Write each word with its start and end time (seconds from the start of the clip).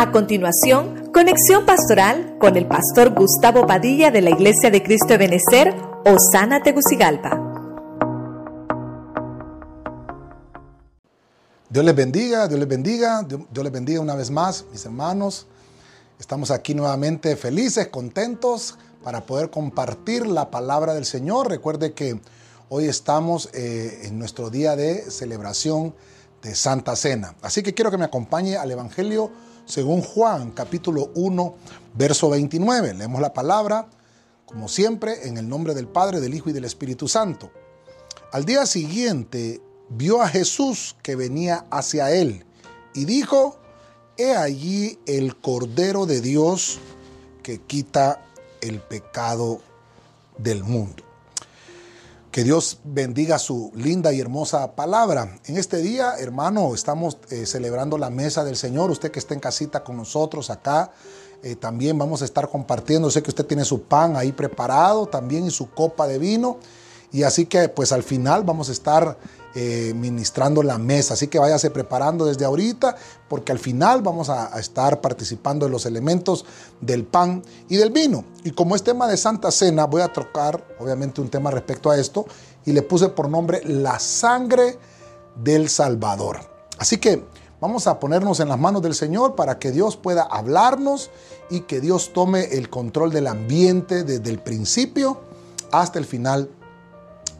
A 0.00 0.12
continuación, 0.12 1.10
conexión 1.12 1.66
pastoral 1.66 2.38
con 2.40 2.56
el 2.56 2.66
pastor 2.66 3.12
Gustavo 3.12 3.66
Padilla 3.66 4.10
de 4.10 4.22
la 4.22 4.30
Iglesia 4.30 4.70
de 4.70 4.82
Cristo 4.82 5.08
de 5.08 5.18
Benecer, 5.18 5.74
Osana 6.06 6.62
Tegucigalpa. 6.62 7.38
Dios 11.68 11.84
les 11.84 11.94
bendiga, 11.94 12.48
Dios 12.48 12.58
les 12.58 12.66
bendiga, 12.66 13.26
Dios 13.28 13.62
les 13.62 13.70
bendiga 13.70 14.00
una 14.00 14.14
vez 14.14 14.30
más, 14.30 14.64
mis 14.72 14.86
hermanos. 14.86 15.46
Estamos 16.18 16.50
aquí 16.50 16.74
nuevamente 16.74 17.36
felices, 17.36 17.88
contentos 17.88 18.78
para 19.04 19.26
poder 19.26 19.50
compartir 19.50 20.26
la 20.26 20.50
palabra 20.50 20.94
del 20.94 21.04
Señor. 21.04 21.50
Recuerde 21.50 21.92
que 21.92 22.18
hoy 22.70 22.86
estamos 22.86 23.50
eh, 23.52 24.00
en 24.04 24.18
nuestro 24.18 24.48
día 24.48 24.76
de 24.76 25.10
celebración 25.10 25.94
de 26.40 26.54
Santa 26.54 26.96
Cena. 26.96 27.34
Así 27.42 27.62
que 27.62 27.74
quiero 27.74 27.90
que 27.90 27.98
me 27.98 28.06
acompañe 28.06 28.56
al 28.56 28.70
Evangelio 28.70 29.30
según 29.70 30.02
Juan 30.02 30.50
capítulo 30.50 31.10
1, 31.14 31.54
verso 31.94 32.28
29. 32.30 32.94
Leemos 32.94 33.20
la 33.20 33.32
palabra, 33.32 33.88
como 34.44 34.68
siempre, 34.68 35.28
en 35.28 35.38
el 35.38 35.48
nombre 35.48 35.74
del 35.74 35.86
Padre, 35.86 36.20
del 36.20 36.34
Hijo 36.34 36.50
y 36.50 36.52
del 36.52 36.64
Espíritu 36.64 37.08
Santo. 37.08 37.50
Al 38.32 38.44
día 38.44 38.66
siguiente 38.66 39.60
vio 39.88 40.22
a 40.22 40.28
Jesús 40.28 40.96
que 41.02 41.16
venía 41.16 41.66
hacia 41.70 42.10
él 42.10 42.44
y 42.94 43.04
dijo, 43.04 43.58
He 44.16 44.36
allí 44.36 44.98
el 45.06 45.36
Cordero 45.40 46.04
de 46.04 46.20
Dios 46.20 46.78
que 47.42 47.60
quita 47.60 48.22
el 48.60 48.80
pecado 48.80 49.60
del 50.36 50.62
mundo. 50.64 51.09
Que 52.30 52.44
Dios 52.44 52.78
bendiga 52.84 53.40
su 53.40 53.72
linda 53.74 54.12
y 54.12 54.20
hermosa 54.20 54.76
palabra. 54.76 55.40
En 55.46 55.56
este 55.56 55.78
día, 55.78 56.14
hermano, 56.16 56.72
estamos 56.76 57.18
eh, 57.30 57.44
celebrando 57.44 57.98
la 57.98 58.08
mesa 58.08 58.44
del 58.44 58.56
Señor. 58.56 58.92
Usted 58.92 59.10
que 59.10 59.18
está 59.18 59.34
en 59.34 59.40
casita 59.40 59.82
con 59.82 59.96
nosotros 59.96 60.48
acá, 60.48 60.92
eh, 61.42 61.56
también 61.56 61.98
vamos 61.98 62.22
a 62.22 62.24
estar 62.24 62.48
compartiendo. 62.48 63.10
Sé 63.10 63.24
que 63.24 63.30
usted 63.30 63.46
tiene 63.46 63.64
su 63.64 63.82
pan 63.82 64.16
ahí 64.16 64.30
preparado 64.30 65.06
también 65.06 65.44
y 65.44 65.50
su 65.50 65.70
copa 65.70 66.06
de 66.06 66.20
vino. 66.20 66.58
Y 67.12 67.24
así 67.24 67.46
que 67.46 67.68
pues 67.68 67.92
al 67.92 68.02
final 68.02 68.44
vamos 68.44 68.68
a 68.68 68.72
estar 68.72 69.16
eh, 69.56 69.92
ministrando 69.96 70.62
la 70.62 70.78
mesa. 70.78 71.14
Así 71.14 71.26
que 71.26 71.40
váyase 71.40 71.70
preparando 71.70 72.24
desde 72.24 72.44
ahorita 72.44 72.94
porque 73.28 73.50
al 73.50 73.58
final 73.58 74.00
vamos 74.00 74.28
a, 74.28 74.56
estar 74.60 75.00
participando 75.00 75.66
de 75.66 75.72
los 75.72 75.86
elementos 75.86 76.44
del 76.80 77.04
pan 77.04 77.42
y 77.68 77.76
del 77.76 77.90
vino. 77.90 78.24
Y 78.44 78.52
como 78.52 78.76
es 78.76 78.84
tema 78.84 79.08
de 79.08 79.16
Santa 79.16 79.50
Cena, 79.50 79.86
voy 79.86 80.02
a 80.02 80.12
tocar 80.12 80.64
obviamente 80.78 81.20
un 81.20 81.28
tema 81.28 81.50
respecto 81.50 81.90
a 81.90 81.98
esto 81.98 82.26
y 82.64 82.70
le 82.70 82.82
puse 82.82 83.08
por 83.08 83.28
nombre 83.28 83.60
la 83.64 83.98
sangre 83.98 84.78
del 85.42 85.68
Salvador. 85.68 86.38
Así 86.78 86.98
que 86.98 87.24
vamos 87.60 87.88
a 87.88 87.98
ponernos 87.98 88.38
en 88.38 88.50
las 88.50 88.58
manos 88.58 88.82
del 88.82 88.94
Señor 88.94 89.34
para 89.34 89.58
que 89.58 89.72
Dios 89.72 89.96
pueda 89.96 90.22
hablarnos 90.22 91.10
y 91.50 91.62
que 91.62 91.80
Dios 91.80 92.12
tome 92.12 92.56
el 92.56 92.70
control 92.70 93.10
del 93.10 93.26
ambiente 93.26 94.04
desde 94.04 94.30
el 94.30 94.38
principio 94.38 95.20
hasta 95.72 95.98
el 95.98 96.04
final 96.04 96.50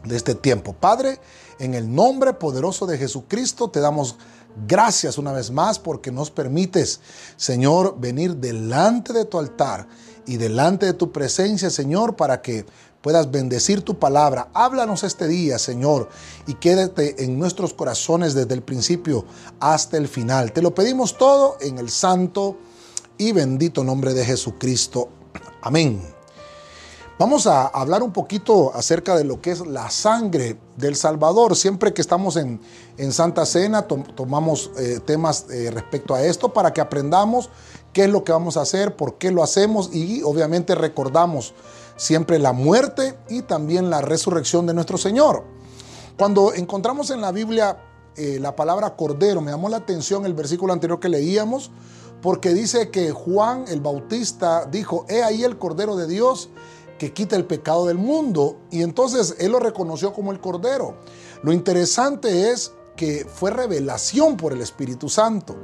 de 0.03 0.15
este 0.15 0.35
tiempo. 0.35 0.73
Padre, 0.73 1.19
en 1.59 1.73
el 1.73 1.93
nombre 1.93 2.33
poderoso 2.33 2.85
de 2.85 2.97
Jesucristo 2.97 3.69
te 3.69 3.79
damos 3.79 4.17
gracias 4.67 5.17
una 5.17 5.31
vez 5.31 5.51
más 5.51 5.79
porque 5.79 6.11
nos 6.11 6.31
permites, 6.31 6.99
Señor, 7.37 7.99
venir 7.99 8.35
delante 8.37 9.13
de 9.13 9.25
tu 9.25 9.39
altar 9.39 9.87
y 10.25 10.37
delante 10.37 10.85
de 10.85 10.93
tu 10.93 11.11
presencia, 11.11 11.69
Señor, 11.69 12.15
para 12.15 12.41
que 12.41 12.65
puedas 13.01 13.31
bendecir 13.31 13.81
tu 13.81 13.97
palabra. 13.97 14.49
Háblanos 14.53 15.03
este 15.03 15.27
día, 15.27 15.57
Señor, 15.57 16.09
y 16.47 16.55
quédate 16.55 17.23
en 17.23 17.39
nuestros 17.39 17.73
corazones 17.73 18.33
desde 18.33 18.53
el 18.53 18.61
principio 18.61 19.25
hasta 19.59 19.97
el 19.97 20.07
final. 20.07 20.51
Te 20.51 20.61
lo 20.61 20.73
pedimos 20.73 21.17
todo 21.17 21.57
en 21.61 21.77
el 21.77 21.89
santo 21.89 22.57
y 23.17 23.31
bendito 23.31 23.83
nombre 23.83 24.13
de 24.13 24.25
Jesucristo. 24.25 25.09
Amén. 25.61 26.20
Vamos 27.19 27.45
a 27.45 27.67
hablar 27.67 28.01
un 28.01 28.11
poquito 28.11 28.73
acerca 28.73 29.15
de 29.15 29.23
lo 29.23 29.41
que 29.41 29.51
es 29.51 29.65
la 29.65 29.91
sangre 29.91 30.57
del 30.77 30.95
Salvador. 30.95 31.55
Siempre 31.55 31.93
que 31.93 32.01
estamos 32.01 32.35
en, 32.35 32.59
Santa 33.11 33.45
Cena 33.45 33.83
tomamos 33.83 34.71
eh, 34.77 34.99
temas 35.05 35.45
eh, 35.51 35.69
respecto 35.71 36.15
a 36.15 36.23
esto 36.23 36.51
para 36.53 36.73
que 36.73 36.81
aprendamos 36.81 37.49
qué 37.93 38.05
es 38.05 38.09
lo 38.09 38.23
que 38.23 38.31
vamos 38.31 38.57
a 38.57 38.61
hacer, 38.61 38.95
por 38.95 39.17
qué 39.17 39.31
lo 39.31 39.43
hacemos 39.43 39.93
y 39.93 40.23
obviamente 40.23 40.75
recordamos 40.75 41.53
siempre 41.95 42.39
la 42.39 42.53
muerte 42.53 43.17
y 43.29 43.43
también 43.43 43.89
la 43.89 44.01
resurrección 44.01 44.65
de 44.65 44.73
nuestro 44.73 44.97
Señor. 44.97 45.43
Cuando 46.17 46.53
encontramos 46.53 47.11
en 47.11 47.21
la 47.21 47.31
Biblia 47.31 47.77
eh, 48.15 48.39
la 48.39 48.55
palabra 48.55 48.95
cordero, 48.95 49.41
me 49.41 49.51
llamó 49.51 49.69
la 49.69 49.77
atención 49.77 50.25
el 50.25 50.33
versículo 50.33 50.73
anterior 50.73 50.99
que 50.99 51.09
leíamos, 51.09 51.71
porque 52.21 52.53
dice 52.53 52.89
que 52.89 53.11
Juan 53.11 53.65
el 53.67 53.81
Bautista 53.81 54.65
dijo, 54.65 55.05
he 55.09 55.23
ahí 55.23 55.43
el 55.43 55.57
cordero 55.57 55.95
de 55.95 56.07
Dios 56.07 56.49
que 57.01 57.13
quita 57.13 57.35
el 57.35 57.45
pecado 57.45 57.87
del 57.87 57.97
mundo. 57.97 58.57
Y 58.69 58.83
entonces 58.83 59.35
él 59.39 59.53
lo 59.53 59.59
reconoció 59.59 60.13
como 60.13 60.31
el 60.31 60.39
Cordero. 60.39 60.97
Lo 61.41 61.51
interesante 61.51 62.51
es 62.51 62.73
que 62.95 63.25
fue 63.25 63.49
revelación 63.49 64.37
por 64.37 64.53
el 64.53 64.61
Espíritu 64.61 65.09
Santo. 65.09 65.55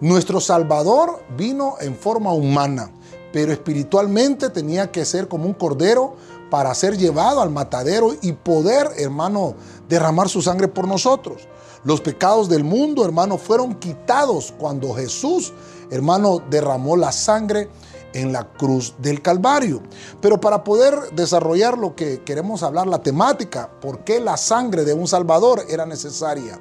Nuestro 0.00 0.40
Salvador 0.40 1.22
vino 1.36 1.74
en 1.82 1.94
forma 1.94 2.32
humana, 2.32 2.90
pero 3.30 3.52
espiritualmente 3.52 4.48
tenía 4.48 4.90
que 4.90 5.04
ser 5.04 5.28
como 5.28 5.44
un 5.44 5.52
cordero 5.52 6.14
para 6.48 6.74
ser 6.74 6.96
llevado 6.96 7.42
al 7.42 7.50
matadero 7.50 8.16
y 8.22 8.32
poder, 8.32 8.88
hermano, 8.96 9.56
derramar 9.86 10.30
su 10.30 10.40
sangre 10.40 10.68
por 10.68 10.88
nosotros. 10.88 11.46
Los 11.84 12.00
pecados 12.00 12.48
del 12.48 12.64
mundo, 12.64 13.04
hermano, 13.04 13.36
fueron 13.36 13.74
quitados 13.74 14.54
cuando 14.58 14.94
Jesús, 14.94 15.52
hermano, 15.90 16.42
derramó 16.48 16.96
la 16.96 17.12
sangre 17.12 17.68
en 18.12 18.32
la 18.32 18.44
cruz 18.52 18.94
del 18.98 19.22
Calvario. 19.22 19.82
Pero 20.20 20.40
para 20.40 20.64
poder 20.64 20.94
desarrollar 21.12 21.78
lo 21.78 21.94
que 21.94 22.22
queremos 22.22 22.62
hablar, 22.62 22.86
la 22.86 23.02
temática, 23.02 23.70
¿por 23.80 24.04
qué 24.04 24.20
la 24.20 24.36
sangre 24.36 24.84
de 24.84 24.94
un 24.94 25.08
Salvador 25.08 25.64
era 25.68 25.86
necesaria? 25.86 26.58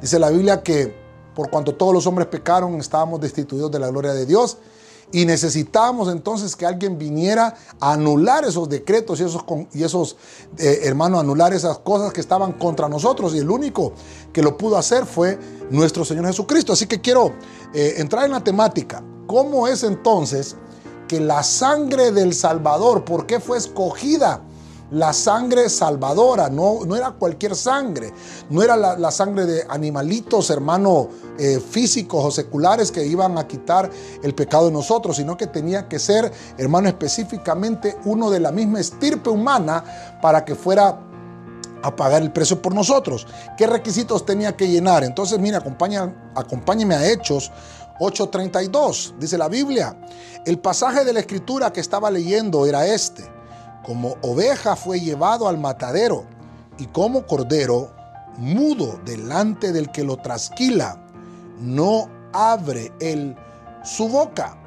Dice 0.00 0.18
la 0.18 0.30
Biblia 0.30 0.62
que 0.62 1.02
por 1.34 1.50
cuanto 1.50 1.74
todos 1.74 1.94
los 1.94 2.06
hombres 2.06 2.28
pecaron, 2.28 2.74
estábamos 2.74 3.20
destituidos 3.20 3.70
de 3.70 3.78
la 3.78 3.88
gloria 3.88 4.12
de 4.12 4.26
Dios. 4.26 4.58
Y 5.14 5.26
necesitábamos 5.26 6.08
entonces 6.08 6.56
que 6.56 6.64
alguien 6.64 6.96
viniera 6.96 7.54
a 7.80 7.92
anular 7.92 8.44
esos 8.44 8.66
decretos 8.68 9.20
y 9.20 9.24
esos, 9.24 9.44
y 9.74 9.82
esos 9.82 10.16
eh, 10.56 10.80
hermanos, 10.84 11.20
anular 11.20 11.52
esas 11.52 11.78
cosas 11.80 12.14
que 12.14 12.22
estaban 12.22 12.52
contra 12.52 12.88
nosotros. 12.88 13.34
Y 13.34 13.38
el 13.38 13.50
único 13.50 13.92
que 14.32 14.42
lo 14.42 14.56
pudo 14.56 14.78
hacer 14.78 15.04
fue 15.04 15.38
nuestro 15.70 16.06
Señor 16.06 16.26
Jesucristo. 16.26 16.72
Así 16.72 16.86
que 16.86 17.02
quiero 17.02 17.34
eh, 17.74 17.94
entrar 17.98 18.24
en 18.24 18.32
la 18.32 18.42
temática. 18.42 19.04
¿Cómo 19.26 19.68
es 19.68 19.82
entonces 19.82 20.56
que 21.12 21.20
la 21.20 21.42
sangre 21.42 22.10
del 22.10 22.32
Salvador, 22.32 23.04
¿por 23.04 23.26
qué 23.26 23.38
fue 23.38 23.58
escogida? 23.58 24.40
La 24.92 25.12
sangre 25.12 25.68
salvadora, 25.68 26.48
no, 26.48 26.86
no 26.86 26.96
era 26.96 27.10
cualquier 27.10 27.54
sangre, 27.54 28.14
no 28.48 28.62
era 28.62 28.78
la, 28.78 29.10
sangre 29.10 29.44
de 29.44 29.66
animalitos, 29.68 30.48
hermano, 30.48 31.10
eh, 31.38 31.60
físicos 31.60 32.24
o 32.24 32.30
seculares 32.30 32.90
que 32.90 33.04
iban 33.04 33.36
a 33.36 33.46
quitar 33.46 33.90
el 34.22 34.34
pecado 34.34 34.66
de 34.68 34.72
nosotros, 34.72 35.16
sino 35.16 35.36
que 35.36 35.48
tenía 35.48 35.86
que 35.86 35.98
ser, 35.98 36.32
hermano, 36.56 36.88
específicamente 36.88 37.98
uno 38.06 38.30
de 38.30 38.40
la 38.40 38.50
misma 38.50 38.80
estirpe 38.80 39.28
humana 39.28 39.84
para 40.22 40.46
que 40.46 40.54
fuera 40.54 40.98
a 41.82 41.94
pagar 41.94 42.22
el 42.22 42.32
precio 42.32 42.62
por 42.62 42.74
nosotros. 42.74 43.26
¿Qué 43.58 43.66
requisitos 43.66 44.24
tenía 44.24 44.56
que 44.56 44.66
llenar? 44.68 45.04
Entonces, 45.04 45.38
mira, 45.38 45.58
acompáñeme 45.58 46.94
a 46.94 47.10
Hechos 47.10 47.52
8:32. 48.02 49.14
Dice 49.18 49.38
la 49.38 49.48
Biblia, 49.48 49.96
el 50.44 50.58
pasaje 50.58 51.04
de 51.04 51.12
la 51.12 51.20
escritura 51.20 51.72
que 51.72 51.80
estaba 51.80 52.10
leyendo 52.10 52.66
era 52.66 52.86
este. 52.86 53.24
Como 53.84 54.16
oveja 54.22 54.76
fue 54.76 55.00
llevado 55.00 55.48
al 55.48 55.58
matadero 55.58 56.24
y 56.78 56.86
como 56.86 57.26
cordero 57.26 57.90
mudo 58.38 59.00
delante 59.04 59.72
del 59.72 59.90
que 59.90 60.04
lo 60.04 60.16
trasquila, 60.16 60.98
no 61.60 62.08
abre 62.32 62.92
él 63.00 63.36
su 63.84 64.08
boca. 64.08 64.58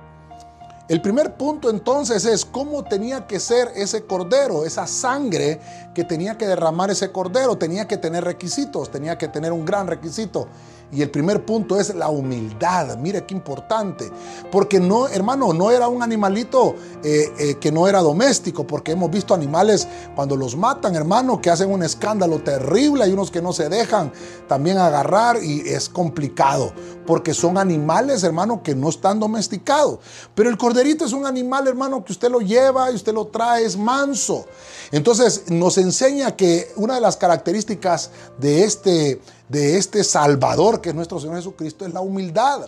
El 0.88 1.02
primer 1.02 1.36
punto 1.36 1.72
entonces 1.72 2.26
es 2.26 2.46
cómo 2.46 2.84
tenía 2.84 3.26
que 3.26 3.40
ser 3.40 3.72
ese 3.76 4.06
cordero, 4.06 4.66
esa 4.66 4.86
sangre 4.86 5.60
que 5.96 6.04
tenía 6.04 6.38
que 6.38 6.46
derramar 6.46 6.92
ese 6.92 7.12
cordero, 7.12 7.58
tenía 7.58 7.88
que 7.88 7.98
tener 7.98 8.24
requisitos, 8.24 8.92
tenía 8.92 9.18
que 9.18 9.28
tener 9.28 9.52
un 9.52 9.66
gran 9.66 9.88
requisito 9.88 10.48
y 10.92 11.02
el 11.02 11.10
primer 11.10 11.46
punto 11.46 11.80
es 11.80 11.94
la 11.94 12.10
humildad. 12.10 12.98
Mire 12.98 13.26
qué 13.26 13.34
importante. 13.34 14.10
Porque 14.52 14.80
no, 14.80 15.08
hermano, 15.08 15.52
no 15.52 15.72
era 15.72 15.88
un 15.88 16.02
animalito 16.02 16.76
eh, 17.04 17.34
eh, 17.38 17.56
que 17.56 17.72
no 17.72 17.88
era 17.88 18.00
doméstico. 18.00 18.66
Porque 18.66 18.94
hemos 18.94 19.12
visto 19.12 19.34
animales 19.34 19.88
cuando 20.16 20.36
los 20.36 20.56
matan, 20.56 20.96
hermano, 20.96 21.42
que 21.42 21.50
hacen 21.50 21.72
un 21.72 21.84
escándalo 21.84 22.40
terrible. 22.40 23.04
Hay 23.04 23.12
unos 23.12 23.32
que 23.32 23.42
no 23.42 23.52
se 23.52 23.68
dejan 23.68 24.12
también 24.48 24.78
agarrar 24.78 25.44
y 25.44 25.62
es 25.68 25.90
complicado. 25.90 26.72
Porque 27.06 27.34
son 27.34 27.58
animales, 27.58 28.24
hermano, 28.24 28.64
que 28.64 28.76
no 28.76 28.90
están 28.90 29.20
domesticados. 29.20 30.00
Pero 30.34 30.50
el 30.50 30.58
corderito 30.58 31.06
es 31.06 31.14
un 31.14 31.26
animal, 31.26 31.68
hermano, 31.68 32.04
que 32.06 32.14
usted 32.14 32.30
lo 32.30 32.40
lleva 32.40 32.92
y 32.92 32.96
usted 32.96 33.14
lo 33.14 33.28
trae, 33.28 33.66
es 33.66 33.78
manso. 33.78 34.46
Entonces 34.92 35.50
nos 35.50 35.78
enseña 35.78 36.36
que 36.36 36.72
una 36.76 36.96
de 36.96 37.02
las 37.02 37.18
características 37.18 38.12
de 38.40 38.64
este 38.64 39.22
de 39.50 39.78
este 39.78 40.04
Salvador 40.04 40.82
que 40.82 40.90
es 40.90 40.96
nuestro 40.96 41.20
Señor 41.20 41.38
Jesucristo 41.38 41.86
es 41.86 41.94
la 41.94 42.02
humildad. 42.02 42.68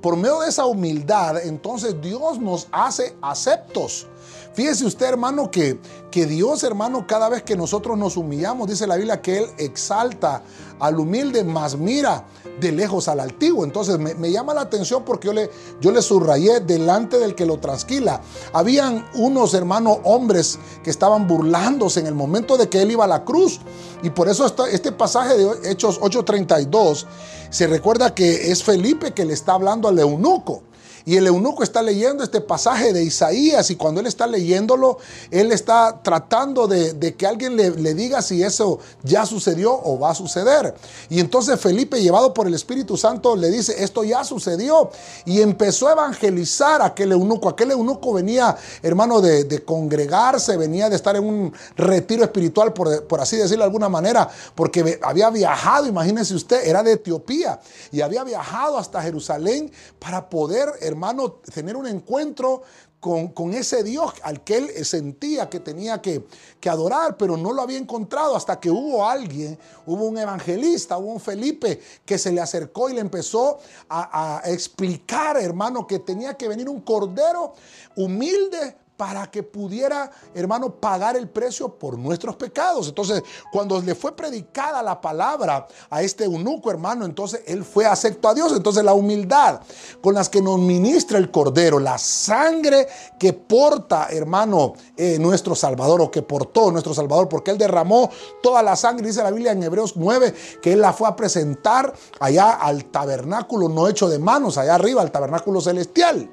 Por 0.00 0.16
medio 0.16 0.40
de 0.40 0.48
esa 0.48 0.66
humildad, 0.66 1.38
entonces 1.44 2.00
Dios 2.00 2.38
nos 2.38 2.68
hace 2.70 3.16
aceptos. 3.22 4.06
Fíjese 4.54 4.84
usted, 4.86 5.06
hermano, 5.06 5.50
que, 5.50 5.78
que 6.10 6.26
Dios, 6.26 6.62
hermano, 6.64 7.06
cada 7.06 7.28
vez 7.28 7.42
que 7.42 7.56
nosotros 7.56 7.96
nos 7.96 8.16
humillamos, 8.16 8.68
dice 8.68 8.86
la 8.86 8.96
Biblia 8.96 9.22
que 9.22 9.38
Él 9.38 9.46
exalta 9.58 10.42
al 10.80 10.98
humilde, 10.98 11.44
más 11.44 11.76
mira 11.76 12.24
de 12.60 12.72
lejos 12.72 13.08
al 13.08 13.20
altivo. 13.20 13.64
Entonces 13.64 13.98
me, 13.98 14.30
llama 14.30 14.54
la 14.54 14.62
atención 14.62 15.04
porque 15.04 15.28
yo 15.28 15.32
le, 15.32 15.50
yo 15.80 15.92
le 15.92 16.02
subrayé 16.02 16.60
delante 16.60 17.18
del 17.18 17.34
que 17.34 17.46
lo 17.46 17.58
transquila. 17.58 18.20
Habían 18.52 19.06
unos 19.14 19.54
hermanos 19.54 19.98
hombres 20.04 20.58
que 20.82 20.90
estaban 20.90 21.26
burlándose 21.26 22.00
en 22.00 22.06
el 22.06 22.14
momento 22.14 22.56
de 22.56 22.68
que 22.68 22.82
Él 22.82 22.90
iba 22.90 23.04
a 23.04 23.08
la 23.08 23.24
cruz. 23.24 23.60
Y 24.02 24.10
por 24.10 24.28
eso 24.28 24.46
este 24.66 24.92
pasaje 24.92 25.36
de 25.36 25.70
Hechos 25.70 26.00
8:32 26.00 27.06
se 27.50 27.66
recuerda 27.66 28.14
que 28.14 28.50
es 28.50 28.62
Felipe 28.62 29.12
que 29.12 29.24
le 29.24 29.34
está 29.34 29.52
hablando 29.54 29.88
al 29.88 29.98
eunuco. 29.98 30.62
Y 31.04 31.16
el 31.16 31.26
eunuco 31.26 31.62
está 31.62 31.82
leyendo 31.82 32.22
este 32.22 32.40
pasaje 32.40 32.92
de 32.92 33.02
Isaías 33.02 33.70
y 33.70 33.76
cuando 33.76 34.00
él 34.00 34.06
está 34.06 34.26
leyéndolo, 34.26 34.98
él 35.30 35.52
está 35.52 36.00
tratando 36.02 36.66
de, 36.66 37.14
que 37.16 37.26
alguien 37.26 37.56
le, 37.56 37.94
diga 37.94 38.22
si 38.22 38.42
eso 38.42 38.78
ya 39.02 39.26
sucedió 39.26 39.72
o 39.72 39.98
va 39.98 40.10
a 40.10 40.14
suceder. 40.14 40.74
Y 41.08 41.20
entonces 41.20 41.58
Felipe, 41.60 42.00
llevado 42.00 42.34
por 42.34 42.46
el 42.46 42.54
Espíritu 42.54 42.96
Santo, 42.96 43.36
le 43.36 43.50
dice, 43.50 43.82
esto 43.82 44.04
ya 44.04 44.24
sucedió. 44.24 44.90
Y 45.24 45.40
empezó 45.40 45.88
a 45.88 45.92
evangelizar 45.92 46.82
a 46.82 46.86
aquel 46.86 47.12
eunuco. 47.12 47.48
Aquel 47.48 47.70
eunuco 47.70 48.12
venía, 48.12 48.56
hermano, 48.82 49.20
de, 49.20 49.64
congregarse, 49.64 50.56
venía 50.56 50.88
de 50.88 50.96
estar 50.96 51.16
en 51.16 51.24
un 51.24 51.52
retiro 51.76 52.22
espiritual, 52.22 52.72
por, 52.72 53.06
por 53.06 53.20
así 53.20 53.36
decirlo 53.36 53.64
de 53.64 53.68
alguna 53.68 53.88
manera, 53.88 54.28
porque 54.54 54.98
había 55.02 55.30
viajado, 55.30 55.86
imagínense 55.86 56.34
usted, 56.34 56.66
era 56.66 56.82
de 56.82 56.92
Etiopía 56.92 57.60
y 57.90 58.00
había 58.00 58.24
viajado 58.24 58.78
hasta 58.78 59.02
Jerusalén 59.02 59.70
para 59.98 60.28
poder, 60.28 60.68
hermano, 60.88 61.34
tener 61.54 61.76
un 61.76 61.86
encuentro 61.86 62.62
con, 63.00 63.54
ese 63.54 63.84
Dios 63.84 64.12
al 64.22 64.42
que 64.42 64.56
él 64.56 64.84
sentía 64.84 65.48
que 65.48 65.60
tenía 65.60 66.02
que, 66.02 66.24
adorar, 66.68 67.16
pero 67.16 67.36
no 67.36 67.52
lo 67.52 67.62
había 67.62 67.78
encontrado 67.78 68.36
hasta 68.36 68.60
que 68.60 68.70
hubo 68.70 69.08
alguien, 69.08 69.58
hubo 69.86 70.04
un 70.04 70.18
evangelista, 70.18 70.98
hubo 70.98 71.12
un 71.12 71.20
Felipe 71.20 71.80
que 72.04 72.18
se 72.18 72.32
le 72.32 72.40
acercó 72.40 72.90
y 72.90 72.94
le 72.94 73.00
empezó 73.00 73.58
a, 73.88 74.40
a 74.40 74.50
explicar, 74.50 75.38
hermano, 75.38 75.86
que 75.86 76.00
tenía 76.00 76.34
que 76.34 76.48
venir 76.48 76.68
un 76.68 76.80
cordero 76.80 77.54
humilde 77.96 78.76
para 78.98 79.30
que 79.30 79.44
pudiera, 79.44 80.10
hermano, 80.34 80.74
pagar 80.74 81.16
el 81.16 81.28
precio 81.28 81.68
por 81.68 81.96
nuestros 81.96 82.34
pecados. 82.34 82.88
Entonces, 82.88 83.22
cuando 83.52 83.80
le 83.80 83.94
fue 83.94 84.16
predicada 84.16 84.82
la 84.82 85.00
palabra 85.00 85.68
a 85.88 86.02
este 86.02 86.24
eunuco, 86.24 86.68
hermano, 86.68 87.04
entonces 87.04 87.42
él 87.46 87.64
fue 87.64 87.86
acepto 87.86 88.28
a 88.28 88.34
Dios. 88.34 88.52
Entonces, 88.52 88.82
la 88.82 88.94
humildad 88.94 89.60
con 90.02 90.16
las 90.16 90.28
que 90.28 90.42
nos 90.42 90.58
ministra 90.58 91.18
el 91.18 91.30
Cordero, 91.30 91.78
la 91.78 91.96
sangre 91.96 92.88
que 93.20 93.32
porta, 93.32 94.08
hermano, 94.10 94.72
eh, 94.96 95.16
nuestro 95.20 95.54
Salvador 95.54 96.00
o 96.00 96.10
que 96.10 96.22
portó 96.22 96.72
nuestro 96.72 96.92
Salvador, 96.92 97.28
porque 97.28 97.52
él 97.52 97.58
derramó 97.58 98.10
toda 98.42 98.64
la 98.64 98.74
sangre, 98.74 99.06
dice 99.06 99.22
la 99.22 99.30
Biblia 99.30 99.52
en 99.52 99.62
Hebreos 99.62 99.92
9, 99.94 100.34
que 100.60 100.72
él 100.72 100.80
la 100.80 100.92
fue 100.92 101.06
a 101.06 101.14
presentar 101.14 101.94
allá 102.18 102.50
al 102.50 102.86
tabernáculo 102.86 103.68
no 103.68 103.86
hecho 103.86 104.08
de 104.08 104.18
manos, 104.18 104.58
allá 104.58 104.74
arriba, 104.74 105.02
al 105.02 105.12
tabernáculo 105.12 105.60
celestial. 105.60 106.28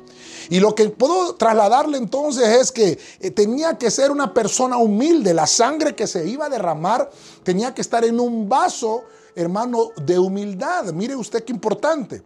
Y 0.50 0.60
lo 0.60 0.76
que 0.76 0.90
puedo 0.90 1.36
trasladarle 1.36 1.98
entonces 1.98 2.48
es 2.48 2.72
que 2.72 3.00
eh, 3.20 3.32
tenía 3.32 3.78
que 3.78 3.92
ser 3.92 4.12
una 4.12 4.34
persona 4.34 4.78
humilde. 4.78 5.34
La 5.34 5.48
sangre 5.48 5.96
que 5.96 6.08
se 6.08 6.28
iba 6.28 6.46
a 6.46 6.50
derramar 6.50 7.10
tenía 7.44 7.74
que 7.74 7.82
estar 7.82 8.04
en 8.06 8.20
un 8.20 8.48
vaso, 8.48 9.04
hermano, 9.36 9.92
de 10.06 10.20
humildad. 10.20 10.94
Mire 10.94 11.16
usted 11.16 11.44
qué 11.44 11.54
importante. 11.54 12.24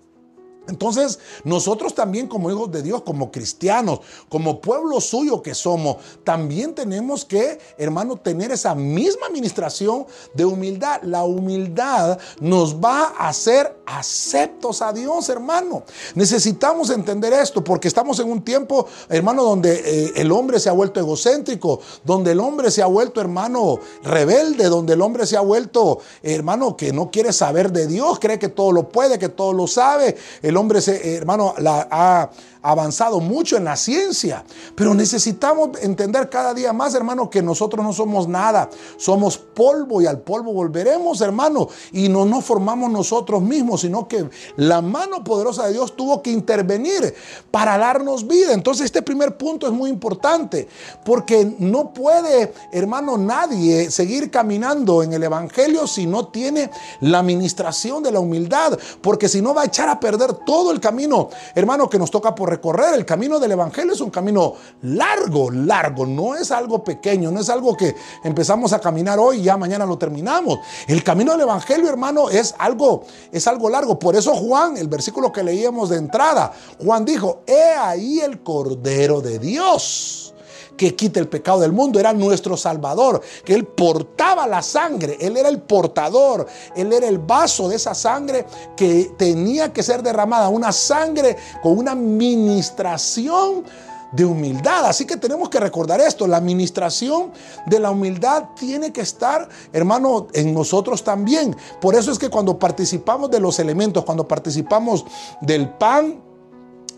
Entonces, 0.69 1.19
nosotros 1.43 1.93
también 1.93 2.27
como 2.27 2.49
hijos 2.49 2.71
de 2.71 2.81
Dios, 2.81 3.01
como 3.01 3.31
cristianos, 3.31 3.99
como 4.29 4.61
pueblo 4.61 5.01
suyo 5.01 5.41
que 5.41 5.53
somos, 5.53 5.97
también 6.23 6.73
tenemos 6.73 7.25
que, 7.25 7.59
hermano, 7.77 8.15
tener 8.17 8.51
esa 8.51 8.75
misma 8.75 9.27
administración 9.27 10.05
de 10.33 10.45
humildad. 10.45 11.01
La 11.03 11.23
humildad 11.23 12.19
nos 12.39 12.75
va 12.75 13.13
a 13.17 13.29
hacer 13.29 13.75
aceptos 13.85 14.81
a 14.81 14.93
Dios, 14.93 15.27
hermano. 15.29 15.83
Necesitamos 16.15 16.89
entender 16.89 17.33
esto 17.33 17.63
porque 17.63 17.87
estamos 17.87 18.19
en 18.19 18.31
un 18.31 18.43
tiempo, 18.43 18.87
hermano, 19.09 19.43
donde 19.43 19.73
eh, 19.73 20.13
el 20.15 20.31
hombre 20.31 20.59
se 20.59 20.69
ha 20.69 20.73
vuelto 20.73 20.99
egocéntrico, 20.99 21.79
donde 22.03 22.31
el 22.31 22.39
hombre 22.39 22.71
se 22.71 22.81
ha 22.81 22.85
vuelto, 22.85 23.21
hermano, 23.21 23.79
rebelde, 24.03 24.65
donde 24.65 24.93
el 24.93 25.01
hombre 25.01 25.25
se 25.25 25.37
ha 25.37 25.41
vuelto, 25.41 25.99
hermano, 26.21 26.77
que 26.77 26.93
no 26.93 27.09
quiere 27.11 27.33
saber 27.33 27.71
de 27.71 27.87
Dios, 27.87 28.19
cree 28.19 28.39
que 28.39 28.49
todo 28.49 28.71
lo 28.71 28.89
puede, 28.89 29.19
que 29.19 29.29
todo 29.29 29.53
lo 29.53 29.67
sabe. 29.67 30.17
El 30.41 30.57
hombre, 30.59 30.81
se, 30.81 31.15
hermano, 31.15 31.53
la, 31.57 31.87
ha 31.89 32.29
avanzado 32.61 33.19
mucho 33.19 33.55
en 33.55 33.63
la 33.63 33.75
ciencia, 33.75 34.43
pero 34.75 34.93
necesitamos 34.93 35.69
entender 35.81 36.29
cada 36.29 36.53
día 36.53 36.73
más, 36.73 36.93
hermano, 36.93 37.29
que 37.29 37.41
nosotros 37.41 37.85
no 37.85 37.93
somos 37.93 38.27
nada, 38.27 38.69
somos 38.97 39.37
polvo 39.37 40.01
y 40.01 40.07
al 40.07 40.19
polvo 40.19 40.51
volveremos, 40.51 41.21
hermano, 41.21 41.69
y 41.93 42.09
no 42.09 42.25
nos 42.25 42.43
formamos 42.43 42.91
nosotros 42.91 43.41
mismos, 43.41 43.81
sino 43.81 44.07
que 44.07 44.29
la 44.57 44.81
mano 44.81 45.23
poderosa 45.23 45.67
de 45.67 45.73
Dios 45.73 45.95
tuvo 45.95 46.21
que 46.21 46.31
intervenir 46.31 47.13
para 47.49 47.77
darnos 47.77 48.27
vida. 48.27 48.53
Entonces 48.53 48.85
este 48.85 49.01
primer 49.01 49.37
punto 49.37 49.65
es 49.65 49.73
muy 49.73 49.89
importante, 49.89 50.67
porque 51.05 51.55
no 51.59 51.93
puede, 51.93 52.53
hermano, 52.71 53.17
nadie 53.17 53.89
seguir 53.89 54.31
caminando 54.31 55.01
en 55.01 55.13
el 55.13 55.23
Evangelio 55.23 55.87
si 55.87 56.05
no 56.05 56.27
tiene 56.27 56.69
la 57.01 57.19
administración 57.19 58.03
de 58.03 58.11
la 58.11 58.19
humildad, 58.19 58.77
porque 59.01 59.29
si 59.29 59.41
no 59.41 59.53
va 59.53 59.61
a 59.61 59.65
echar 59.65 59.87
a 59.87 59.99
perder 59.99 60.33
todo 60.33 60.71
el 60.71 60.79
camino, 60.79 61.29
hermano, 61.55 61.89
que 61.89 61.99
nos 61.99 62.11
toca 62.11 62.35
por 62.35 62.48
recorrer. 62.49 62.95
El 62.95 63.05
camino 63.05 63.39
del 63.39 63.51
Evangelio 63.51 63.93
es 63.93 64.01
un 64.01 64.09
camino 64.09 64.55
largo, 64.81 65.51
largo. 65.51 66.05
No 66.05 66.35
es 66.35 66.51
algo 66.51 66.83
pequeño, 66.83 67.31
no 67.31 67.39
es 67.39 67.49
algo 67.49 67.75
que 67.75 67.95
empezamos 68.23 68.73
a 68.73 68.79
caminar 68.79 69.19
hoy 69.19 69.39
y 69.39 69.43
ya 69.43 69.57
mañana 69.57 69.85
lo 69.85 69.97
terminamos. 69.97 70.59
El 70.87 71.03
camino 71.03 71.31
del 71.33 71.41
Evangelio, 71.41 71.89
hermano, 71.89 72.29
es 72.29 72.55
algo, 72.57 73.03
es 73.31 73.47
algo 73.47 73.69
largo. 73.69 73.97
Por 73.99 74.15
eso 74.15 74.33
Juan, 74.35 74.77
el 74.77 74.87
versículo 74.87 75.31
que 75.31 75.43
leíamos 75.43 75.89
de 75.89 75.97
entrada, 75.97 76.51
Juan 76.83 77.05
dijo, 77.05 77.43
he 77.45 77.73
ahí 77.73 78.19
el 78.19 78.41
Cordero 78.43 79.21
de 79.21 79.39
Dios 79.39 80.33
que 80.79 80.95
quita 80.95 81.19
el 81.19 81.27
pecado 81.27 81.59
del 81.59 81.73
mundo, 81.73 81.99
era 81.99 82.13
nuestro 82.13 82.55
Salvador, 82.55 83.19
que 83.43 83.53
Él 83.53 83.65
portaba 83.65 84.47
la 84.47 84.61
sangre, 84.61 85.17
Él 85.19 85.35
era 85.35 85.49
el 85.49 85.59
portador, 85.59 86.47
Él 86.73 86.93
era 86.93 87.05
el 87.05 87.17
vaso 87.17 87.67
de 87.67 87.75
esa 87.75 87.93
sangre 87.93 88.45
que 88.77 89.11
tenía 89.17 89.73
que 89.73 89.83
ser 89.83 90.01
derramada, 90.01 90.47
una 90.47 90.71
sangre 90.71 91.35
con 91.61 91.77
una 91.77 91.95
ministración 91.95 93.65
de 94.13 94.23
humildad. 94.23 94.85
Así 94.85 95.03
que 95.03 95.17
tenemos 95.17 95.49
que 95.49 95.59
recordar 95.59 95.99
esto, 95.99 96.25
la 96.25 96.37
administración 96.37 97.33
de 97.65 97.77
la 97.77 97.91
humildad 97.91 98.45
tiene 98.57 98.93
que 98.93 99.01
estar, 99.01 99.49
hermano, 99.73 100.27
en 100.33 100.53
nosotros 100.53 101.03
también. 101.03 101.57
Por 101.81 101.93
eso 101.93 102.09
es 102.09 102.17
que 102.17 102.29
cuando 102.29 102.57
participamos 102.57 103.29
de 103.29 103.41
los 103.41 103.59
elementos, 103.59 104.05
cuando 104.05 104.25
participamos 104.25 105.05
del 105.41 105.71
pan, 105.71 106.28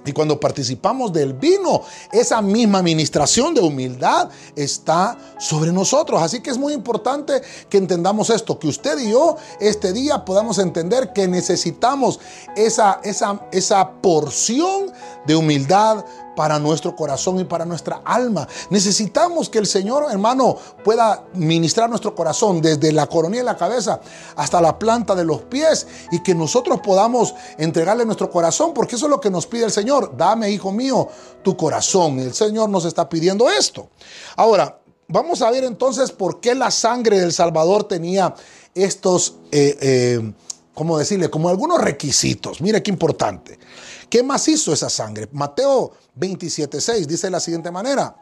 y 0.05 0.11
cuando 0.11 0.39
participamos 0.39 1.13
del 1.13 1.33
vino, 1.33 1.81
esa 2.11 2.41
misma 2.41 2.79
administración 2.79 3.53
de 3.53 3.61
humildad 3.61 4.29
está 4.55 5.17
sobre 5.39 5.71
nosotros. 5.71 6.21
Así 6.21 6.41
que 6.41 6.49
es 6.49 6.57
muy 6.57 6.73
importante 6.73 7.41
que 7.69 7.77
entendamos 7.77 8.29
esto, 8.29 8.57
que 8.57 8.67
usted 8.67 8.97
y 8.99 9.11
yo 9.11 9.37
este 9.59 9.93
día 9.93 10.25
podamos 10.25 10.57
entender 10.57 11.13
que 11.13 11.27
necesitamos 11.27 12.19
esa, 12.55 12.99
esa, 13.03 13.47
esa 13.51 13.91
porción 14.01 14.91
de 15.25 15.35
humildad 15.35 16.03
para 16.41 16.57
nuestro 16.57 16.95
corazón 16.95 17.39
y 17.39 17.43
para 17.43 17.65
nuestra 17.65 18.01
alma. 18.03 18.47
Necesitamos 18.71 19.47
que 19.47 19.59
el 19.59 19.67
Señor, 19.67 20.07
hermano, 20.09 20.57
pueda 20.83 21.23
ministrar 21.35 21.87
nuestro 21.87 22.15
corazón 22.15 22.63
desde 22.63 22.91
la 22.91 23.05
coronilla 23.05 23.41
de 23.43 23.45
la 23.45 23.57
cabeza 23.57 24.01
hasta 24.35 24.59
la 24.59 24.79
planta 24.79 25.13
de 25.13 25.23
los 25.23 25.43
pies 25.43 25.85
y 26.11 26.23
que 26.23 26.33
nosotros 26.33 26.79
podamos 26.79 27.35
entregarle 27.59 28.05
nuestro 28.05 28.31
corazón, 28.31 28.73
porque 28.73 28.95
eso 28.95 29.05
es 29.05 29.11
lo 29.11 29.21
que 29.21 29.29
nos 29.29 29.45
pide 29.45 29.65
el 29.65 29.71
Señor. 29.71 30.17
Dame, 30.17 30.49
hijo 30.49 30.71
mío, 30.71 31.09
tu 31.43 31.55
corazón. 31.55 32.17
El 32.17 32.33
Señor 32.33 32.69
nos 32.69 32.85
está 32.85 33.07
pidiendo 33.07 33.47
esto. 33.47 33.89
Ahora, 34.35 34.79
vamos 35.07 35.43
a 35.43 35.51
ver 35.51 35.63
entonces 35.63 36.11
por 36.11 36.39
qué 36.39 36.55
la 36.55 36.71
sangre 36.71 37.19
del 37.19 37.33
Salvador 37.33 37.83
tenía 37.83 38.33
estos, 38.73 39.35
eh, 39.51 39.77
eh, 39.79 40.33
¿cómo 40.73 40.97
decirle? 40.97 41.29
Como 41.29 41.49
algunos 41.49 41.79
requisitos. 41.79 42.61
Mire 42.61 42.81
qué 42.81 42.89
importante. 42.89 43.59
¿Qué 44.11 44.23
más 44.23 44.45
hizo 44.49 44.73
esa 44.73 44.89
sangre? 44.89 45.29
Mateo 45.31 45.93
27.6 46.19 47.05
dice 47.05 47.27
de 47.27 47.31
la 47.31 47.39
siguiente 47.39 47.71
manera. 47.71 48.17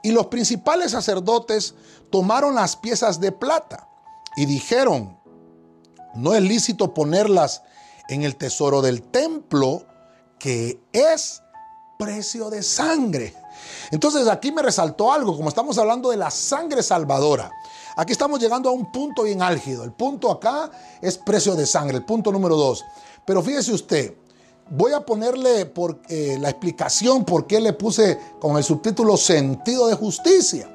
Y 0.00 0.12
los 0.12 0.28
principales 0.28 0.92
sacerdotes 0.92 1.74
tomaron 2.08 2.54
las 2.54 2.76
piezas 2.76 3.18
de 3.18 3.32
plata 3.32 3.88
y 4.36 4.46
dijeron, 4.46 5.18
no 6.14 6.34
es 6.34 6.42
lícito 6.42 6.94
ponerlas 6.94 7.62
en 8.08 8.22
el 8.22 8.36
tesoro 8.36 8.80
del 8.80 9.02
templo, 9.02 9.84
que 10.38 10.80
es 10.92 11.42
precio 11.98 12.48
de 12.48 12.62
sangre. 12.62 13.34
Entonces 13.90 14.28
aquí 14.28 14.52
me 14.52 14.62
resaltó 14.62 15.12
algo, 15.12 15.36
como 15.36 15.48
estamos 15.48 15.76
hablando 15.78 16.10
de 16.10 16.16
la 16.16 16.30
sangre 16.30 16.80
salvadora. 16.80 17.50
Aquí 17.96 18.12
estamos 18.12 18.38
llegando 18.38 18.68
a 18.68 18.72
un 18.72 18.92
punto 18.92 19.24
bien 19.24 19.42
álgido. 19.42 19.82
El 19.82 19.92
punto 19.92 20.30
acá 20.30 20.70
es 21.02 21.18
precio 21.18 21.56
de 21.56 21.66
sangre, 21.66 21.96
el 21.96 22.04
punto 22.04 22.30
número 22.30 22.54
dos. 22.54 22.84
Pero 23.24 23.42
fíjese 23.42 23.72
usted, 23.72 24.14
voy 24.70 24.92
a 24.92 25.00
ponerle 25.00 25.66
por, 25.66 25.98
eh, 26.08 26.36
la 26.40 26.50
explicación 26.50 27.24
por 27.24 27.46
qué 27.46 27.60
le 27.60 27.72
puse 27.72 28.18
con 28.40 28.56
el 28.56 28.64
subtítulo 28.64 29.16
sentido 29.16 29.86
de 29.86 29.94
justicia. 29.94 30.70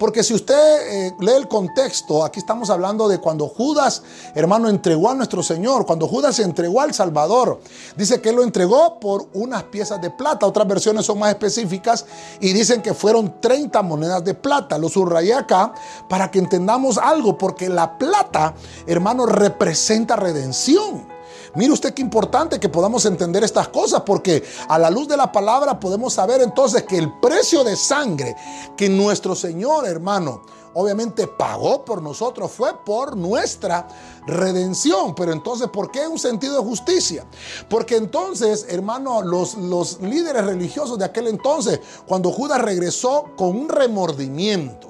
Porque 0.00 0.22
si 0.22 0.32
usted 0.32 0.54
eh, 0.54 1.14
lee 1.20 1.32
el 1.32 1.46
contexto, 1.46 2.24
aquí 2.24 2.40
estamos 2.40 2.70
hablando 2.70 3.06
de 3.06 3.18
cuando 3.18 3.46
Judas, 3.48 4.02
hermano, 4.34 4.70
entregó 4.70 5.10
a 5.10 5.14
nuestro 5.14 5.42
Señor, 5.42 5.84
cuando 5.84 6.08
Judas 6.08 6.38
entregó 6.38 6.80
al 6.80 6.94
Salvador. 6.94 7.60
Dice 7.98 8.22
que 8.22 8.30
él 8.30 8.36
lo 8.36 8.42
entregó 8.42 8.98
por 8.98 9.28
unas 9.34 9.64
piezas 9.64 10.00
de 10.00 10.08
plata. 10.08 10.46
Otras 10.46 10.66
versiones 10.66 11.04
son 11.04 11.18
más 11.18 11.28
específicas 11.28 12.06
y 12.40 12.54
dicen 12.54 12.80
que 12.80 12.94
fueron 12.94 13.42
30 13.42 13.82
monedas 13.82 14.24
de 14.24 14.32
plata. 14.32 14.78
Lo 14.78 14.88
subrayé 14.88 15.34
acá 15.34 15.74
para 16.08 16.30
que 16.30 16.38
entendamos 16.38 16.96
algo, 16.96 17.36
porque 17.36 17.68
la 17.68 17.98
plata, 17.98 18.54
hermano, 18.86 19.26
representa 19.26 20.16
redención. 20.16 21.19
Mire 21.54 21.72
usted 21.72 21.94
qué 21.94 22.02
importante 22.02 22.60
que 22.60 22.68
podamos 22.68 23.04
entender 23.06 23.42
estas 23.42 23.68
cosas, 23.68 24.02
porque 24.02 24.44
a 24.68 24.78
la 24.78 24.90
luz 24.90 25.08
de 25.08 25.16
la 25.16 25.32
palabra 25.32 25.80
podemos 25.80 26.14
saber 26.14 26.40
entonces 26.40 26.84
que 26.84 26.98
el 26.98 27.12
precio 27.20 27.64
de 27.64 27.76
sangre 27.76 28.36
que 28.76 28.88
nuestro 28.88 29.34
Señor, 29.34 29.86
hermano, 29.86 30.42
obviamente 30.74 31.26
pagó 31.26 31.84
por 31.84 32.02
nosotros 32.02 32.50
fue 32.50 32.72
por 32.84 33.16
nuestra 33.16 33.88
redención. 34.26 35.14
Pero 35.14 35.32
entonces, 35.32 35.68
¿por 35.68 35.90
qué 35.90 36.06
un 36.06 36.18
sentido 36.18 36.54
de 36.54 36.68
justicia? 36.68 37.26
Porque 37.68 37.96
entonces, 37.96 38.66
hermano, 38.68 39.22
los, 39.22 39.54
los 39.56 40.00
líderes 40.00 40.44
religiosos 40.44 40.98
de 40.98 41.04
aquel 41.04 41.26
entonces, 41.26 41.80
cuando 42.06 42.30
Judas 42.30 42.60
regresó 42.62 43.26
con 43.36 43.56
un 43.56 43.68
remordimiento, 43.68 44.89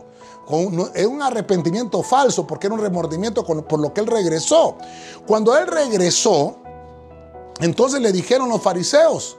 es 0.94 1.06
un 1.06 1.22
arrepentimiento 1.22 2.02
falso 2.02 2.46
porque 2.46 2.66
era 2.66 2.74
un 2.74 2.80
remordimiento 2.80 3.44
por 3.44 3.80
lo 3.80 3.92
que 3.94 4.00
él 4.00 4.06
regresó. 4.06 4.76
Cuando 5.26 5.56
él 5.56 5.66
regresó, 5.66 6.56
entonces 7.60 8.00
le 8.00 8.12
dijeron 8.12 8.48
los 8.48 8.62
fariseos, 8.62 9.36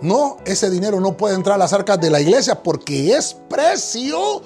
no, 0.00 0.36
ese 0.44 0.70
dinero 0.70 1.00
no 1.00 1.16
puede 1.16 1.34
entrar 1.34 1.54
a 1.54 1.58
las 1.58 1.72
arcas 1.72 2.00
de 2.00 2.10
la 2.10 2.20
iglesia 2.20 2.62
porque 2.62 3.14
es 3.16 3.34
precio 3.48 4.42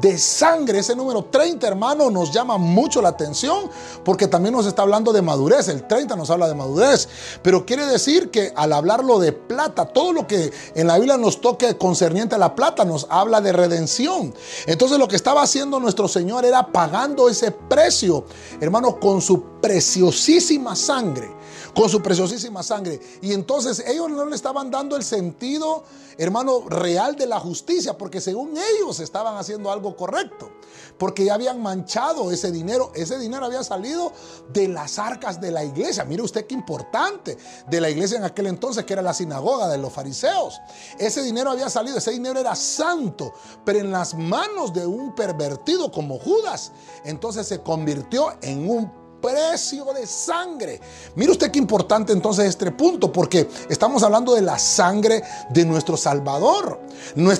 de 0.00 0.18
sangre. 0.18 0.78
Ese 0.78 0.94
número 0.94 1.24
30, 1.24 1.66
hermano, 1.66 2.10
nos 2.10 2.30
llama 2.30 2.58
mucho 2.58 3.02
la 3.02 3.10
atención 3.10 3.70
porque 4.04 4.28
también 4.28 4.54
nos 4.54 4.66
está 4.66 4.82
hablando 4.82 5.12
de 5.12 5.22
madurez. 5.22 5.68
El 5.68 5.86
30 5.86 6.16
nos 6.16 6.30
habla 6.30 6.48
de 6.48 6.54
madurez. 6.54 7.08
Pero 7.42 7.66
quiere 7.66 7.86
decir 7.86 8.30
que 8.30 8.52
al 8.54 8.72
hablarlo 8.72 9.18
de 9.18 9.32
plata, 9.32 9.86
todo 9.86 10.12
lo 10.12 10.26
que 10.26 10.52
en 10.74 10.86
la 10.86 10.96
Biblia 10.96 11.16
nos 11.16 11.40
toque 11.40 11.76
concerniente 11.76 12.34
a 12.34 12.38
la 12.38 12.54
plata 12.54 12.84
nos 12.84 13.06
habla 13.10 13.40
de 13.40 13.52
redención. 13.52 14.34
Entonces 14.66 14.98
lo 14.98 15.08
que 15.08 15.16
estaba 15.16 15.42
haciendo 15.42 15.80
nuestro 15.80 16.08
Señor 16.08 16.44
era 16.44 16.66
pagando 16.66 17.28
ese 17.28 17.50
precio, 17.50 18.24
hermano, 18.60 19.00
con 19.00 19.20
su 19.20 19.42
preciosísima 19.60 20.76
sangre 20.76 21.40
con 21.74 21.88
su 21.88 22.02
preciosísima 22.02 22.62
sangre. 22.62 23.00
Y 23.20 23.32
entonces 23.32 23.82
ellos 23.86 24.10
no 24.10 24.24
le 24.24 24.36
estaban 24.36 24.70
dando 24.70 24.96
el 24.96 25.02
sentido, 25.02 25.84
hermano, 26.18 26.68
real 26.68 27.16
de 27.16 27.26
la 27.26 27.40
justicia, 27.40 27.96
porque 27.96 28.20
según 28.20 28.54
ellos 28.56 29.00
estaban 29.00 29.36
haciendo 29.36 29.70
algo 29.70 29.96
correcto, 29.96 30.50
porque 30.98 31.24
ya 31.24 31.34
habían 31.34 31.62
manchado 31.62 32.30
ese 32.30 32.50
dinero. 32.50 32.92
Ese 32.94 33.18
dinero 33.18 33.46
había 33.46 33.62
salido 33.62 34.12
de 34.52 34.68
las 34.68 34.98
arcas 34.98 35.40
de 35.40 35.50
la 35.50 35.64
iglesia. 35.64 36.04
Mire 36.04 36.22
usted 36.22 36.46
qué 36.46 36.54
importante, 36.54 37.36
de 37.68 37.80
la 37.80 37.90
iglesia 37.90 38.18
en 38.18 38.24
aquel 38.24 38.46
entonces, 38.46 38.84
que 38.84 38.92
era 38.92 39.02
la 39.02 39.14
sinagoga 39.14 39.68
de 39.68 39.78
los 39.78 39.92
fariseos. 39.92 40.60
Ese 40.98 41.22
dinero 41.22 41.50
había 41.50 41.70
salido, 41.70 41.98
ese 41.98 42.10
dinero 42.10 42.38
era 42.38 42.54
santo, 42.54 43.32
pero 43.64 43.78
en 43.78 43.90
las 43.90 44.14
manos 44.14 44.72
de 44.72 44.86
un 44.86 45.14
pervertido 45.14 45.90
como 45.90 46.18
Judas, 46.18 46.72
entonces 47.04 47.46
se 47.46 47.62
convirtió 47.62 48.34
en 48.42 48.68
un 48.68 48.99
precio 49.20 49.84
de 49.92 50.06
sangre. 50.06 50.80
Mire 51.14 51.32
usted 51.32 51.50
qué 51.50 51.58
importante 51.58 52.12
entonces 52.12 52.46
este 52.46 52.70
punto, 52.72 53.12
porque 53.12 53.48
estamos 53.68 54.02
hablando 54.02 54.34
de 54.34 54.42
la 54.42 54.58
sangre 54.58 55.22
de 55.50 55.64
nuestro 55.64 55.96
Salvador. 55.96 56.80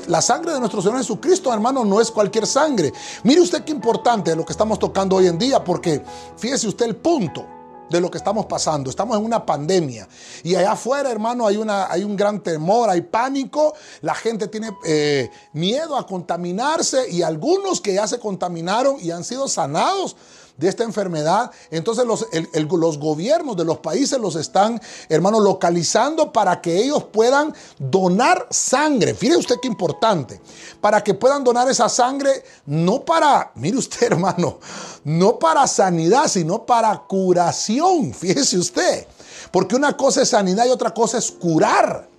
La 0.06 0.22
sangre 0.22 0.52
de 0.52 0.60
nuestro 0.60 0.82
Señor 0.82 0.98
Jesucristo, 0.98 1.52
hermano, 1.52 1.84
no 1.84 2.00
es 2.00 2.10
cualquier 2.10 2.46
sangre. 2.46 2.92
Mire 3.24 3.40
usted 3.40 3.64
qué 3.64 3.72
importante 3.72 4.34
lo 4.36 4.44
que 4.44 4.52
estamos 4.52 4.78
tocando 4.78 5.16
hoy 5.16 5.26
en 5.26 5.38
día, 5.38 5.62
porque 5.62 6.02
fíjese 6.36 6.68
usted 6.68 6.86
el 6.86 6.96
punto 6.96 7.46
de 7.90 8.00
lo 8.00 8.10
que 8.10 8.18
estamos 8.18 8.46
pasando. 8.46 8.88
Estamos 8.88 9.18
en 9.18 9.24
una 9.24 9.44
pandemia. 9.44 10.08
Y 10.44 10.54
allá 10.54 10.72
afuera, 10.72 11.10
hermano, 11.10 11.46
hay, 11.46 11.56
una, 11.56 11.90
hay 11.90 12.04
un 12.04 12.16
gran 12.16 12.40
temor, 12.40 12.88
hay 12.88 13.02
pánico. 13.02 13.74
La 14.00 14.14
gente 14.14 14.46
tiene 14.48 14.70
eh, 14.86 15.30
miedo 15.52 15.96
a 15.96 16.06
contaminarse 16.06 17.10
y 17.10 17.22
algunos 17.22 17.80
que 17.80 17.94
ya 17.94 18.06
se 18.06 18.18
contaminaron 18.18 18.96
y 19.00 19.10
han 19.10 19.24
sido 19.24 19.48
sanados 19.48 20.16
de 20.60 20.68
esta 20.68 20.84
enfermedad, 20.84 21.50
entonces 21.70 22.04
los, 22.04 22.26
los 22.68 22.98
gobiernos 22.98 23.56
de 23.56 23.64
los 23.64 23.78
países 23.78 24.20
los 24.20 24.36
están, 24.36 24.78
hermano, 25.08 25.40
localizando 25.40 26.32
para 26.32 26.60
que 26.60 26.76
ellos 26.76 27.04
puedan 27.04 27.54
donar 27.78 28.46
sangre. 28.50 29.14
Fíjese 29.14 29.38
usted 29.38 29.56
qué 29.62 29.68
importante. 29.68 30.38
Para 30.82 31.02
que 31.02 31.14
puedan 31.14 31.42
donar 31.44 31.68
esa 31.70 31.88
sangre, 31.88 32.44
no 32.66 33.02
para, 33.06 33.52
mire 33.54 33.78
usted, 33.78 34.06
hermano, 34.12 34.58
no 35.04 35.38
para 35.38 35.66
sanidad, 35.66 36.28
sino 36.28 36.66
para 36.66 36.94
curación. 37.08 38.12
Fíjese 38.12 38.58
usted. 38.58 39.06
Porque 39.50 39.76
una 39.76 39.96
cosa 39.96 40.22
es 40.22 40.28
sanidad 40.28 40.66
y 40.66 40.70
otra 40.70 40.92
cosa 40.92 41.16
es 41.16 41.30
curar. 41.30 42.10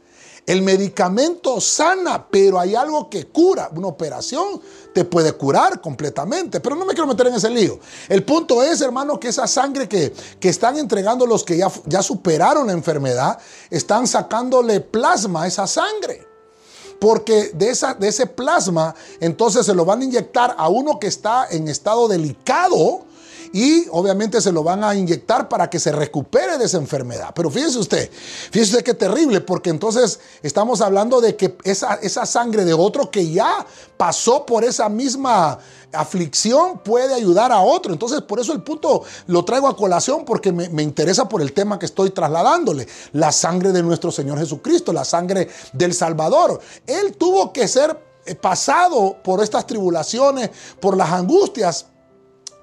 El 0.48 0.64
medicamento 0.64 1.62
sana, 1.62 2.28
pero 2.28 2.60
hay 2.60 2.74
algo 2.74 3.08
que 3.08 3.28
cura. 3.28 3.70
Una 3.76 3.88
operación 3.88 4.60
te 4.94 5.06
puede 5.06 5.34
curar 5.34 5.82
completamente, 5.82 6.60
pero 6.60 6.76
no 6.76 6.86
me 6.86 6.94
quiero 6.94 7.08
meter 7.08 7.28
en 7.28 7.36
ese 7.36 7.50
lío. 7.50 7.80
El 8.10 8.24
punto 8.24 8.62
es, 8.62 8.82
hermano, 8.82 9.20
que 9.20 9.30
esa 9.30 9.48
sangre 9.48 9.88
que, 9.88 10.14
están 10.42 10.78
entregando 10.78 11.26
los 11.26 11.44
que 11.44 11.58
ya, 11.58 11.72
ya 11.86 12.02
superaron 12.04 12.68
la 12.68 12.74
enfermedad, 12.74 13.40
están 13.70 14.06
sacándole 14.06 14.82
plasma 14.82 15.44
a 15.44 15.48
esa 15.48 15.66
sangre 15.68 16.28
porque 17.00 17.52
de, 17.56 17.72
esa, 17.72 17.96
de, 17.96 18.10
ese 18.10 18.28
plasma 18.28 18.94
entonces 19.20 19.66
se 19.66 19.74
lo 19.74 19.86
van 19.86 20.02
a 20.02 20.04
inyectar 20.04 20.54
a 20.56 20.70
uno 20.70 21.00
que 21.00 21.08
está 21.08 21.48
en 21.50 21.68
estado 21.68 22.08
delicado 22.08 23.06
y 23.54 23.86
obviamente 23.92 24.40
se 24.42 24.52
lo 24.52 24.64
van 24.64 24.84
a 24.84 24.96
inyectar 24.96 25.50
para 25.50 25.70
que 25.70 25.80
se 25.80 25.92
recupere 25.92 26.58
de 26.58 26.66
esa 26.66 26.78
enfermedad. 26.78 27.32
Pero 27.36 27.50
fíjese 27.50 27.80
usted, 27.80 28.10
fíjese 28.12 28.72
usted 28.72 28.84
qué 28.84 28.94
terrible, 28.94 29.42
porque 29.42 29.70
entonces 29.70 30.20
estamos 30.42 30.82
hablando 30.82 31.20
de 31.22 31.36
que 31.36 31.58
esa, 31.64 31.96
esa 31.96 32.26
sangre 32.26 32.66
de 32.66 32.74
otro 32.74 33.12
que 33.12 33.30
ya 33.30 33.66
pasó 33.98 34.46
por 34.46 34.64
esa 34.64 34.90
misma 34.90 35.60
aflicción 35.94 36.80
puede 36.80 37.14
ayudar 37.14 37.52
a 37.52 37.62
otro. 37.62 37.92
Entonces, 37.92 38.22
por 38.22 38.40
eso 38.40 38.54
el 38.54 38.64
punto 38.64 39.04
lo 39.28 39.44
traigo 39.44 39.68
a 39.68 39.76
colación 39.76 40.24
porque 40.26 40.52
me, 40.52 40.70
me, 40.70 40.84
interesa 40.84 41.28
por 41.28 41.42
el 41.42 41.54
tema 41.54 41.78
que 41.78 41.86
estoy 41.86 42.12
trasladándole. 42.12 42.88
La 43.14 43.32
sangre 43.32 43.72
de 43.72 43.84
nuestro 43.84 44.12
Señor 44.12 44.40
Jesucristo, 44.40 44.94
la 44.94 45.06
sangre 45.06 45.50
del 45.74 45.94
Salvador. 45.94 46.60
Él 46.88 47.16
tuvo 47.18 47.52
que 47.52 47.68
ser 47.68 48.12
eh, 48.26 48.36
pasado 48.36 49.18
por 49.24 49.42
estas 49.42 49.66
tribulaciones, 49.66 50.52
por 50.80 50.96
las 50.96 51.12
angustias, 51.12 51.88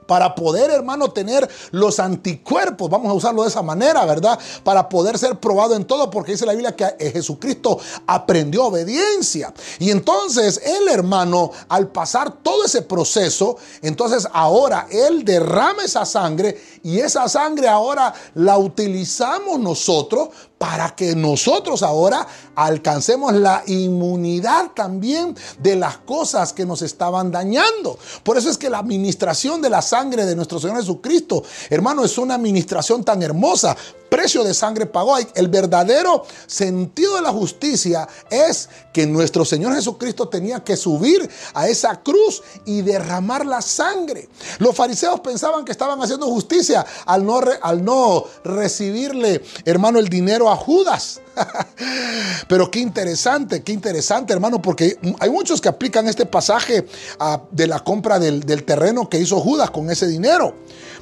para 0.09 0.35
poder, 0.35 0.71
hermano, 0.71 1.11
tener 1.11 1.47
los 1.71 2.01
anticuerpos, 2.01 2.89
vamos 2.89 3.11
a 3.11 3.13
usarlo 3.13 3.43
de 3.43 3.51
esa 3.51 3.61
manera, 3.61 4.07
¿verdad? 4.07 4.39
Para 4.65 4.89
poder 4.89 5.19
ser 5.19 5.39
probado 5.39 5.77
en 5.77 5.85
todo, 5.85 6.09
porque 6.09 6.33
dice 6.33 6.47
la 6.47 6.53
Biblia 6.53 6.75
que 6.75 6.87
eh, 6.99 7.11
Jesucristo 7.13 7.79
aprendió 8.07 8.65
obediencia. 8.65 9.53
Y 9.79 9.91
entonces 9.91 10.63
el 10.65 10.89
hermano, 10.89 11.51
al 11.69 11.89
pasar 11.89 12.43
todo 12.43 12.65
ese 12.65 12.81
proceso, 12.81 13.59
entonces 13.83 14.27
ahora 14.33 14.87
él 14.91 15.27
derrama 15.27 15.85
esa 15.85 16.07
sangre 16.07 16.59
y 16.83 17.01
esa 17.01 17.29
sangre 17.29 17.69
ahora 17.69 18.15
la 18.35 18.57
utilizamos 18.57 19.61
nosotros 19.61 20.31
para 20.59 20.95
que 20.95 21.15
nosotros 21.15 21.83
ahora 21.83 22.27
alcancemos 22.57 23.33
la 23.35 23.63
inmunidad 23.67 24.73
también 24.75 25.37
de 25.61 25.77
las 25.77 25.99
cosas 25.99 26.53
que 26.53 26.67
nos 26.67 26.83
estaban 26.83 27.31
dañando. 27.31 27.99
Por 28.25 28.37
eso 28.37 28.51
es 28.51 28.59
que 28.59 28.69
la 28.69 28.79
administración 28.79 29.63
de 29.63 29.71
la 29.71 29.83
sangre 29.83 30.27
de 30.27 30.35
nuestro 30.35 30.59
Señor 30.59 30.79
Jesucristo, 30.79 31.45
hermano, 31.71 32.05
es 32.05 32.19
una 32.19 32.35
administración 32.35 33.05
tan 33.05 33.23
hermosa, 33.23 33.77
precio 34.09 34.43
de 34.43 34.55
sangre 34.55 34.87
pagó. 34.87 35.17
El 35.35 35.49
verdadero 35.49 36.25
sentido 36.47 37.17
de 37.17 37.23
la 37.23 37.31
justicia 37.31 38.09
es 38.31 38.69
que 38.93 39.07
nuestro 39.07 39.45
Señor 39.45 39.75
Jesucristo 39.75 40.29
tenía 40.29 40.65
que 40.65 40.77
subir 40.77 41.29
a 41.55 41.69
esa 41.69 42.01
cruz 42.03 42.43
y 42.65 42.83
derramar 42.83 43.47
la 43.47 43.63
sangre. 43.63 44.29
Los 44.59 44.75
fariseos 44.75 45.21
pensaban 45.21 45.65
que 45.65 45.73
estaban 45.73 46.03
haciendo 46.03 46.27
justicia 46.27 46.85
al 47.07 47.25
no, 47.25 47.41
al 47.63 47.85
no 47.85 48.25
recibirle, 48.45 49.43
hermano, 49.65 49.99
el 49.99 50.09
dinero 50.09 50.48
a 50.51 50.57
Judas. 50.57 51.21
Pero 52.49 52.71
qué 52.71 52.81
interesante, 52.81 53.63
qué 53.63 53.73
interesante, 53.73 54.33
hermano, 54.33 54.61
porque 54.61 54.99
hay 55.21 55.31
muchos 55.31 55.61
que 55.61 55.69
aplican 55.69 56.09
este 56.09 56.27
pasaje 56.27 56.87
ah, 57.21 57.43
de 57.51 57.67
la 57.67 57.81
compra 57.81 58.19
del, 58.19 58.45
terreno 58.65 59.09
que 59.09 59.19
hizo 59.19 59.41
Judas 59.41 59.71
con 59.71 59.91
ese 59.91 60.07
dinero 60.07 60.55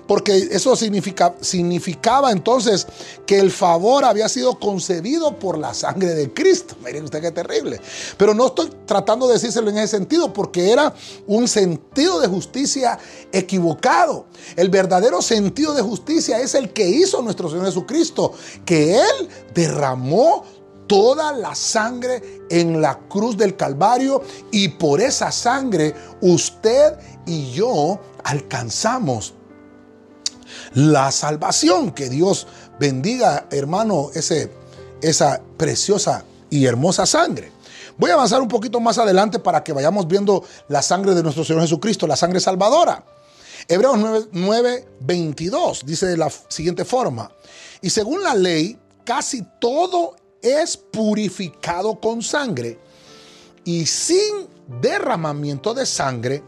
porque 0.06 0.48
eso 0.50 0.76
significa, 0.76 1.34
significaba 1.40 2.30
entonces 2.30 2.86
que 3.26 3.38
el 3.38 3.50
favor 3.50 4.04
había 4.04 4.28
sido 4.28 4.58
concebido 4.58 5.38
por 5.38 5.58
la 5.58 5.74
sangre 5.74 6.14
de 6.14 6.32
Cristo. 6.32 6.76
Miren 6.84 7.04
usted 7.04 7.20
qué 7.20 7.30
terrible. 7.30 7.80
Pero 8.16 8.34
no 8.34 8.46
estoy 8.46 8.70
tratando 8.86 9.26
de 9.26 9.34
decírselo 9.34 9.70
en 9.70 9.78
ese 9.78 9.96
sentido, 9.96 10.32
porque 10.32 10.70
era 10.70 10.94
un 11.26 11.48
sentido 11.48 12.20
de 12.20 12.28
justicia 12.28 12.98
equivocado. 13.32 14.26
El 14.54 14.68
verdadero 14.68 15.22
sentido 15.22 15.74
de 15.74 15.82
justicia 15.82 16.38
es 16.40 16.54
el 16.54 16.72
que 16.72 16.88
hizo 16.88 17.22
nuestro 17.22 17.48
Señor 17.48 17.66
Jesucristo, 17.66 18.32
que 18.64 18.96
Él 18.96 19.28
derramó 19.54 20.44
toda 20.86 21.32
la 21.32 21.54
sangre 21.54 22.22
en 22.48 22.80
la 22.80 22.98
cruz 23.08 23.36
del 23.36 23.56
Calvario 23.56 24.22
y 24.52 24.68
por 24.68 25.00
esa 25.00 25.32
sangre 25.32 25.94
usted 26.20 26.94
y 27.26 27.50
yo 27.50 27.98
alcanzamos 28.22 29.34
la 30.74 31.10
salvación. 31.10 31.92
Que 31.92 32.08
Dios 32.08 32.46
bendiga, 32.78 33.46
hermano, 33.50 34.10
ese, 34.14 34.50
esa 35.02 35.40
preciosa 35.56 36.24
y 36.50 36.66
hermosa 36.66 37.06
sangre. 37.06 37.52
Voy 37.98 38.10
a 38.10 38.14
avanzar 38.14 38.42
un 38.42 38.48
poquito 38.48 38.78
más 38.78 38.98
adelante 38.98 39.38
para 39.38 39.64
que 39.64 39.72
vayamos 39.72 40.06
viendo 40.06 40.44
la 40.68 40.82
sangre 40.82 41.14
de 41.14 41.22
nuestro 41.22 41.44
Señor 41.44 41.62
Jesucristo, 41.62 42.06
la 42.06 42.16
sangre 42.16 42.40
salvadora. 42.40 43.02
Hebreos 43.68 44.28
9, 44.30 44.88
22 45.00 45.84
dice 45.84 46.06
de 46.06 46.16
la 46.16 46.30
siguiente 46.48 46.84
forma, 46.84 47.32
y 47.80 47.90
según 47.90 48.22
la 48.22 48.34
ley, 48.34 48.78
casi 49.04 49.42
todo 49.60 50.14
es 50.42 50.76
purificado 50.76 51.98
con 51.98 52.22
sangre, 52.22 52.78
y 53.64 53.86
sin 53.86 54.46
derramamiento 54.80 55.74
de 55.74 55.86
sangre 55.86 56.42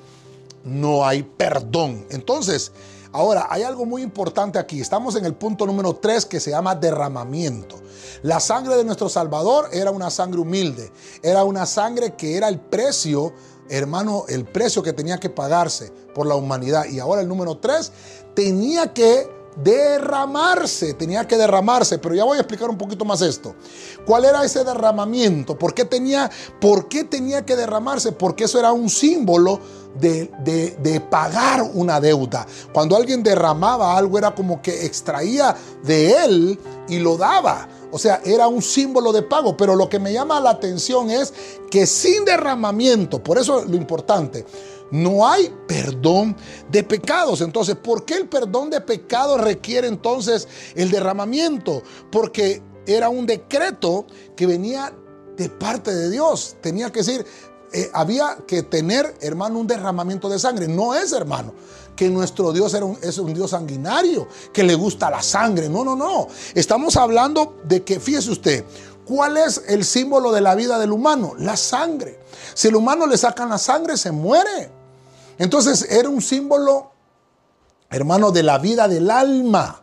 no 0.65 1.05
hay 1.07 1.23
perdón. 1.23 2.07
Entonces, 2.11 2.73
Ahora, 3.13 3.47
hay 3.49 3.63
algo 3.63 3.87
muy 3.87 4.03
importante 4.03 4.59
aquí. 4.59 4.81
Estamos 4.81 5.17
en 5.17 5.25
el 5.25 5.35
punto 5.35 5.67
número 5.67 5.95
3 5.95 6.27
que 6.27 6.41
se 6.41 6.51
llama 6.51 6.75
derramamiento. 6.75 7.77
La 8.23 8.41
sangre 8.41 8.77
de 8.77 8.85
nuestro 8.85 9.09
Salvador 9.09 9.69
era 9.73 9.91
una 9.91 10.11
sangre 10.11 10.41
humilde. 10.41 10.93
Era 11.23 11.45
una 11.45 11.65
sangre 11.67 12.15
que 12.15 12.37
era 12.37 12.49
el 12.49 12.61
precio, 12.61 13.33
hermano, 13.71 14.25
el 14.29 14.45
precio 14.45 14.83
que 14.83 14.93
tenía 14.93 15.19
que 15.19 15.31
pagarse 15.31 15.93
por 16.15 16.27
la 16.27 16.35
humanidad. 16.35 16.85
Y 16.87 16.99
ahora 16.99 17.23
el 17.23 17.29
número 17.29 17.57
3 17.59 17.93
tenía 18.35 18.93
que 18.93 19.38
derramarse, 19.63 20.95
tenía 20.95 21.27
que 21.27 21.37
derramarse, 21.37 21.99
pero 21.99 22.15
ya 22.15 22.25
voy 22.25 22.39
a 22.39 22.41
explicar 22.41 22.71
un 22.71 22.79
poquito 22.79 23.05
más 23.05 23.21
esto. 23.23 23.55
¿Cuál 24.07 24.25
era 24.25 24.45
ese 24.45 24.65
derramamiento? 24.65 25.59
¿Por 25.59 25.75
qué 25.75 25.85
tenía, 25.85 26.31
por 26.61 26.89
qué 26.89 27.05
tenía 27.05 27.45
que 27.45 27.57
derramarse? 27.57 28.13
Porque 28.13 28.45
eso 28.45 28.59
era 28.59 28.73
un 28.73 28.89
símbolo 28.89 29.61
de, 29.99 30.31
de, 30.81 31.01
pagar 31.01 31.63
una 31.75 32.01
deuda. 32.01 32.47
Cuando 32.73 32.97
alguien 32.97 33.23
derramaba 33.23 33.97
algo 33.97 34.17
era 34.17 34.35
como 34.35 34.63
que 34.63 34.87
extraía 34.87 35.57
de 35.83 36.13
él 36.25 36.59
y 36.89 36.99
lo 36.99 37.17
daba. 37.17 37.69
O 37.91 37.99
sea, 37.99 38.21
era 38.25 38.47
un 38.49 38.63
símbolo 38.63 39.13
de 39.13 39.23
pago, 39.23 39.57
pero 39.57 39.75
lo 39.75 39.89
que 39.89 39.99
me 39.99 40.13
llama 40.13 40.41
la 40.41 40.51
atención 40.51 41.11
es 41.11 41.33
que 41.71 41.87
sin 41.87 42.25
derramamiento, 42.25 43.23
por 43.23 43.39
eso 43.39 43.65
lo 43.65 43.77
importante, 43.77 44.45
no 44.91 45.27
hay 45.27 45.55
perdón 45.67 46.37
de 46.71 46.83
pecados. 46.83 47.41
Entonces, 47.41 47.77
¿por 47.77 48.05
qué 48.05 48.15
el 48.15 48.29
perdón 48.29 48.71
de 48.71 48.81
pecados 48.81 49.41
requiere 49.41 49.89
entonces 49.89 50.49
el 50.75 50.91
derramamiento? 50.91 51.83
Porque 52.11 52.63
era 52.87 53.09
un 53.09 53.27
decreto 53.27 54.07
que 54.37 54.47
venía 54.47 54.95
de 55.37 55.49
parte 55.49 55.95
de 55.95 56.11
Dios. 56.11 56.57
Tenía 56.61 56.91
que 56.91 57.01
decir, 57.01 57.25
eh, 57.73 57.91
había 57.93 58.39
que 58.47 58.63
tener, 58.63 59.15
hermano, 59.21 59.59
un 59.59 59.67
derramamiento 59.67 60.29
de 60.29 60.39
sangre. 60.39 60.69
No 60.69 60.95
es, 60.95 61.13
hermano, 61.13 61.53
que 61.95 62.09
nuestro 62.09 62.53
Dios 62.53 62.73
era 62.75 62.87
es 63.03 63.19
un 63.19 63.35
Dios 63.35 63.51
sanguinario, 63.51 64.27
que 64.53 64.63
le 64.63 64.75
gusta 64.75 65.11
la 65.11 65.23
sangre. 65.23 65.69
No, 65.69 65.85
no, 65.85 65.95
no. 65.95 66.29
Estamos 66.55 66.97
hablando 66.97 67.59
de 67.65 67.85
que, 67.85 68.01
fíjese 68.01 68.31
usted, 68.31 68.65
¿cuál 69.05 69.37
es 69.37 69.63
el 69.69 69.85
símbolo 69.85 70.33
de 70.33 70.41
la 70.41 70.55
vida 70.55 70.79
del 70.79 70.93
humano? 70.93 71.35
La 71.39 71.57
sangre. 71.57 72.19
Si 72.55 72.69
el 72.69 72.77
humano 72.77 73.07
le 73.07 73.19
sacan 73.19 73.51
la 73.51 73.59
sangre, 73.59 73.97
se 73.97 74.13
muere. 74.13 74.78
Entonces 75.39 75.87
era 75.91 76.09
un 76.09 76.21
símbolo, 76.21 76.91
hermano, 77.91 78.31
de 78.33 78.43
la 78.43 78.59
vida 78.59 78.89
del 78.89 79.11
alma. 79.11 79.83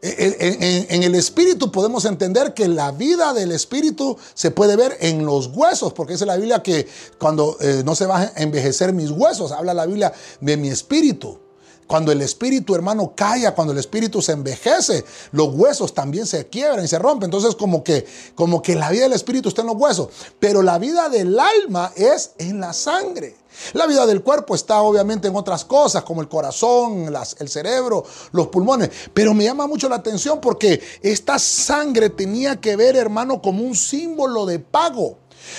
En, 0.00 1.02
el 1.02 1.14
espíritu 1.16 1.72
podemos 1.72 2.04
entender 2.04 2.54
que 2.54 2.68
la 2.68 2.92
vida 2.92 3.32
del 3.32 3.50
espíritu 3.50 4.16
se 4.32 4.52
puede 4.52 4.76
ver 4.76 4.96
en 5.00 5.26
los 5.26 5.48
huesos, 5.48 5.92
porque 5.92 6.14
es 6.14 6.20
la 6.20 6.36
Biblia 6.36 6.62
que 6.62 6.86
cuando 7.18 7.56
eh, 7.60 7.82
no 7.84 7.96
se 7.96 8.06
va 8.06 8.20
a 8.20 8.32
envejecer 8.36 8.92
mis 8.92 9.10
huesos, 9.10 9.50
habla 9.50 9.74
la 9.74 9.86
Biblia 9.86 10.12
de 10.40 10.56
mi 10.56 10.68
espíritu. 10.68 11.40
Cuando 11.88 12.12
el 12.12 12.20
espíritu, 12.20 12.74
hermano, 12.74 13.14
calla, 13.16 13.54
cuando 13.54 13.72
el 13.72 13.78
espíritu 13.78 14.22
se 14.22 14.32
envejece, 14.32 15.04
los 15.32 15.54
huesos 15.54 15.94
también 15.94 16.26
se 16.26 16.46
quiebran 16.46 16.84
y 16.84 16.88
se 16.88 16.98
rompen. 16.98 17.28
Entonces, 17.28 17.56
como 17.56 17.82
que, 17.82 18.06
como 18.34 18.62
que 18.62 18.76
la 18.76 18.90
vida 18.90 19.04
del 19.04 19.14
espíritu 19.14 19.48
está 19.48 19.62
en 19.62 19.68
los 19.68 19.76
huesos. 19.76 20.08
Pero 20.38 20.62
la 20.62 20.78
vida 20.78 21.08
del 21.08 21.38
alma 21.40 21.90
es 21.96 22.32
en 22.38 22.60
la 22.60 22.74
sangre. 22.74 23.36
La 23.72 23.86
vida 23.86 24.06
del 24.06 24.22
cuerpo 24.22 24.54
está 24.54 24.82
obviamente 24.82 25.28
en 25.28 25.34
otras 25.36 25.64
cosas, 25.64 26.04
como 26.04 26.20
el 26.20 26.28
corazón, 26.28 27.12
el 27.38 27.48
cerebro, 27.48 28.04
los 28.32 28.48
pulmones. 28.48 28.90
Pero 29.14 29.32
me 29.32 29.44
llama 29.44 29.66
mucho 29.66 29.88
la 29.88 29.96
atención 29.96 30.40
porque 30.40 30.80
esta 31.02 31.38
sangre 31.38 32.10
tenía 32.10 32.60
que 32.60 32.76
ver, 32.76 32.96
hermano, 32.96 33.40
como 33.40 33.62
un 33.62 33.74
símbolo 33.74 34.44
de 34.44 34.58
pago. 34.58 35.18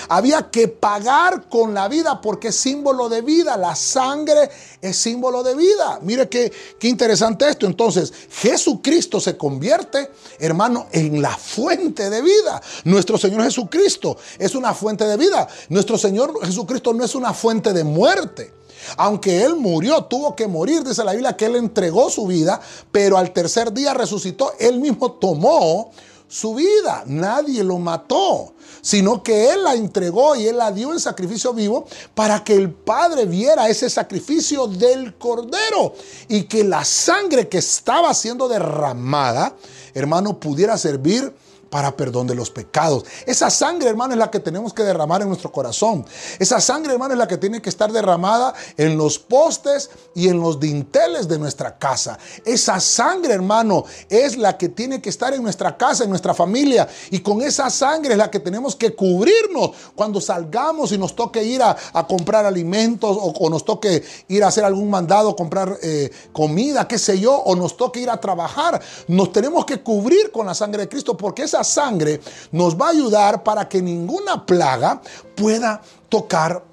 Había 0.09 0.49
que 0.49 0.67
pagar 0.67 1.49
con 1.49 1.73
la 1.73 1.87
vida 1.87 2.21
porque 2.21 2.49
es 2.49 2.55
símbolo 2.55 3.09
de 3.09 3.21
vida. 3.21 3.57
La 3.57 3.75
sangre 3.75 4.49
es 4.81 4.97
símbolo 4.97 5.43
de 5.43 5.55
vida. 5.55 5.99
Mire 6.01 6.29
qué, 6.29 6.51
qué 6.79 6.87
interesante 6.87 7.49
esto. 7.49 7.65
Entonces, 7.65 8.13
Jesucristo 8.31 9.19
se 9.19 9.37
convierte, 9.37 10.11
hermano, 10.39 10.87
en 10.91 11.21
la 11.21 11.35
fuente 11.35 12.09
de 12.09 12.21
vida. 12.21 12.61
Nuestro 12.85 13.17
Señor 13.17 13.43
Jesucristo 13.43 14.17
es 14.37 14.55
una 14.55 14.73
fuente 14.73 15.05
de 15.05 15.17
vida. 15.17 15.47
Nuestro 15.69 15.97
Señor 15.97 16.33
Jesucristo 16.45 16.93
no 16.93 17.03
es 17.03 17.15
una 17.15 17.33
fuente 17.33 17.73
de 17.73 17.83
muerte. 17.83 18.59
Aunque 18.97 19.43
Él 19.43 19.55
murió, 19.55 20.05
tuvo 20.05 20.35
que 20.35 20.47
morir, 20.47 20.83
dice 20.83 21.03
la 21.03 21.11
Biblia, 21.11 21.35
que 21.35 21.45
Él 21.45 21.55
entregó 21.55 22.09
su 22.09 22.25
vida, 22.27 22.59
pero 22.91 23.17
al 23.17 23.31
tercer 23.31 23.73
día 23.73 23.93
resucitó. 23.93 24.53
Él 24.59 24.79
mismo 24.79 25.11
tomó 25.13 25.91
su 26.29 26.53
vida. 26.53 27.03
Nadie 27.07 27.63
lo 27.63 27.79
mató, 27.79 28.53
sino 28.81 29.21
que 29.21 29.51
Él 29.51 29.63
la 29.63 29.73
entregó 29.73 30.35
y 30.35 30.47
Él 30.47 30.57
la 30.57 30.71
dio 30.71 30.93
en 30.93 30.99
sacrificio 30.99 31.53
vivo 31.53 31.85
para 32.13 32.43
que 32.43 32.53
el 32.53 32.71
Padre 32.71 33.25
viera 33.25 33.67
ese 33.67 33.89
sacrificio 33.89 34.67
del 34.67 35.17
Cordero 35.17 35.95
y 36.29 36.43
que 36.43 36.63
la 36.63 36.85
sangre 36.85 37.49
que 37.49 37.57
estaba 37.57 38.13
siendo 38.13 38.47
derramada, 38.47 39.55
hermano, 39.93 40.39
pudiera 40.39 40.77
servir 40.77 41.33
para 41.69 41.95
perdón 41.95 42.27
de 42.27 42.35
los 42.35 42.49
pecados. 42.49 43.05
Esa 43.25 43.49
sangre, 43.49 43.89
hermano, 43.89 44.13
es 44.13 44.19
la 44.19 44.31
que 44.31 44.39
tenemos 44.39 44.73
que 44.73 44.83
derramar 44.83 45.21
en 45.21 45.27
nuestro 45.27 45.51
corazón. 45.51 46.05
Esa 46.39 46.59
sangre, 46.59 46.93
hermano, 46.93 47.13
es 47.13 47.19
la 47.19 47.27
que 47.27 47.37
tiene 47.37 47.61
que 47.61 47.69
estar 47.69 47.91
derramada 47.91 48.53
en 48.77 48.97
los 48.97 49.19
postes 49.19 49.89
y 50.15 50.27
en 50.27 50.39
los 50.39 50.59
dinteles 50.59 51.27
de 51.27 51.39
nuestra 51.39 51.77
casa. 51.77 52.17
Esa 52.45 52.79
sangre, 52.79 53.33
hermano, 53.33 53.85
es 54.09 54.37
la 54.37 54.57
que 54.57 54.69
tiene 54.69 55.01
que 55.01 55.09
estar 55.09 55.33
en 55.33 55.43
nuestra 55.43 55.77
casa, 55.77 56.03
en 56.03 56.09
nuestra 56.09 56.33
familia. 56.33 56.87
Y 57.11 57.19
con 57.19 57.41
esa 57.41 57.69
sangre 57.69 58.13
es 58.13 58.17
la 58.17 58.31
que 58.31 58.39
tenemos 58.39 58.75
que 58.75 58.95
cubrirnos 58.95 59.71
cuando 59.95 60.19
salgamos 60.21 60.91
y 60.91 60.97
nos 60.97 61.15
toque 61.15 61.43
ir 61.43 61.61
a, 61.61 61.75
comprar 62.07 62.45
alimentos 62.45 63.17
o, 63.19 63.49
nos 63.49 63.63
toque 63.63 64.03
ir 64.27 64.43
a 64.43 64.47
hacer 64.47 64.63
algún 64.63 64.89
mandado, 64.89 65.35
comprar 65.35 65.77
eh, 65.81 66.09
comida, 66.33 66.87
qué 66.87 66.97
sé 66.97 67.19
yo, 67.19 67.35
o 67.35 67.55
nos 67.55 67.77
toque 67.77 67.99
ir 67.99 68.09
a 68.09 68.19
trabajar. 68.19 68.81
Nos 69.07 69.31
tenemos 69.31 69.65
que 69.65 69.81
cubrir 69.81 70.31
con 70.31 70.45
la 70.45 70.53
sangre 70.53 70.83
de 70.83 70.89
Cristo 70.89 71.15
porque 71.15 71.43
esa 71.43 71.58
sangre 71.63 72.21
nos 72.51 72.75
va 72.75 72.87
a 72.87 72.91
ayudar 72.91 73.43
para 73.43 73.67
que 73.67 73.81
ninguna 73.81 74.45
plaga 74.45 75.01
pueda 75.35 75.81
tocar 76.09 76.63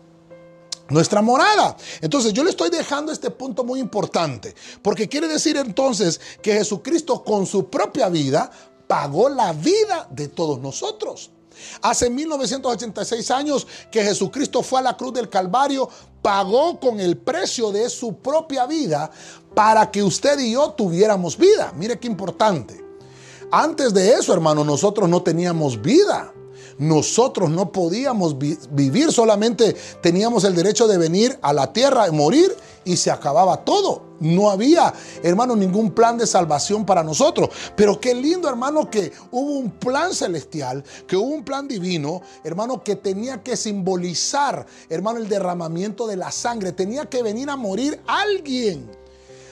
nuestra 0.89 1.23
morada. 1.23 1.77
Entonces 2.01 2.33
yo 2.33 2.45
le 2.45 2.51
estoy 2.51 2.71
dejando 2.71 3.13
este 3.13 3.31
punto 3.31 3.65
muy 3.65 3.81
importante, 3.81 4.55
porque 4.83 5.09
quiere 5.09 5.29
decir 5.29 5.57
entonces 5.57 6.21
que 6.43 6.53
Jesucristo 6.53 7.25
con 7.25 7.47
su 7.47 7.69
propia 7.69 8.09
vida 8.09 8.51
pagó 8.87 9.29
la 9.29 9.53
vida 9.53 10.07
de 10.11 10.29
todos 10.29 10.61
nosotros. 10.61 11.31
Hace 11.83 12.11
1986 12.11 13.31
años 13.31 13.67
que 13.91 14.03
Jesucristo 14.03 14.63
fue 14.63 14.81
a 14.81 14.83
la 14.83 14.97
cruz 14.97 15.15
del 15.15 15.31
Calvario, 15.31 15.89
pagó 16.21 16.79
con 16.79 17.01
el 17.01 17.17
precio 17.17 17.73
de 17.73 17.89
su 17.89 18.17
propia 18.19 18.67
vida 18.67 19.11
para 19.55 19.91
que 19.91 20.03
usted 20.03 20.39
y 20.39 20.53
yo 20.53 20.73
tuviéramos 20.73 21.37
vida. 21.37 21.73
Mire 21.77 21.99
qué 21.99 22.09
importante. 22.09 22.86
Antes 23.51 23.95
de 23.95 24.15
eso, 24.15 24.33
hermano, 24.33 24.65
nosotros 24.65 25.09
no 25.09 25.23
teníamos 25.23 25.81
vida. 25.81 26.33
Nosotros 26.79 27.49
no 27.49 27.73
podíamos 27.73 28.37
vivir, 28.39 29.11
solamente 29.11 29.75
teníamos 30.03 30.45
el 30.45 30.55
derecho 30.55 30.87
de 30.87 30.99
venir 30.99 31.39
a 31.41 31.55
la 31.55 31.73
tierra, 31.73 32.11
morir 32.13 32.55
y 32.85 32.97
se 32.99 33.11
acababa 33.11 33.65
todo. 33.65 34.03
No 34.21 34.51
había, 34.51 34.93
hermano, 35.23 35.57
ningún 35.57 35.93
plan 35.93 36.19
de 36.19 36.27
salvación 36.27 36.85
para 36.85 37.03
nosotros. 37.03 37.49
Pero 37.77 37.99
qué 37.99 38.15
lindo, 38.15 38.49
hermano, 38.49 38.91
que 38.91 39.13
hubo 39.31 39.53
un 39.53 39.71
plan 39.71 40.13
celestial, 40.13 40.85
que 41.07 41.17
hubo 41.17 41.29
un 41.29 41.45
plan 41.45 41.67
divino, 41.67 42.21
hermano, 42.45 42.83
que 42.83 42.97
tenía 42.97 43.43
que 43.43 43.57
simbolizar, 43.57 44.67
hermano, 44.91 45.19
el 45.19 45.29
derramamiento 45.29 46.07
de 46.07 46.17
la 46.17 46.31
sangre. 46.31 46.73
Tenía 46.73 47.07
que 47.07 47.23
venir 47.23 47.49
a 47.49 47.57
morir 47.57 48.01
alguien. 48.07 48.91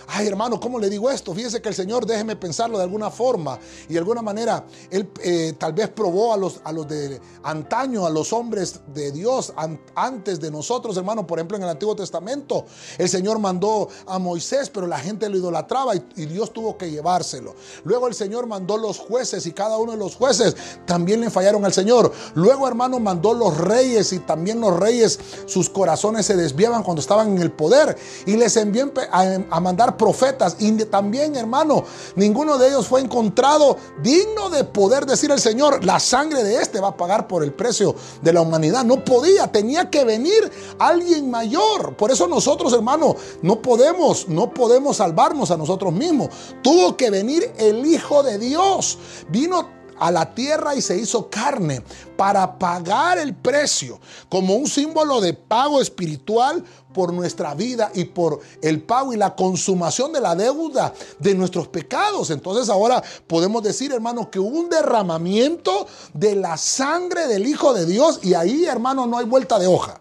Ay 0.09 0.27
hermano, 0.27 0.61
¿cómo 0.61 0.79
le 0.79 0.91
digo 0.91 1.11
esto? 1.11 1.35
Fíjese 1.35 1.61
que 1.61 1.69
el 1.69 1.75
Señor, 1.75 2.07
déjeme 2.07 2.37
pensarlo 2.37 2.79
de 2.79 2.85
alguna 2.85 3.11
forma. 3.11 3.59
Y 3.89 3.95
de 3.95 3.99
alguna 3.99 4.23
manera, 4.23 4.65
Él 4.91 5.11
eh, 5.23 5.55
tal 5.59 5.73
vez 5.73 5.89
probó 5.89 6.33
a 6.33 6.37
los, 6.37 6.61
a 6.65 6.73
los 6.73 6.87
de 6.89 7.21
antaño, 7.43 8.07
a 8.07 8.11
los 8.11 8.33
hombres 8.33 8.81
de 8.93 9.13
Dios 9.13 9.53
antes 9.95 10.41
de 10.41 10.51
nosotros, 10.51 10.97
hermano. 10.97 11.27
Por 11.27 11.39
ejemplo, 11.39 11.57
en 11.57 11.65
el 11.65 11.69
Antiguo 11.69 11.97
Testamento, 11.97 12.67
el 12.99 13.09
Señor 13.09 13.39
mandó 13.39 13.89
a 14.07 14.19
Moisés, 14.19 14.71
pero 14.71 14.87
la 14.87 14.99
gente 14.99 15.29
lo 15.29 15.39
idolatraba 15.39 15.95
y, 15.95 16.25
Dios 16.25 16.53
tuvo 16.53 16.77
que 16.77 16.91
llevárselo. 16.91 17.55
Luego 17.85 18.09
el 18.09 18.15
Señor 18.15 18.47
mandó 18.47 18.77
los 18.77 18.99
jueces 18.99 19.47
y 19.47 19.53
cada 19.53 19.77
uno 19.77 19.93
de 19.93 19.99
los 19.99 20.17
jueces 20.17 20.57
también 20.87 21.21
le 21.21 21.31
fallaron 21.31 21.65
al 21.65 21.73
Señor. 21.73 22.13
Luego, 22.35 22.67
hermano, 22.67 22.99
mandó 22.99 23.35
los 23.35 23.57
reyes 23.59 24.13
y 24.13 24.19
también 24.21 24.61
los 24.61 24.79
reyes, 24.79 25.19
sus 25.47 25.69
corazones 25.69 26.27
se 26.27 26.37
desviaban 26.37 26.83
cuando 26.83 27.01
estaban 27.01 27.37
en 27.37 27.43
el 27.43 27.53
poder 27.53 27.97
y 28.27 28.37
les 28.37 28.57
envió 28.57 28.93
a, 29.11 29.61
mandar 29.61 29.94
profetas. 29.97 30.57
Y 30.59 30.73
también, 30.85 31.37
hermano, 31.37 31.85
ninguno 32.17 32.59
de 32.59 32.69
ellos 32.69 32.87
fue 32.87 33.01
encontrado 33.01 33.77
digno 34.03 34.51
de 34.51 34.65
poder 34.65 35.07
decir 35.07 35.33
al 35.33 35.41
Señor, 35.41 35.85
la 35.85 36.01
sangre 36.01 36.43
de 36.43 36.61
este 36.61 36.81
va 36.81 36.89
a 36.89 36.97
pagar 36.97 37.27
por 37.27 37.43
el 37.43 37.53
precio 37.53 37.95
de 38.23 38.33
la 38.33 38.41
humanidad. 38.41 38.85
No 38.85 39.05
podía, 39.05 39.51
tenía 39.51 39.91
que 39.91 40.05
venir 40.05 40.51
alguien 40.79 41.31
mayor. 41.31 41.97
Por 41.97 42.11
eso 42.11 42.27
nosotros, 42.27 42.73
hermano, 42.73 43.17
no 43.43 43.61
podemos, 43.61 44.29
no 44.29 44.53
podemos 44.53 44.97
salvarnos 44.97 45.51
a 45.51 45.57
nosotros 45.57 45.93
mismos. 45.93 46.31
Tuvo 46.63 46.97
que 46.97 47.11
venir 47.11 47.53
el 47.59 47.85
Hijo 47.85 48.23
de 48.23 48.39
Dios. 48.39 48.99
Vino 49.29 49.84
a 49.99 50.11
la 50.11 50.35
tierra 50.35 50.75
y 50.75 50.83
se 50.83 50.97
hizo 50.97 51.29
carne 51.31 51.83
para 52.17 52.59
pagar 52.59 53.19
el 53.19 53.35
precio 53.35 54.01
como 54.29 54.55
un 54.55 54.67
símbolo 54.67 55.21
de 55.21 55.35
pago 55.35 55.81
espiritual 55.81 56.65
por 56.93 57.13
nuestra 57.13 57.55
vida 57.55 57.91
y 57.95 58.05
por 58.05 58.41
el 58.63 58.83
pago 58.83 59.13
y 59.13 59.17
la 59.17 59.35
consumación 59.35 60.13
de 60.13 60.21
la 60.21 60.35
deuda 60.35 60.95
de 61.19 61.35
nuestros 61.35 61.69
pecados. 61.69 62.31
Entonces 62.31 62.69
ahora 62.71 63.03
podemos 63.27 63.63
decir, 63.63 63.93
hermano, 63.93 64.31
que 64.31 64.39
un 64.39 64.71
derramamiento 64.71 65.87
de 66.15 66.37
la 66.37 66.57
sangre 66.57 67.27
del 67.27 67.47
Hijo 67.47 67.75
de 67.75 67.85
Dios 67.85 68.21
y 68.23 68.35
ahí, 68.35 68.65
hermano, 68.65 69.07
no 69.07 69.19
hay 69.19 69.27
vuelta 69.27 69.59
de 69.59 69.67
hoja. 69.67 70.01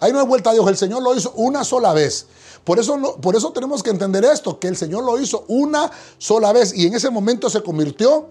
Ahí 0.00 0.12
no 0.12 0.18
hay 0.18 0.26
vuelta 0.26 0.52
de 0.52 0.58
hoja. 0.58 0.70
El 0.70 0.76
Señor 0.76 1.02
lo 1.02 1.14
hizo 1.14 1.32
una 1.36 1.62
sola 1.62 1.92
vez. 1.92 2.26
Por 2.64 2.78
eso, 2.78 3.18
por 3.20 3.36
eso 3.36 3.52
tenemos 3.52 3.82
que 3.82 3.90
entender 3.90 4.24
esto, 4.24 4.58
que 4.58 4.68
el 4.68 4.76
Señor 4.76 5.04
lo 5.04 5.20
hizo 5.20 5.44
una 5.48 5.90
sola 6.18 6.52
vez 6.52 6.72
y 6.74 6.86
en 6.86 6.94
ese 6.94 7.10
momento 7.10 7.50
se 7.50 7.62
convirtió 7.62 8.28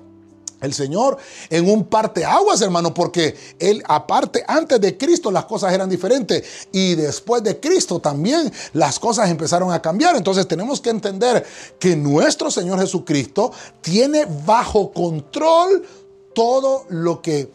el 0.62 0.74
Señor 0.74 1.18
en 1.50 1.70
un 1.70 1.86
parte 1.86 2.24
aguas, 2.24 2.62
hermano, 2.62 2.94
porque 2.94 3.36
él 3.60 3.84
aparte 3.88 4.44
antes 4.48 4.80
de 4.80 4.98
Cristo 4.98 5.32
las 5.32 5.46
cosas 5.46 5.74
eran 5.74 5.90
diferentes 5.90 6.68
y 6.72 6.96
después 6.96 7.44
de 7.44 7.60
Cristo 7.60 8.00
también 8.00 8.52
las 8.74 9.00
cosas 9.00 9.30
empezaron 9.30 9.72
a 9.72 9.82
cambiar. 9.82 10.16
Entonces 10.16 10.48
tenemos 10.48 10.80
que 10.80 10.92
entender 10.92 11.46
que 11.80 11.96
nuestro 11.96 12.50
Señor 12.52 12.80
Jesucristo 12.80 13.52
tiene 13.82 14.26
bajo 14.46 14.92
control 14.92 15.86
todo 16.34 16.86
lo 16.90 17.22
que 17.22 17.50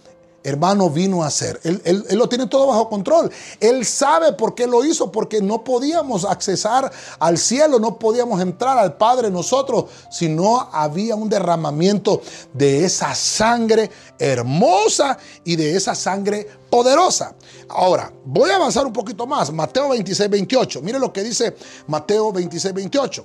hermano, 0.46 0.88
vino 0.90 1.24
a 1.24 1.26
hacer. 1.26 1.60
Él, 1.64 2.04
lo 2.12 2.28
tiene 2.28 2.46
todo 2.46 2.68
bajo 2.68 2.88
control. 2.88 3.32
Él 3.58 3.84
sabe 3.84 4.32
por 4.32 4.54
qué 4.54 4.68
lo 4.68 4.84
hizo, 4.84 5.10
porque 5.10 5.42
no 5.42 5.64
podíamos 5.64 6.24
accesar 6.24 6.90
al 7.18 7.36
cielo, 7.36 7.80
no 7.80 7.98
podíamos 7.98 8.40
entrar 8.40 8.78
al 8.78 8.96
Padre 8.96 9.28
nosotros, 9.28 9.86
si 10.08 10.28
no 10.28 10.68
había 10.72 11.16
un 11.16 11.28
derramamiento 11.28 12.22
de 12.52 12.84
esa 12.84 13.12
sangre 13.16 13.90
hermosa 14.20 15.18
y 15.42 15.56
de 15.56 15.74
esa 15.74 15.96
sangre 15.96 16.46
poderosa. 16.70 17.34
Ahora, 17.68 18.12
voy 18.24 18.50
a 18.50 18.56
avanzar 18.56 18.86
un 18.86 18.92
poquito 18.92 19.26
más. 19.26 19.52
Mateo 19.52 19.88
26, 19.88 20.30
28. 20.30 20.80
Mire 20.80 21.00
lo 21.00 21.12
que 21.12 21.24
dice 21.24 21.56
Mateo 21.88 22.30
26, 22.30 22.72
28. 22.72 23.24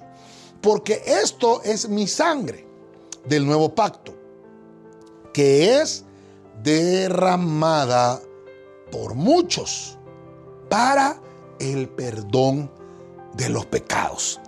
Porque 0.60 1.04
esto 1.06 1.62
es 1.64 1.88
mi 1.88 2.08
sangre 2.08 2.68
del 3.26 3.46
nuevo 3.46 3.76
pacto, 3.76 4.16
que 5.32 5.80
es 5.80 6.04
derramada 6.64 8.22
por 8.92 9.16
muchos 9.16 9.98
para 10.70 11.22
el 11.60 11.90
perdón 11.90 12.70
de 13.36 13.50
los 13.50 13.66
pecados. 13.66 14.40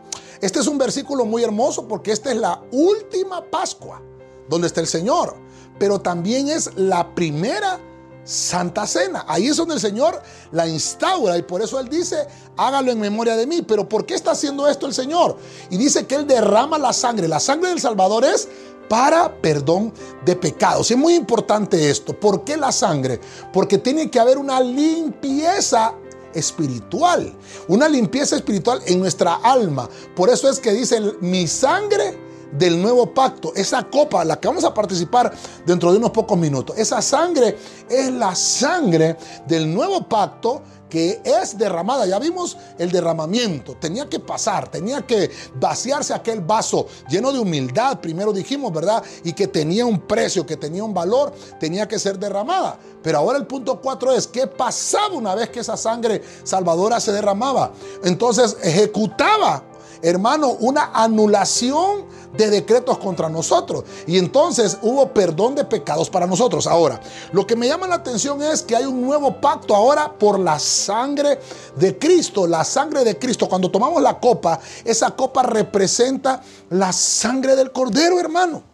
Este 0.42 0.60
es 0.60 0.68
un 0.68 0.78
versículo 0.78 1.26
muy 1.26 1.44
hermoso 1.44 1.88
porque 1.88 2.12
esta 2.12 2.32
es 2.32 2.38
la 2.38 2.62
última 2.72 3.44
Pascua 3.50 4.02
donde 4.50 4.68
está 4.68 4.82
el 4.82 4.88
Señor, 4.88 5.36
pero 5.80 6.02
también 6.02 6.50
es 6.50 6.70
la 6.76 7.16
primera 7.16 7.80
Santa 8.26 8.88
Cena. 8.88 9.26
Ahí 9.28 9.48
es 9.48 9.58
donde 9.58 9.76
el 9.76 9.80
Señor 9.80 10.22
la 10.52 10.68
instaura 10.68 11.38
y 11.38 11.44
por 11.44 11.62
eso 11.62 11.80
Él 11.80 11.90
dice, 11.90 12.28
hágalo 12.58 12.92
en 12.92 13.00
memoria 13.00 13.36
de 13.36 13.48
mí. 13.48 13.62
Pero 13.62 13.88
¿por 13.88 14.06
qué 14.06 14.16
está 14.16 14.32
haciendo 14.32 14.68
esto 14.68 14.86
el 14.86 14.94
Señor? 14.94 15.38
Y 15.70 15.78
dice 15.78 16.06
que 16.06 16.16
Él 16.16 16.28
derrama 16.28 16.78
la 16.78 16.94
sangre. 16.94 17.28
La 17.28 17.40
sangre 17.40 17.70
del 17.70 17.82
Salvador 17.82 18.24
es 18.26 18.48
para 18.90 19.34
perdón 19.42 19.94
de 20.26 20.36
pecados. 20.36 20.92
es 20.92 20.98
muy 20.98 21.16
importante 21.16 21.90
esto. 21.90 22.14
¿Por 22.20 22.44
qué 22.44 22.58
la 22.58 22.72
sangre? 22.72 23.20
Porque 23.52 23.78
tiene 23.78 24.10
que 24.10 24.20
haber 24.20 24.38
una 24.38 24.60
limpieza 24.60 25.94
espiritual, 26.34 27.34
una 27.68 27.88
limpieza 27.88 28.36
espiritual 28.36 28.82
en 28.86 29.00
nuestra 29.00 29.36
alma. 29.36 29.90
Por 30.16 30.30
eso 30.30 30.50
es 30.50 30.60
que 30.60 30.72
dice 30.72 31.00
mi 31.22 31.48
sangre 31.48 32.18
del 32.52 32.82
nuevo 32.82 33.14
pacto, 33.14 33.52
esa 33.56 33.84
copa, 33.84 34.24
la 34.24 34.40
que 34.40 34.48
vamos 34.48 34.64
a 34.64 34.74
participar 34.74 35.34
dentro 35.66 35.92
de 35.92 35.98
unos 35.98 36.12
pocos 36.12 36.38
minutos, 36.38 36.78
esa 36.78 37.02
sangre 37.02 37.58
es 37.90 38.12
la 38.12 38.36
sangre 38.36 39.18
del 39.48 39.74
nuevo 39.74 40.08
pacto 40.08 40.62
que 40.94 41.24
es 41.26 41.58
derramada. 41.58 42.06
Ya 42.06 42.20
vimos 42.20 42.56
el 42.78 42.92
derramamiento. 42.92 43.76
Tenía 43.78 44.08
que 44.08 44.20
pasar, 44.20 44.70
tenía 44.70 45.02
que 45.02 45.32
vaciarse 45.56 46.14
aquel 46.14 46.42
vaso 46.42 46.86
lleno 47.10 47.32
de 47.32 47.40
humildad, 47.40 48.00
primero 48.00 48.32
dijimos, 48.32 48.72
¿verdad? 48.72 49.04
Y 49.24 49.34
que 49.34 49.48
tenía 49.48 49.88
un 49.88 50.02
precio, 50.02 50.46
que 50.46 50.56
tenía 50.56 50.84
un 50.84 50.94
valor, 50.94 51.34
tenía 51.60 51.88
que 51.88 51.98
ser 51.98 52.20
derramada. 52.20 52.78
Pero 53.02 53.18
ahora 53.18 53.40
el 53.40 53.48
punto 53.48 53.82
cuatro 53.82 54.12
es, 54.12 54.28
¿qué 54.28 54.46
pasaba 54.46 55.16
una 55.16 55.34
vez 55.34 55.50
que 55.50 55.62
esa 55.62 55.78
sangre 55.78 56.22
salvadora 56.44 57.00
se 57.00 57.12
derramaba? 57.12 57.74
Entonces 58.04 58.56
ejecutaba 58.62 59.64
hermano, 60.04 60.50
una 60.60 60.92
anulación 60.94 62.06
de 62.34 62.50
decretos 62.50 62.98
contra 62.98 63.30
nosotros. 63.30 63.86
Y 64.06 64.18
entonces 64.18 64.78
hubo 64.82 65.14
perdón 65.14 65.56
de 65.56 65.64
pecados 65.64 66.10
para 66.10 66.28
nosotros. 66.28 66.68
Ahora, 66.68 67.00
lo 67.32 67.48
que 67.48 67.56
me 67.56 67.68
llama 67.68 67.88
la 67.88 67.96
atención 67.96 68.42
es 68.42 68.62
que 68.62 68.76
hay 68.76 68.86
un 68.86 69.02
nuevo 69.02 69.40
pacto 69.40 69.76
ahora 69.76 70.12
por 70.12 70.40
la 70.40 70.60
sangre 70.60 71.40
de 71.76 71.98
Cristo. 71.98 72.46
La 72.46 72.64
sangre 72.64 73.04
de 73.04 73.18
Cristo. 73.18 73.48
Cuando 73.48 73.72
tomamos 73.72 74.02
la 74.02 74.20
copa, 74.20 74.60
esa 74.84 75.12
copa 75.12 75.44
representa 75.44 76.42
la 76.70 76.92
sangre 76.92 77.56
del 77.56 77.72
Cordero, 77.72 78.20
hermano. 78.20 78.73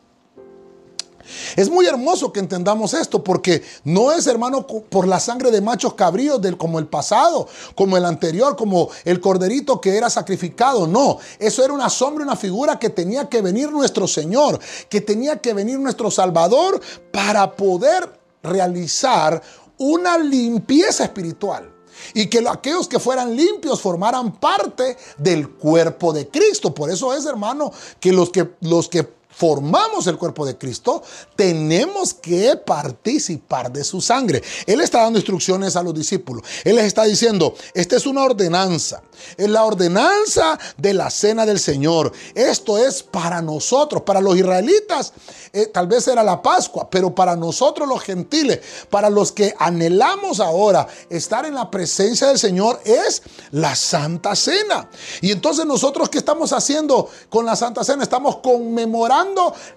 Es 1.55 1.69
muy 1.69 1.85
hermoso 1.85 2.31
que 2.31 2.39
entendamos 2.39 2.93
esto 2.93 3.23
porque 3.23 3.63
no 3.83 4.11
es, 4.11 4.27
hermano, 4.27 4.65
por 4.65 5.07
la 5.07 5.19
sangre 5.19 5.51
de 5.51 5.61
machos 5.61 5.93
cabríos 5.93 6.41
del, 6.41 6.57
como 6.57 6.79
el 6.79 6.87
pasado, 6.87 7.47
como 7.75 7.97
el 7.97 8.05
anterior, 8.05 8.55
como 8.55 8.89
el 9.05 9.19
corderito 9.19 9.79
que 9.81 9.97
era 9.97 10.09
sacrificado. 10.09 10.87
No, 10.87 11.17
eso 11.39 11.63
era 11.63 11.73
una 11.73 11.89
sombra, 11.89 12.23
una 12.23 12.35
figura 12.35 12.79
que 12.79 12.89
tenía 12.89 13.29
que 13.29 13.41
venir 13.41 13.71
nuestro 13.71 14.07
Señor, 14.07 14.59
que 14.89 15.01
tenía 15.01 15.37
que 15.37 15.53
venir 15.53 15.79
nuestro 15.79 16.11
Salvador 16.11 16.81
para 17.11 17.55
poder 17.55 18.19
realizar 18.43 19.41
una 19.77 20.17
limpieza 20.17 21.03
espiritual 21.03 21.73
y 22.13 22.27
que 22.27 22.43
aquellos 22.47 22.87
que 22.87 22.99
fueran 22.99 23.35
limpios 23.35 23.81
formaran 23.81 24.33
parte 24.33 24.97
del 25.17 25.49
cuerpo 25.49 26.13
de 26.13 26.27
Cristo. 26.27 26.73
Por 26.73 26.89
eso 26.89 27.13
es, 27.13 27.25
hermano, 27.25 27.71
que 27.99 28.11
los 28.11 28.29
que, 28.29 28.51
los 28.61 28.87
que 28.87 29.18
formamos 29.29 30.07
el 30.07 30.17
cuerpo 30.17 30.45
de 30.45 30.57
Cristo, 30.57 31.03
tenemos 31.35 32.13
que 32.13 32.55
participar 32.57 33.71
de 33.71 33.83
su 33.83 34.01
sangre. 34.01 34.41
Él 34.65 34.81
está 34.81 35.03
dando 35.03 35.19
instrucciones 35.19 35.75
a 35.75 35.83
los 35.83 35.93
discípulos. 35.93 36.43
Él 36.63 36.75
les 36.75 36.85
está 36.85 37.03
diciendo, 37.03 37.53
esta 37.73 37.95
es 37.95 38.05
una 38.05 38.23
ordenanza. 38.23 39.01
Es 39.37 39.49
la 39.49 39.63
ordenanza 39.65 40.57
de 40.77 40.93
la 40.93 41.09
cena 41.09 41.45
del 41.45 41.59
Señor. 41.59 42.11
Esto 42.33 42.77
es 42.77 43.03
para 43.03 43.41
nosotros, 43.41 44.01
para 44.01 44.19
los 44.19 44.35
israelitas. 44.35 45.13
Eh, 45.53 45.67
tal 45.67 45.87
vez 45.87 46.07
era 46.07 46.23
la 46.23 46.41
Pascua, 46.41 46.89
pero 46.89 47.13
para 47.13 47.35
nosotros 47.35 47.87
los 47.87 48.01
gentiles, 48.01 48.59
para 48.89 49.09
los 49.09 49.31
que 49.31 49.53
anhelamos 49.59 50.39
ahora 50.39 50.87
estar 51.09 51.45
en 51.45 51.55
la 51.55 51.69
presencia 51.69 52.27
del 52.27 52.39
Señor, 52.39 52.81
es 52.83 53.21
la 53.51 53.75
Santa 53.75 54.35
Cena. 54.35 54.89
Y 55.21 55.31
entonces 55.31 55.65
nosotros, 55.65 56.09
¿qué 56.09 56.17
estamos 56.17 56.51
haciendo 56.53 57.09
con 57.29 57.45
la 57.45 57.55
Santa 57.55 57.83
Cena? 57.83 58.03
Estamos 58.03 58.37
conmemorando 58.37 59.18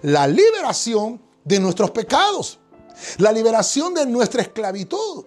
la 0.01 0.27
liberación 0.27 1.21
de 1.43 1.59
nuestros 1.59 1.91
pecados, 1.91 2.59
la 3.17 3.31
liberación 3.31 3.93
de 3.93 4.05
nuestra 4.05 4.41
esclavitud. 4.41 5.25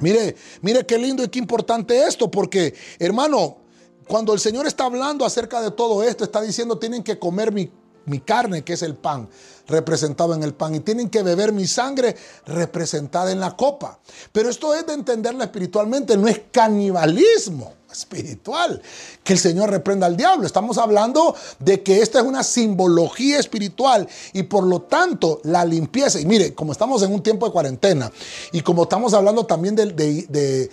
Mire, 0.00 0.36
mire 0.62 0.86
qué 0.86 0.96
lindo 0.96 1.24
y 1.24 1.28
qué 1.28 1.38
importante 1.38 2.06
esto, 2.06 2.30
porque 2.30 2.74
hermano, 2.98 3.58
cuando 4.06 4.32
el 4.32 4.40
Señor 4.40 4.66
está 4.66 4.84
hablando 4.84 5.24
acerca 5.24 5.60
de 5.60 5.70
todo 5.70 6.02
esto, 6.02 6.24
está 6.24 6.40
diciendo, 6.40 6.78
tienen 6.78 7.02
que 7.02 7.18
comer 7.18 7.52
mi 7.52 7.70
mi 8.08 8.20
carne, 8.20 8.64
que 8.64 8.72
es 8.72 8.82
el 8.82 8.96
pan, 8.96 9.28
representado 9.66 10.34
en 10.34 10.42
el 10.42 10.54
pan, 10.54 10.74
y 10.74 10.80
tienen 10.80 11.10
que 11.10 11.22
beber 11.22 11.52
mi 11.52 11.66
sangre 11.66 12.16
representada 12.46 13.30
en 13.30 13.40
la 13.40 13.56
copa. 13.56 14.00
Pero 14.32 14.48
esto 14.48 14.74
es 14.74 14.86
de 14.86 14.94
entenderla 14.94 15.44
espiritualmente, 15.44 16.16
no 16.16 16.26
es 16.26 16.40
canibalismo 16.50 17.74
espiritual. 17.90 18.80
Que 19.24 19.32
el 19.32 19.38
Señor 19.38 19.70
reprenda 19.70 20.06
al 20.06 20.16
diablo. 20.16 20.46
Estamos 20.46 20.78
hablando 20.78 21.34
de 21.58 21.82
que 21.82 22.02
esta 22.02 22.20
es 22.20 22.24
una 22.24 22.42
simbología 22.42 23.38
espiritual 23.38 24.08
y 24.32 24.44
por 24.44 24.64
lo 24.64 24.82
tanto 24.82 25.40
la 25.44 25.64
limpieza. 25.64 26.20
Y 26.20 26.26
mire, 26.26 26.54
como 26.54 26.72
estamos 26.72 27.02
en 27.02 27.12
un 27.12 27.22
tiempo 27.22 27.46
de 27.46 27.52
cuarentena 27.52 28.10
y 28.52 28.60
como 28.60 28.84
estamos 28.84 29.14
hablando 29.14 29.46
también 29.46 29.74
de, 29.76 30.70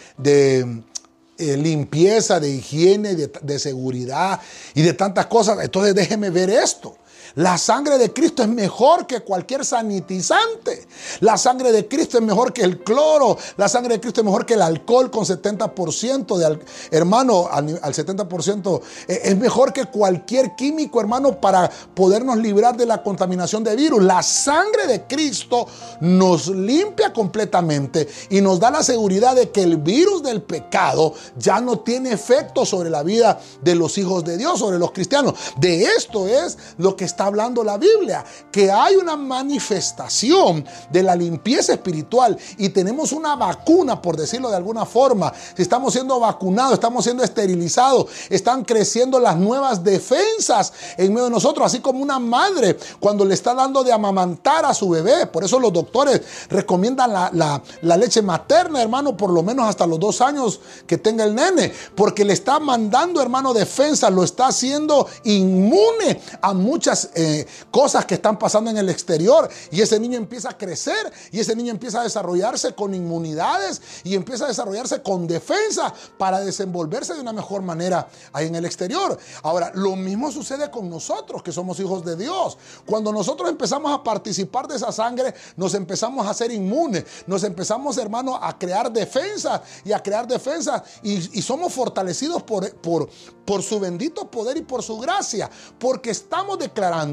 eh, 1.37 1.57
limpieza, 1.57 2.39
de 2.39 2.49
higiene, 2.49 3.15
de, 3.15 3.31
de 3.41 3.59
seguridad 3.59 4.39
y 4.73 4.81
de 4.81 4.93
tantas 4.93 5.25
cosas, 5.25 5.59
entonces 5.61 5.93
déjeme 5.93 6.29
ver 6.29 6.49
esto. 6.49 6.97
La 7.35 7.57
sangre 7.57 7.97
de 7.97 8.13
Cristo 8.13 8.43
es 8.43 8.49
mejor 8.49 9.07
que 9.07 9.19
cualquier 9.19 9.65
sanitizante. 9.65 10.87
La 11.19 11.37
sangre 11.37 11.73
de 11.73 11.85
Cristo 11.87 12.17
es 12.17 12.23
mejor 12.23 12.53
que 12.53 12.61
el 12.61 12.79
cloro. 12.81 13.37
La 13.57 13.67
sangre 13.67 13.95
de 13.95 13.99
Cristo 13.99 14.21
es 14.21 14.25
mejor 14.25 14.45
que 14.45 14.53
el 14.53 14.61
alcohol 14.61 15.11
con 15.11 15.25
70% 15.25 16.37
de 16.37 16.59
hermano, 16.91 17.49
al, 17.51 17.67
70% 17.67 18.81
eh, 19.07 19.21
es 19.25 19.37
mejor 19.37 19.73
que 19.73 19.85
cualquier 19.85 20.55
químico, 20.55 21.01
hermano, 21.01 21.41
para 21.41 21.69
podernos 21.93 22.37
librar 22.37 22.77
de 22.77 22.85
la 22.85 23.03
contaminación 23.03 23.65
de 23.65 23.75
virus. 23.75 24.01
La 24.01 24.23
sangre 24.23 24.87
de 24.87 25.03
Cristo 25.03 25.67
nos 25.99 26.47
limpia 26.47 27.11
completamente 27.11 28.07
y 28.29 28.39
nos 28.39 28.61
da 28.61 28.71
la 28.71 28.83
seguridad 28.83 29.35
de 29.35 29.51
que 29.51 29.61
el 29.61 29.77
virus 29.77 30.23
del 30.23 30.41
pecado 30.41 31.13
ya 31.37 31.59
no 31.59 31.79
tiene 31.79 32.11
efecto 32.11 32.65
sobre 32.65 32.89
la 32.89 33.03
vida 33.03 33.41
de 33.61 33.75
los 33.75 33.97
hijos 33.97 34.23
de 34.23 34.37
Dios, 34.37 34.59
sobre 34.59 34.79
los 34.79 34.91
cristianos. 34.91 35.33
De 35.57 35.83
esto 35.83 36.27
es 36.27 36.57
lo 36.77 36.95
que 36.95 37.03
está 37.03 37.24
hablando 37.25 37.63
la 37.63 37.77
Biblia, 37.77 38.23
que 38.51 38.71
hay 38.71 38.95
una 38.95 39.15
manifestación 39.15 40.65
de 40.89 41.03
la 41.03 41.15
limpieza 41.15 41.73
espiritual 41.73 42.37
y 42.57 42.69
tenemos 42.69 43.11
una 43.11 43.35
vacuna, 43.35 44.01
por 44.01 44.17
decirlo 44.17 44.49
de 44.49 44.55
alguna 44.55 44.85
forma. 44.85 45.33
Si 45.55 45.61
estamos 45.61 45.93
siendo 45.93 46.19
vacunados, 46.19 46.73
estamos 46.73 47.03
siendo 47.03 47.23
esterilizados, 47.23 48.07
están 48.29 48.63
creciendo 48.63 49.19
las 49.19 49.37
nuevas 49.37 49.83
defensas 49.83 50.73
en 50.97 51.13
medio 51.13 51.25
de 51.25 51.31
nosotros, 51.31 51.65
así 51.65 51.79
como 51.79 52.01
una 52.01 52.19
madre 52.19 52.77
cuando 52.99 53.25
le 53.25 53.33
está 53.33 53.53
dando 53.53 53.83
de 53.83 53.91
amamantar 53.91 54.65
a 54.65 54.73
su 54.73 54.89
bebé. 54.89 55.27
Por 55.27 55.43
eso 55.43 55.59
los 55.59 55.73
doctores 55.73 56.21
recomiendan 56.49 57.13
la, 57.13 57.61
la 57.81 57.97
leche 57.97 58.21
materna, 58.21 58.81
hermano, 58.81 59.17
por 59.17 59.31
lo 59.31 59.43
menos 59.43 59.67
hasta 59.67 59.87
los 59.87 59.99
dos 59.99 60.21
años 60.21 60.59
que 60.87 60.97
tenga 60.97 61.23
el 61.23 61.35
nene, 61.35 61.71
porque 61.95 62.25
le 62.25 62.33
está 62.33 62.59
mandando, 62.59 63.21
hermano, 63.21 63.53
defensa, 63.53 64.09
lo 64.09 64.23
está 64.23 64.47
haciendo 64.47 65.07
inmune 65.23 66.21
a 66.41 66.53
muchas 66.53 67.09
eh, 67.15 67.47
cosas 67.71 68.05
que 68.05 68.15
están 68.15 68.37
pasando 68.37 68.69
en 68.69 68.77
el 68.77 68.89
exterior 68.89 69.49
y 69.71 69.79
ese 69.79 69.99
niño 69.99 70.17
empieza 70.17 70.49
a 70.49 70.57
crecer 70.57 71.11
y 71.31 71.39
ese 71.39 71.55
niño 71.55 71.71
empieza 71.71 72.01
a 72.01 72.03
desarrollarse 72.03 72.75
con 72.75 72.93
inmunidades 72.93 73.81
y 74.03 74.15
empieza 74.15 74.45
a 74.45 74.47
desarrollarse 74.49 75.01
con 75.01 75.25
defensa 75.25 75.93
para 76.17 76.41
desenvolverse 76.41 77.13
de 77.13 77.21
una 77.21 77.31
mejor 77.31 77.61
manera 77.61 78.07
ahí 78.33 78.47
en 78.47 78.55
el 78.55 78.65
exterior. 78.65 79.17
Ahora, 79.43 79.71
lo 79.75 79.95
mismo 79.95 80.29
sucede 80.29 80.69
con 80.69 80.89
nosotros 80.89 81.41
que 81.41 81.53
somos 81.53 81.79
hijos 81.79 82.03
de 82.03 82.17
Dios. 82.17 82.57
Cuando 82.85 83.13
nosotros 83.13 83.49
empezamos 83.49 83.93
a 83.93 84.03
participar 84.03 84.67
de 84.67 84.75
esa 84.75 84.91
sangre, 84.91 85.33
nos 85.55 85.73
empezamos 85.73 86.27
a 86.27 86.33
ser 86.33 86.51
inmunes, 86.51 87.05
nos 87.27 87.45
empezamos, 87.45 87.97
hermano, 87.97 88.35
a 88.35 88.57
crear 88.57 88.91
defensa 88.91 89.63
y 89.85 89.93
a 89.93 90.03
crear 90.03 90.27
defensa 90.27 90.83
y, 91.01 91.41
somos 91.45 91.73
fortalecidos 91.73 92.41
por, 92.41 92.75
por, 92.77 93.07
por 93.45 93.61
su 93.61 93.79
bendito 93.79 94.29
poder 94.29 94.57
y 94.57 94.63
por 94.63 94.81
su 94.81 94.97
gracia, 94.97 95.49
porque 95.77 96.09
estamos 96.09 96.57
declarando 96.57 97.04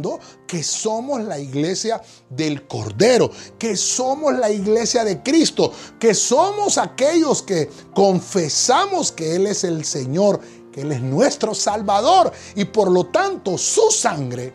que 0.46 0.62
somos 0.62 1.22
la 1.22 1.38
iglesia 1.38 2.00
del 2.30 2.66
Cordero, 2.66 3.30
que 3.58 3.76
somos 3.76 4.34
la 4.38 4.50
iglesia 4.50 5.04
de 5.04 5.22
Cristo, 5.22 5.72
que 5.98 6.14
somos 6.14 6.78
aquellos 6.78 7.42
que 7.42 7.68
confesamos 7.94 9.12
que 9.12 9.36
Él 9.36 9.46
es 9.46 9.64
el 9.64 9.84
Señor, 9.84 10.40
que 10.72 10.82
Él 10.82 10.92
es 10.92 11.02
nuestro 11.02 11.54
Salvador 11.54 12.32
y 12.54 12.64
por 12.64 12.90
lo 12.90 13.06
tanto 13.06 13.58
su 13.58 13.90
sangre 13.90 14.54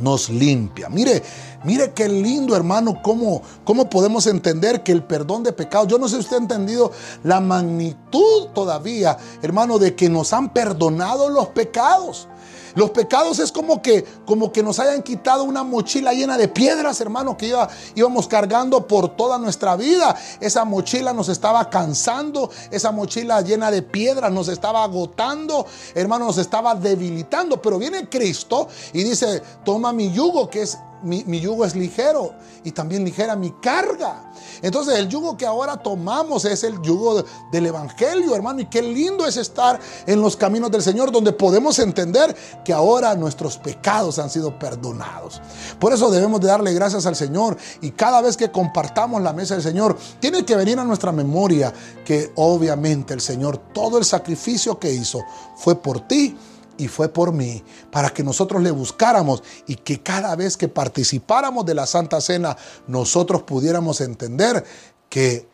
nos 0.00 0.28
limpia. 0.30 0.88
Mire, 0.88 1.22
mire 1.64 1.92
qué 1.92 2.08
lindo 2.08 2.56
hermano, 2.56 3.00
cómo, 3.02 3.42
cómo 3.64 3.88
podemos 3.88 4.26
entender 4.26 4.82
que 4.82 4.92
el 4.92 5.02
perdón 5.02 5.42
de 5.42 5.52
pecados, 5.52 5.88
yo 5.88 5.98
no 5.98 6.08
sé 6.08 6.16
si 6.16 6.20
usted 6.20 6.36
ha 6.36 6.40
entendido 6.40 6.92
la 7.24 7.40
magnitud 7.40 8.48
todavía, 8.54 9.16
hermano, 9.42 9.78
de 9.78 9.94
que 9.94 10.08
nos 10.08 10.32
han 10.32 10.52
perdonado 10.52 11.28
los 11.28 11.48
pecados. 11.48 12.28
Los 12.74 12.90
pecados 12.90 13.40
es 13.40 13.50
como 13.50 13.82
que, 13.82 14.04
como 14.24 14.52
que 14.52 14.62
nos 14.62 14.78
hayan 14.78 15.02
quitado 15.02 15.42
una 15.42 15.64
mochila 15.64 16.12
llena 16.12 16.38
de 16.38 16.46
piedras, 16.46 17.00
hermano, 17.00 17.36
que 17.36 17.46
iba, 17.48 17.68
íbamos 17.96 18.28
cargando 18.28 18.86
por 18.86 19.16
toda 19.16 19.36
nuestra 19.36 19.74
vida. 19.74 20.14
Esa 20.40 20.64
mochila 20.64 21.12
nos 21.12 21.28
estaba 21.28 21.70
cansando, 21.70 22.50
esa 22.70 22.92
mochila 22.92 23.40
llena 23.40 23.72
de 23.72 23.82
piedras 23.82 24.30
nos 24.30 24.46
estaba 24.46 24.84
agotando, 24.84 25.66
hermano, 25.94 26.26
nos 26.26 26.38
estaba 26.38 26.74
debilitando. 26.76 27.60
Pero 27.60 27.78
viene 27.78 28.08
Cristo 28.08 28.68
y 28.92 29.02
dice, 29.02 29.42
toma 29.64 29.92
mi 29.92 30.12
yugo, 30.12 30.48
que 30.48 30.62
es 30.62 30.78
mi, 31.02 31.40
yugo 31.40 31.64
es 31.64 31.74
ligero 31.74 32.34
y 32.64 32.72
también 32.72 33.04
ligera 33.04 33.36
mi 33.36 33.50
carga. 33.52 34.32
Entonces 34.62 34.98
el 34.98 35.08
yugo 35.08 35.36
que 35.36 35.46
ahora 35.46 35.76
tomamos 35.76 36.44
es 36.44 36.64
el 36.64 36.80
yugo 36.82 37.24
del 37.52 37.66
Evangelio, 37.66 38.34
hermano. 38.34 38.60
Y 38.60 38.66
qué 38.66 38.82
lindo 38.82 39.26
es 39.26 39.36
estar 39.36 39.78
en 40.06 40.20
los 40.20 40.36
caminos 40.36 40.70
del 40.70 40.82
Señor 40.82 41.12
donde 41.12 41.32
podemos 41.32 41.78
entender 41.78 42.34
que 42.64 42.72
ahora 42.72 43.14
nuestros 43.14 43.58
pecados 43.58 44.18
han 44.18 44.30
sido 44.30 44.58
perdonados. 44.58 45.40
Por 45.78 45.92
eso 45.92 46.10
debemos 46.10 46.40
de 46.40 46.48
darle 46.48 46.74
gracias 46.74 47.06
al 47.06 47.16
Señor 47.16 47.56
y 47.80 47.92
cada 47.92 48.20
vez 48.20 48.36
que 48.36 48.50
compartamos 48.50 49.22
la 49.22 49.32
mesa 49.32 49.54
del 49.54 49.62
Señor, 49.62 49.96
tiene 50.20 50.44
que 50.44 50.56
venir 50.56 50.78
a 50.78 50.84
nuestra 50.84 51.12
memoria 51.12 51.72
que 52.04 52.32
obviamente 52.36 53.14
el 53.14 53.20
Señor, 53.20 53.58
todo 53.72 53.98
el 53.98 54.04
sacrificio 54.04 54.78
que 54.78 54.92
hizo 54.92 55.24
fue 55.56 55.76
por 55.76 56.00
ti 56.00 56.36
y 56.78 56.88
fue 56.88 57.08
por 57.08 57.32
mí, 57.32 57.62
para 57.90 58.10
que 58.10 58.22
nosotros 58.22 58.62
le 58.62 58.70
buscáramos 58.70 59.42
y 59.66 59.74
que 59.74 60.00
cada 60.02 60.34
vez 60.36 60.56
que 60.56 60.68
participáramos 60.68 61.66
de 61.66 61.74
la 61.74 61.86
Santa 61.86 62.20
Cena, 62.20 62.56
nosotros 62.86 63.42
pudiéramos 63.42 64.00
entender 64.00 64.64
que 65.10 65.48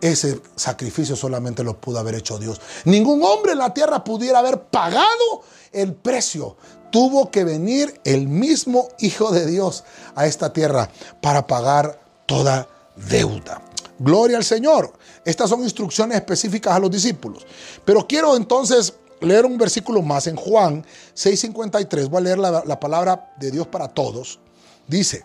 ese 0.00 0.40
sacrificio 0.56 1.16
solamente 1.16 1.64
lo 1.64 1.80
pudo 1.80 1.98
haber 1.98 2.16
hecho 2.16 2.38
Dios. 2.38 2.60
Ningún 2.84 3.22
hombre 3.22 3.52
en 3.52 3.58
la 3.58 3.72
tierra 3.72 4.04
pudiera 4.04 4.40
haber 4.40 4.64
pagado 4.64 5.42
el 5.72 5.94
precio. 5.94 6.56
Tuvo 6.90 7.30
que 7.30 7.44
venir 7.44 8.00
el 8.04 8.28
mismo 8.28 8.88
Hijo 8.98 9.30
de 9.30 9.46
Dios 9.46 9.84
a 10.14 10.26
esta 10.26 10.52
tierra 10.52 10.90
para 11.22 11.46
pagar 11.46 12.00
toda 12.26 12.68
deuda. 13.08 13.62
Gloria 13.98 14.36
al 14.36 14.44
Señor. 14.44 14.92
Estas 15.24 15.48
son 15.48 15.62
instrucciones 15.62 16.16
específicas 16.16 16.74
a 16.74 16.78
los 16.78 16.90
discípulos. 16.90 17.46
Pero 17.84 18.06
quiero 18.06 18.36
entonces 18.36 18.94
leer 19.24 19.46
un 19.46 19.58
versículo 19.58 20.02
más 20.02 20.26
en 20.26 20.36
Juan 20.36 20.84
6:53. 21.14 22.08
Voy 22.08 22.18
a 22.18 22.20
leer 22.22 22.38
la, 22.38 22.62
la 22.64 22.80
palabra 22.80 23.32
de 23.38 23.50
Dios 23.50 23.66
para 23.66 23.88
todos. 23.88 24.40
Dice, 24.86 25.24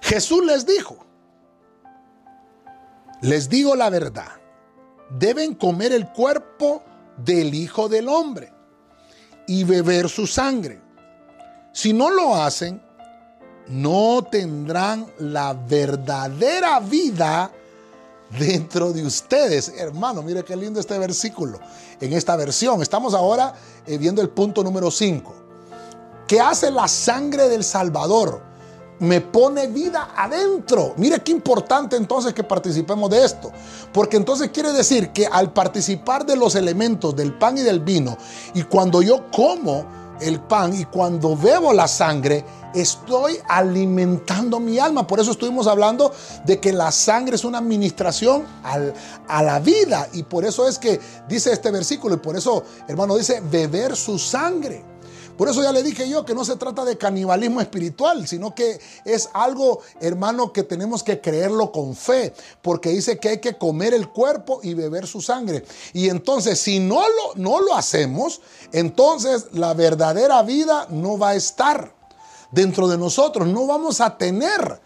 Jesús 0.00 0.44
les 0.44 0.66
dijo, 0.66 0.98
les 3.22 3.48
digo 3.48 3.76
la 3.76 3.88
verdad, 3.88 4.32
deben 5.18 5.54
comer 5.54 5.92
el 5.92 6.08
cuerpo 6.08 6.82
del 7.16 7.54
Hijo 7.54 7.88
del 7.88 8.08
Hombre 8.08 8.52
y 9.46 9.64
beber 9.64 10.08
su 10.08 10.26
sangre. 10.26 10.80
Si 11.72 11.92
no 11.92 12.10
lo 12.10 12.34
hacen, 12.34 12.82
no 13.68 14.26
tendrán 14.30 15.06
la 15.18 15.54
verdadera 15.54 16.80
vida 16.80 17.50
dentro 18.38 18.92
de 18.92 19.04
ustedes. 19.04 19.72
Hermano, 19.76 20.22
mire 20.22 20.44
qué 20.44 20.56
lindo 20.56 20.80
este 20.80 20.98
versículo 20.98 21.58
en 22.00 22.12
esta 22.12 22.36
versión. 22.36 22.82
Estamos 22.82 23.14
ahora 23.14 23.54
eh, 23.86 23.98
viendo 23.98 24.22
el 24.22 24.30
punto 24.30 24.62
número 24.62 24.90
5. 24.90 25.34
¿Qué 26.26 26.40
hace 26.40 26.70
la 26.70 26.88
sangre 26.88 27.48
del 27.48 27.64
Salvador? 27.64 28.42
Me 29.00 29.20
pone 29.20 29.66
vida 29.66 30.10
adentro. 30.16 30.94
Mire 30.96 31.20
qué 31.20 31.32
importante 31.32 31.96
entonces 31.96 32.32
que 32.32 32.44
participemos 32.44 33.10
de 33.10 33.24
esto. 33.24 33.50
Porque 33.92 34.16
entonces 34.16 34.50
quiere 34.50 34.72
decir 34.72 35.10
que 35.10 35.26
al 35.26 35.52
participar 35.52 36.24
de 36.24 36.36
los 36.36 36.54
elementos 36.54 37.14
del 37.14 37.34
pan 37.34 37.58
y 37.58 37.62
del 37.62 37.80
vino, 37.80 38.16
y 38.54 38.62
cuando 38.62 39.02
yo 39.02 39.30
como 39.30 39.84
el 40.20 40.40
pan 40.40 40.72
y 40.74 40.84
cuando 40.84 41.36
bebo 41.36 41.72
la 41.72 41.88
sangre, 41.88 42.44
estoy 42.74 43.38
alimentando 43.48 44.60
mi 44.60 44.78
alma. 44.78 45.06
Por 45.06 45.20
eso 45.20 45.32
estuvimos 45.32 45.66
hablando 45.66 46.12
de 46.44 46.60
que 46.60 46.72
la 46.72 46.92
sangre 46.92 47.36
es 47.36 47.44
una 47.44 47.58
administración 47.58 48.44
a 48.62 49.42
la 49.42 49.60
vida. 49.60 50.08
Y 50.12 50.22
por 50.22 50.44
eso 50.44 50.68
es 50.68 50.78
que 50.78 51.00
dice 51.28 51.52
este 51.52 51.70
versículo, 51.70 52.16
y 52.16 52.18
por 52.18 52.36
eso, 52.36 52.64
hermano, 52.88 53.16
dice 53.16 53.42
beber 53.50 53.96
su 53.96 54.18
sangre. 54.18 54.92
Por 55.36 55.48
eso 55.48 55.62
ya 55.62 55.72
le 55.72 55.82
dije 55.82 56.08
yo 56.08 56.24
que 56.24 56.34
no 56.34 56.44
se 56.44 56.56
trata 56.56 56.84
de 56.84 56.98
canibalismo 56.98 57.60
espiritual, 57.60 58.28
sino 58.28 58.54
que 58.54 58.78
es 59.04 59.28
algo, 59.32 59.80
hermano, 60.00 60.52
que 60.52 60.62
tenemos 60.62 61.02
que 61.02 61.20
creerlo 61.20 61.72
con 61.72 61.96
fe, 61.96 62.34
porque 62.60 62.90
dice 62.90 63.18
que 63.18 63.30
hay 63.30 63.40
que 63.40 63.56
comer 63.56 63.94
el 63.94 64.08
cuerpo 64.08 64.60
y 64.62 64.74
beber 64.74 65.06
su 65.06 65.20
sangre. 65.20 65.64
Y 65.94 66.08
entonces, 66.10 66.60
si 66.60 66.80
no 66.80 67.00
lo, 67.00 67.34
no 67.36 67.60
lo 67.60 67.74
hacemos, 67.74 68.40
entonces 68.72 69.46
la 69.52 69.74
verdadera 69.74 70.42
vida 70.42 70.86
no 70.90 71.18
va 71.18 71.30
a 71.30 71.34
estar 71.34 71.94
dentro 72.52 72.86
de 72.86 72.98
nosotros, 72.98 73.48
no 73.48 73.66
vamos 73.66 74.00
a 74.00 74.16
tener 74.16 74.80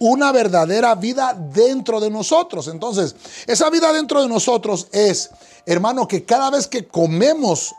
una 0.00 0.32
verdadera 0.32 0.94
vida 0.94 1.34
dentro 1.34 2.00
de 2.00 2.10
nosotros. 2.10 2.68
Entonces, 2.68 3.14
esa 3.46 3.70
vida 3.70 3.92
dentro 3.92 4.22
de 4.22 4.28
nosotros 4.28 4.88
es, 4.92 5.30
hermano, 5.66 6.08
que 6.08 6.24
cada 6.24 6.50
vez 6.50 6.66
que 6.66 6.88
comemos 6.88 7.74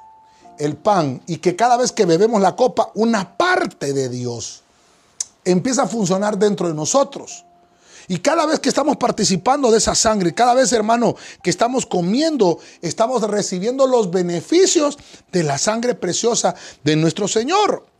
el 0.59 0.77
pan 0.77 1.21
y 1.25 1.37
que 1.37 1.55
cada 1.55 1.75
vez 1.77 1.91
que 1.91 2.05
bebemos 2.05 2.39
la 2.39 2.55
copa, 2.55 2.91
una 2.93 3.35
parte 3.35 3.93
de 3.93 4.07
Dios 4.07 4.61
empieza 5.43 5.83
a 5.83 5.87
funcionar 5.87 6.37
dentro 6.37 6.67
de 6.67 6.75
nosotros. 6.75 7.43
Y 8.07 8.19
cada 8.19 8.45
vez 8.45 8.59
que 8.59 8.69
estamos 8.69 8.97
participando 8.97 9.71
de 9.71 9.77
esa 9.77 9.95
sangre, 9.95 10.33
cada 10.33 10.53
vez, 10.53 10.71
hermano, 10.73 11.15
que 11.41 11.49
estamos 11.49 11.85
comiendo, 11.85 12.59
estamos 12.81 13.21
recibiendo 13.23 13.87
los 13.87 14.11
beneficios 14.11 14.97
de 15.31 15.43
la 15.43 15.57
sangre 15.57 15.95
preciosa 15.95 16.53
de 16.83 16.95
nuestro 16.95 17.27
Señor. 17.27 17.90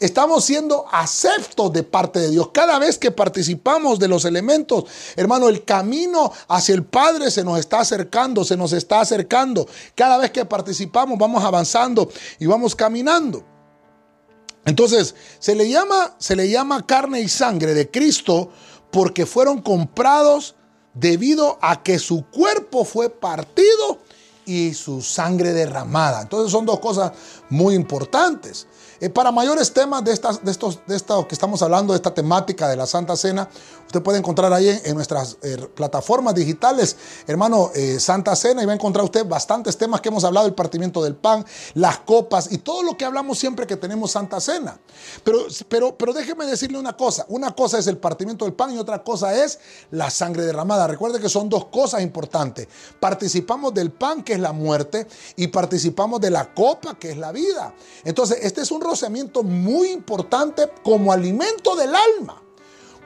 Estamos 0.00 0.46
siendo 0.46 0.86
aceptos 0.90 1.74
de 1.74 1.82
parte 1.82 2.20
de 2.20 2.30
Dios. 2.30 2.48
Cada 2.54 2.78
vez 2.78 2.96
que 2.96 3.10
participamos 3.10 3.98
de 3.98 4.08
los 4.08 4.24
elementos, 4.24 4.84
hermano, 5.14 5.50
el 5.50 5.62
camino 5.66 6.32
hacia 6.48 6.74
el 6.74 6.84
Padre 6.84 7.30
se 7.30 7.44
nos 7.44 7.58
está 7.58 7.80
acercando, 7.80 8.42
se 8.42 8.56
nos 8.56 8.72
está 8.72 9.02
acercando. 9.02 9.68
Cada 9.94 10.16
vez 10.16 10.30
que 10.30 10.46
participamos 10.46 11.18
vamos 11.18 11.44
avanzando 11.44 12.10
y 12.38 12.46
vamos 12.46 12.74
caminando. 12.74 13.44
Entonces, 14.64 15.14
se 15.38 15.54
le 15.54 15.68
llama, 15.68 16.16
se 16.18 16.34
le 16.34 16.48
llama 16.48 16.86
carne 16.86 17.20
y 17.20 17.28
sangre 17.28 17.74
de 17.74 17.90
Cristo 17.90 18.50
porque 18.90 19.26
fueron 19.26 19.60
comprados 19.60 20.54
debido 20.94 21.58
a 21.60 21.82
que 21.82 21.98
su 21.98 22.24
cuerpo 22.30 22.86
fue 22.86 23.10
partido 23.10 23.98
y 24.46 24.72
su 24.72 25.02
sangre 25.02 25.52
derramada. 25.52 26.22
Entonces 26.22 26.50
son 26.50 26.64
dos 26.64 26.80
cosas 26.80 27.12
muy 27.50 27.74
importantes. 27.74 28.66
Eh, 29.00 29.08
para 29.08 29.32
mayores 29.32 29.72
temas 29.72 30.04
de, 30.04 30.12
estas, 30.12 30.44
de, 30.44 30.50
estos, 30.50 30.80
de 30.86 30.94
esto 30.94 31.26
que 31.26 31.34
estamos 31.34 31.62
hablando, 31.62 31.94
de 31.94 31.96
esta 31.96 32.12
temática 32.12 32.68
de 32.68 32.76
la 32.76 32.86
Santa 32.86 33.16
Cena, 33.16 33.48
usted 33.86 34.02
puede 34.02 34.18
encontrar 34.18 34.52
ahí 34.52 34.78
en, 34.84 34.94
nuestras 34.94 35.38
eh, 35.42 35.56
plataformas 35.74 36.34
digitales, 36.34 36.96
hermano, 37.26 37.70
eh, 37.74 37.98
Santa 37.98 38.36
Cena, 38.36 38.62
y 38.62 38.66
va 38.66 38.72
a 38.72 38.74
encontrar 38.74 39.02
usted 39.02 39.26
bastantes 39.26 39.78
temas 39.78 40.02
que 40.02 40.10
hemos 40.10 40.22
hablado, 40.24 40.46
el 40.46 40.52
partimiento 40.52 41.02
del 41.02 41.16
pan, 41.16 41.46
las 41.74 42.00
copas 42.00 42.52
y 42.52 42.58
todo 42.58 42.82
lo 42.82 42.98
que 42.98 43.06
hablamos 43.06 43.38
siempre 43.38 43.66
que 43.66 43.76
tenemos 43.76 44.10
Santa 44.10 44.38
Cena. 44.38 44.78
Pero, 45.24 45.46
pero, 45.68 45.96
pero 45.96 46.12
déjeme 46.12 46.44
decirle 46.44 46.78
una 46.78 46.94
cosa, 46.94 47.24
una 47.28 47.54
cosa 47.54 47.78
es 47.78 47.86
el 47.86 47.96
partimiento 47.96 48.44
del 48.44 48.52
pan 48.52 48.74
y 48.74 48.78
otra 48.78 49.02
cosa 49.02 49.34
es 49.34 49.58
la 49.92 50.10
sangre 50.10 50.44
derramada. 50.44 50.86
Recuerde 50.86 51.20
que 51.20 51.30
son 51.30 51.48
dos 51.48 51.66
cosas 51.66 52.02
importantes. 52.02 52.68
Participamos 53.00 53.72
del 53.72 53.92
pan, 53.92 54.22
que 54.22 54.34
es 54.34 54.40
la 54.40 54.52
muerte, 54.52 55.06
y 55.36 55.46
participamos 55.46 56.20
de 56.20 56.30
la 56.30 56.52
copa, 56.52 56.98
que 56.98 57.12
es 57.12 57.16
la 57.16 57.32
vida. 57.32 57.74
Entonces, 58.04 58.40
este 58.42 58.60
es 58.60 58.70
un 58.70 58.89
muy 59.42 59.90
importante 59.90 60.68
como 60.82 61.12
alimento 61.12 61.76
del 61.76 61.94
alma. 61.94 62.42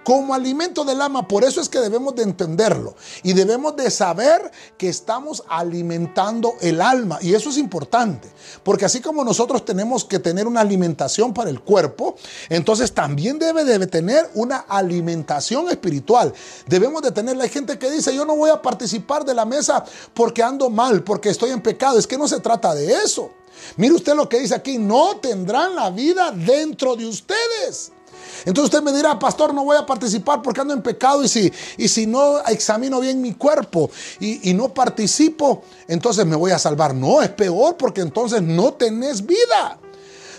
Como 0.05 0.35
alimento 0.35 0.85
del 0.85 1.01
alma, 1.01 1.27
por 1.27 1.45
eso 1.45 1.63
es 1.63 1.71
que 1.71 1.81
debemos 1.81 2.15
de 2.15 2.25
entenderlo 2.25 2.95
y 3.23 3.33
debemos 3.33 3.75
de 3.75 3.91
saber 3.91 4.53
que 4.77 4.91
estamos 4.91 5.43
alimentando 5.49 6.53
el 6.61 6.83
alma 6.83 7.19
y 7.23 7.33
eso 7.33 7.49
es 7.49 7.57
importante, 7.57 8.31
porque 8.63 8.85
así 8.85 9.01
como 9.01 9.25
nosotros 9.25 9.65
tenemos 9.65 10.05
que 10.05 10.19
tener 10.19 10.47
una 10.47 10.61
alimentación 10.61 11.33
para 11.33 11.49
el 11.49 11.61
cuerpo, 11.61 12.17
entonces 12.51 12.93
también 12.93 13.39
debe 13.39 13.65
de 13.65 13.87
tener 13.87 14.31
una 14.35 14.59
alimentación 14.59 15.71
espiritual. 15.71 16.35
Debemos 16.67 17.01
de 17.01 17.11
tener, 17.11 17.41
hay 17.41 17.49
gente 17.49 17.79
que 17.79 17.91
dice, 17.91 18.15
yo 18.15 18.27
no 18.27 18.37
voy 18.37 18.51
a 18.51 18.61
participar 18.61 19.25
de 19.25 19.33
la 19.33 19.47
mesa 19.47 19.87
porque 20.13 20.43
ando 20.43 20.69
mal, 20.69 21.03
porque 21.03 21.31
estoy 21.31 21.49
en 21.49 21.63
pecado, 21.63 21.99
es 21.99 22.07
que 22.07 22.19
no 22.19 22.29
se 22.29 22.41
trata 22.41 22.75
de 22.75 22.93
eso. 22.93 23.31
Mire 23.77 23.95
usted 23.95 24.15
lo 24.15 24.29
que 24.29 24.41
dice 24.41 24.55
aquí, 24.55 24.79
no 24.79 25.17
tendrán 25.17 25.75
la 25.75 25.91
vida 25.91 26.31
dentro 26.31 26.97
de 26.97 27.07
ustedes. 27.07 27.93
Entonces 28.45 28.75
usted 28.75 28.83
me 28.83 28.97
dirá, 28.97 29.19
pastor, 29.19 29.55
no 29.55 29.65
voy 29.65 29.77
a 29.77 29.87
participar 29.87 30.43
porque 30.43 30.61
ando 30.61 30.75
en 30.75 30.83
pecado 30.83 31.25
y 31.25 31.29
si, 31.29 31.53
y 31.77 31.89
si 31.89 32.07
no 32.07 32.41
examino 32.47 33.01
bien 33.01 33.21
mi 33.21 33.35
cuerpo 33.35 33.91
y, 34.21 34.51
y 34.51 34.55
no 34.55 34.73
participo, 34.73 35.63
entonces 35.89 36.27
me 36.27 36.37
voy 36.37 36.51
a 36.51 36.59
salvar. 36.59 36.95
No, 36.95 37.23
es 37.23 37.31
peor 37.31 37.77
porque 37.77 38.03
entonces 38.03 38.43
no 38.43 38.75
tenés 38.75 39.25
vida. 39.25 39.79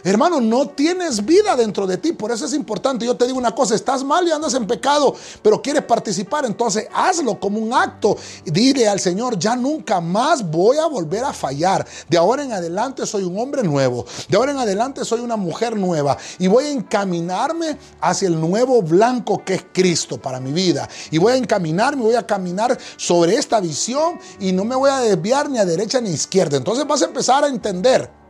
Hermano, 0.05 0.39
no 0.39 0.69
tienes 0.69 1.25
vida 1.25 1.55
dentro 1.55 1.87
de 1.87 1.97
ti. 1.97 2.13
Por 2.13 2.31
eso 2.31 2.45
es 2.45 2.53
importante. 2.53 3.07
Yo 3.07 3.17
te 3.17 3.25
digo 3.25 3.39
una 3.39 3.55
cosa, 3.55 3.73
estás 3.73 4.03
mal 4.03 4.27
y 4.27 4.31
andas 4.31 4.53
en 4.53 4.67
pecado, 4.67 5.15
pero 5.41 5.63
quieres 5.63 5.81
participar, 5.81 6.45
entonces 6.45 6.87
hazlo 6.93 7.39
como 7.39 7.57
un 7.57 7.73
acto. 7.73 8.15
Dile 8.45 8.87
al 8.87 8.99
Señor, 8.99 9.39
ya 9.39 9.55
nunca 9.55 9.99
más 9.99 10.47
voy 10.47 10.77
a 10.77 10.85
volver 10.85 11.23
a 11.23 11.33
fallar. 11.33 11.87
De 12.07 12.19
ahora 12.19 12.43
en 12.43 12.51
adelante 12.51 13.03
soy 13.07 13.23
un 13.23 13.39
hombre 13.39 13.63
nuevo. 13.63 14.05
De 14.29 14.37
ahora 14.37 14.51
en 14.51 14.59
adelante 14.59 15.03
soy 15.03 15.21
una 15.21 15.37
mujer 15.37 15.75
nueva. 15.75 16.15
Y 16.37 16.45
voy 16.45 16.65
a 16.65 16.71
encaminarme 16.71 17.75
hacia 17.99 18.27
el 18.27 18.39
nuevo 18.39 18.83
blanco 18.83 19.43
que 19.43 19.55
es 19.55 19.65
Cristo 19.73 20.21
para 20.21 20.39
mi 20.39 20.51
vida. 20.51 20.87
Y 21.09 21.17
voy 21.17 21.33
a 21.33 21.37
encaminarme, 21.37 22.03
voy 22.03 22.15
a 22.15 22.27
caminar 22.27 22.77
sobre 22.95 23.37
esta 23.37 23.59
visión 23.59 24.19
y 24.39 24.51
no 24.51 24.65
me 24.65 24.75
voy 24.75 24.91
a 24.91 24.99
desviar 24.99 25.49
ni 25.49 25.57
a 25.57 25.65
derecha 25.65 25.99
ni 25.99 26.11
a 26.11 26.13
izquierda. 26.13 26.57
Entonces 26.57 26.85
vas 26.85 27.01
a 27.01 27.05
empezar 27.05 27.43
a 27.43 27.47
entender 27.47 28.24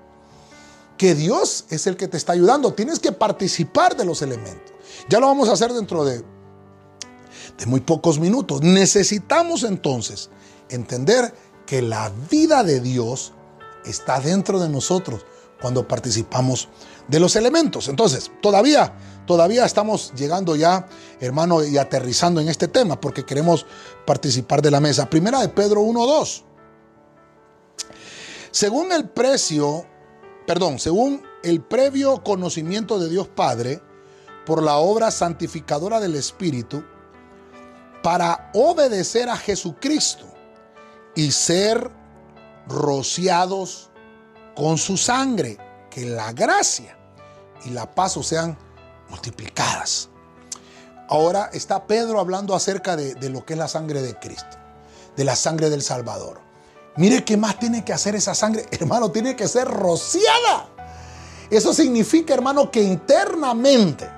que 0.97 1.15
Dios 1.15 1.65
es 1.69 1.87
el 1.87 1.97
que 1.97 2.07
te 2.07 2.17
está 2.17 2.33
ayudando. 2.33 2.73
Tienes 2.73 2.99
que 2.99 3.11
participar 3.11 3.95
de 3.95 4.05
los 4.05 4.21
elementos. 4.21 4.73
Ya 5.09 5.19
lo 5.19 5.27
vamos 5.27 5.49
a 5.49 5.53
hacer 5.53 5.73
dentro 5.73 6.05
de, 6.05 6.23
de 7.57 7.65
muy 7.65 7.81
pocos 7.81 8.19
minutos. 8.19 8.61
Necesitamos 8.61 9.63
entonces 9.63 10.29
entender 10.69 11.33
que 11.65 11.81
la 11.81 12.11
vida 12.29 12.63
de 12.63 12.79
Dios 12.79 13.33
está 13.85 14.19
dentro 14.19 14.59
de 14.59 14.69
nosotros 14.69 15.25
cuando 15.61 15.87
participamos 15.87 16.69
de 17.07 17.19
los 17.19 17.35
elementos. 17.35 17.87
Entonces, 17.87 18.31
todavía, 18.41 18.93
todavía 19.25 19.65
estamos 19.65 20.13
llegando 20.15 20.55
ya, 20.55 20.87
hermano, 21.19 21.63
y 21.63 21.77
aterrizando 21.77 22.41
en 22.41 22.49
este 22.49 22.67
tema 22.67 22.99
porque 22.99 23.25
queremos 23.25 23.65
participar 24.05 24.61
de 24.61 24.71
la 24.71 24.79
mesa. 24.79 25.09
Primera 25.09 25.41
de 25.41 25.49
Pedro 25.49 25.81
1.2. 25.81 26.43
Según 28.51 28.91
el 28.91 29.09
precio 29.09 29.85
perdón, 30.45 30.79
según 30.79 31.23
el 31.43 31.61
previo 31.61 32.23
conocimiento 32.23 32.99
de 32.99 33.09
Dios 33.09 33.27
Padre, 33.27 33.81
por 34.45 34.61
la 34.61 34.77
obra 34.77 35.11
santificadora 35.11 35.99
del 35.99 36.15
Espíritu, 36.15 36.83
para 38.03 38.51
obedecer 38.53 39.29
a 39.29 39.37
Jesucristo 39.37 40.25
y 41.15 41.31
ser 41.31 41.89
rociados 42.67 43.89
con 44.55 44.77
su 44.77 44.97
sangre, 44.97 45.57
que 45.89 46.05
la 46.05 46.31
gracia 46.33 46.97
y 47.65 47.71
la 47.71 47.93
paz 47.93 48.17
sean 48.21 48.57
multiplicadas. 49.09 50.09
Ahora 51.09 51.49
está 51.53 51.87
Pedro 51.87 52.19
hablando 52.19 52.55
acerca 52.55 52.95
de, 52.95 53.15
de, 53.15 53.29
lo 53.29 53.45
que 53.45 53.53
es 53.53 53.59
la 53.59 53.67
sangre 53.67 54.01
de 54.01 54.17
Cristo, 54.19 54.57
de 55.15 55.23
la 55.23 55.35
sangre 55.35 55.69
del 55.69 55.81
Salvador. 55.81 56.44
Mire 56.97 57.23
qué 57.23 57.35
más 57.35 57.59
tiene 57.59 57.83
que 57.83 57.93
hacer 57.93 58.15
esa 58.15 58.33
sangre. 58.33 58.65
Hermano, 58.71 59.11
tiene 59.11 59.35
que 59.35 59.47
ser 59.47 59.67
rociada. 59.67 60.67
Eso 61.49 61.73
significa, 61.73 62.33
hermano, 62.33 62.71
que 62.71 62.81
internamente, 62.81 64.09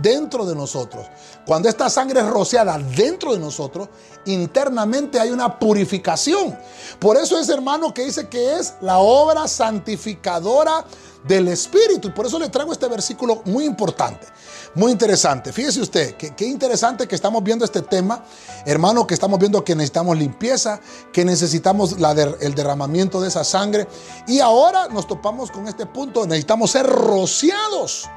dentro 0.00 0.44
de 0.44 0.54
nosotros, 0.54 1.06
cuando 1.46 1.68
esta 1.68 1.88
sangre 1.88 2.20
es 2.20 2.26
rociada 2.26 2.78
dentro 2.78 3.32
de 3.32 3.38
nosotros, 3.38 3.88
internamente 4.26 5.20
hay 5.20 5.30
una 5.30 5.58
purificación. 5.58 6.58
Por 6.98 7.16
eso 7.16 7.38
es, 7.38 7.48
hermano, 7.48 7.94
que 7.94 8.04
dice 8.04 8.28
que 8.28 8.58
es 8.58 8.74
la 8.80 8.98
obra 8.98 9.46
santificadora 9.46 10.84
del 11.24 11.48
Espíritu. 11.48 12.08
Y 12.08 12.10
por 12.10 12.26
eso 12.26 12.38
le 12.38 12.48
traigo 12.48 12.72
este 12.72 12.88
versículo 12.88 13.42
muy 13.44 13.64
importante. 13.64 14.26
Muy 14.74 14.92
interesante. 14.92 15.52
Fíjese 15.52 15.80
usted, 15.80 16.16
qué 16.16 16.44
interesante 16.44 17.06
que 17.08 17.14
estamos 17.14 17.42
viendo 17.42 17.64
este 17.64 17.82
tema, 17.82 18.24
hermano, 18.66 19.06
que 19.06 19.14
estamos 19.14 19.38
viendo 19.38 19.64
que 19.64 19.74
necesitamos 19.74 20.18
limpieza, 20.18 20.80
que 21.12 21.24
necesitamos 21.24 21.96
el 22.40 22.54
derramamiento 22.54 23.20
de 23.20 23.28
esa 23.28 23.44
sangre. 23.44 23.88
Y 24.26 24.40
ahora 24.40 24.88
nos 24.88 25.06
topamos 25.06 25.50
con 25.50 25.66
este 25.66 25.86
punto, 25.86 26.26
necesitamos 26.26 26.72
ser 26.72 26.86
rociados 26.86 28.08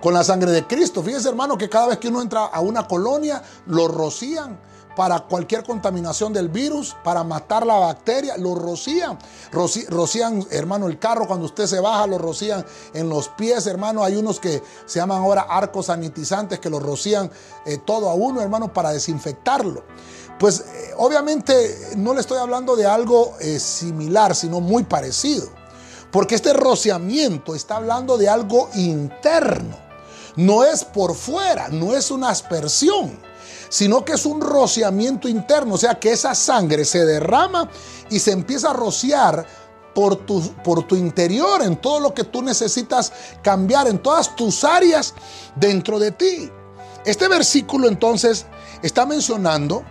con 0.00 0.14
la 0.14 0.24
sangre 0.24 0.50
de 0.50 0.66
Cristo. 0.66 1.02
Fíjese, 1.02 1.28
hermano, 1.28 1.58
que 1.58 1.68
cada 1.68 1.88
vez 1.88 1.98
que 1.98 2.08
uno 2.08 2.22
entra 2.22 2.46
a 2.46 2.60
una 2.60 2.86
colonia, 2.86 3.42
lo 3.66 3.88
rocían 3.88 4.58
para 4.98 5.20
cualquier 5.20 5.62
contaminación 5.62 6.32
del 6.32 6.48
virus, 6.48 6.96
para 7.04 7.22
matar 7.22 7.64
la 7.64 7.76
bacteria, 7.76 8.36
lo 8.36 8.56
rocían. 8.56 9.16
rocían, 9.52 10.44
hermano, 10.50 10.88
el 10.88 10.98
carro 10.98 11.28
cuando 11.28 11.46
usted 11.46 11.66
se 11.66 11.78
baja, 11.78 12.04
lo 12.08 12.18
rocían 12.18 12.66
en 12.94 13.08
los 13.08 13.28
pies, 13.28 13.68
hermano. 13.68 14.02
Hay 14.02 14.16
unos 14.16 14.40
que 14.40 14.60
se 14.86 14.98
llaman 14.98 15.22
ahora 15.22 15.42
arcos 15.42 15.86
sanitizantes 15.86 16.58
que 16.58 16.68
lo 16.68 16.80
rocían 16.80 17.30
eh, 17.64 17.78
todo 17.78 18.10
a 18.10 18.14
uno, 18.14 18.40
hermano, 18.40 18.72
para 18.72 18.90
desinfectarlo. 18.90 19.84
Pues 20.36 20.60
eh, 20.62 20.94
obviamente 20.96 21.92
no 21.96 22.12
le 22.12 22.20
estoy 22.20 22.38
hablando 22.38 22.74
de 22.74 22.86
algo 22.86 23.36
eh, 23.38 23.60
similar, 23.60 24.34
sino 24.34 24.60
muy 24.60 24.82
parecido. 24.82 25.48
Porque 26.10 26.34
este 26.34 26.52
rociamiento 26.54 27.54
está 27.54 27.76
hablando 27.76 28.18
de 28.18 28.28
algo 28.28 28.68
interno. 28.74 29.87
No 30.38 30.62
es 30.62 30.84
por 30.84 31.16
fuera, 31.16 31.66
no 31.68 31.96
es 31.96 32.12
una 32.12 32.30
aspersión, 32.30 33.18
sino 33.68 34.04
que 34.04 34.12
es 34.12 34.24
un 34.24 34.40
rociamiento 34.40 35.28
interno. 35.28 35.74
O 35.74 35.78
sea 35.78 35.96
que 35.96 36.12
esa 36.12 36.32
sangre 36.36 36.84
se 36.84 37.04
derrama 37.04 37.68
y 38.08 38.20
se 38.20 38.30
empieza 38.30 38.70
a 38.70 38.72
rociar 38.72 39.44
por 39.96 40.14
tu, 40.14 40.40
por 40.62 40.86
tu 40.86 40.94
interior, 40.94 41.60
en 41.62 41.74
todo 41.74 41.98
lo 41.98 42.14
que 42.14 42.22
tú 42.22 42.40
necesitas 42.40 43.12
cambiar, 43.42 43.88
en 43.88 43.98
todas 43.98 44.36
tus 44.36 44.62
áreas 44.62 45.12
dentro 45.56 45.98
de 45.98 46.12
ti. 46.12 46.48
Este 47.04 47.26
versículo 47.26 47.88
entonces 47.88 48.46
está 48.80 49.06
mencionando 49.06 49.82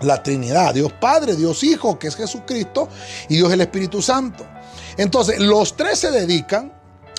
la 0.00 0.24
Trinidad, 0.24 0.74
Dios 0.74 0.92
Padre, 0.94 1.36
Dios 1.36 1.62
Hijo, 1.62 2.00
que 2.00 2.08
es 2.08 2.16
Jesucristo, 2.16 2.88
y 3.28 3.36
Dios 3.36 3.52
el 3.52 3.60
Espíritu 3.60 4.02
Santo. 4.02 4.44
Entonces, 4.96 5.38
los 5.38 5.76
tres 5.76 6.00
se 6.00 6.10
dedican 6.10 6.72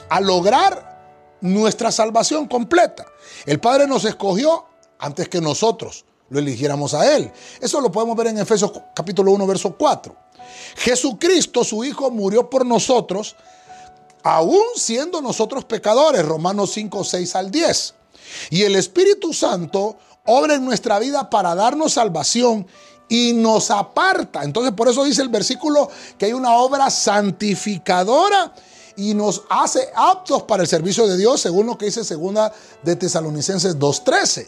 a 0.09 0.19
lograr 0.19 0.96
nuestra 1.41 1.91
salvación 1.91 2.47
completa. 2.47 3.05
El 3.45 3.59
Padre 3.59 3.87
nos 3.87 4.05
escogió 4.05 4.65
antes 4.99 5.29
que 5.29 5.41
nosotros 5.41 6.05
lo 6.29 6.39
eligiéramos 6.39 6.93
a 6.93 7.15
Él. 7.15 7.31
Eso 7.61 7.79
lo 7.81 7.91
podemos 7.91 8.15
ver 8.15 8.27
en 8.27 8.39
Efesios 8.39 8.71
capítulo 8.95 9.31
1, 9.31 9.47
verso 9.47 9.75
4. 9.77 10.15
Jesucristo, 10.77 11.63
su 11.63 11.83
Hijo, 11.83 12.09
murió 12.11 12.49
por 12.49 12.65
nosotros, 12.65 13.35
aún 14.23 14.63
siendo 14.75 15.21
nosotros 15.21 15.65
pecadores, 15.65 16.25
Romanos 16.25 16.71
5, 16.73 17.03
6 17.03 17.35
al 17.35 17.51
10. 17.51 17.93
Y 18.51 18.63
el 18.63 18.75
Espíritu 18.75 19.33
Santo 19.33 19.97
obra 20.25 20.55
en 20.55 20.65
nuestra 20.65 20.99
vida 20.99 21.29
para 21.29 21.55
darnos 21.55 21.93
salvación 21.93 22.67
y 23.09 23.33
nos 23.33 23.71
aparta. 23.71 24.43
Entonces 24.43 24.73
por 24.73 24.87
eso 24.89 25.03
dice 25.03 25.21
el 25.21 25.29
versículo 25.29 25.89
que 26.17 26.25
hay 26.25 26.33
una 26.33 26.55
obra 26.55 26.89
santificadora 26.89 28.53
y 28.97 29.13
nos 29.13 29.43
hace 29.49 29.89
aptos 29.95 30.43
para 30.43 30.63
el 30.63 30.67
servicio 30.67 31.07
de 31.07 31.17
Dios, 31.17 31.39
según 31.39 31.67
lo 31.67 31.77
que 31.77 31.85
dice 31.85 32.03
segunda 32.03 32.51
de 32.83 32.95
Tesalonicenses 32.95 33.77
2.13. 33.77 34.47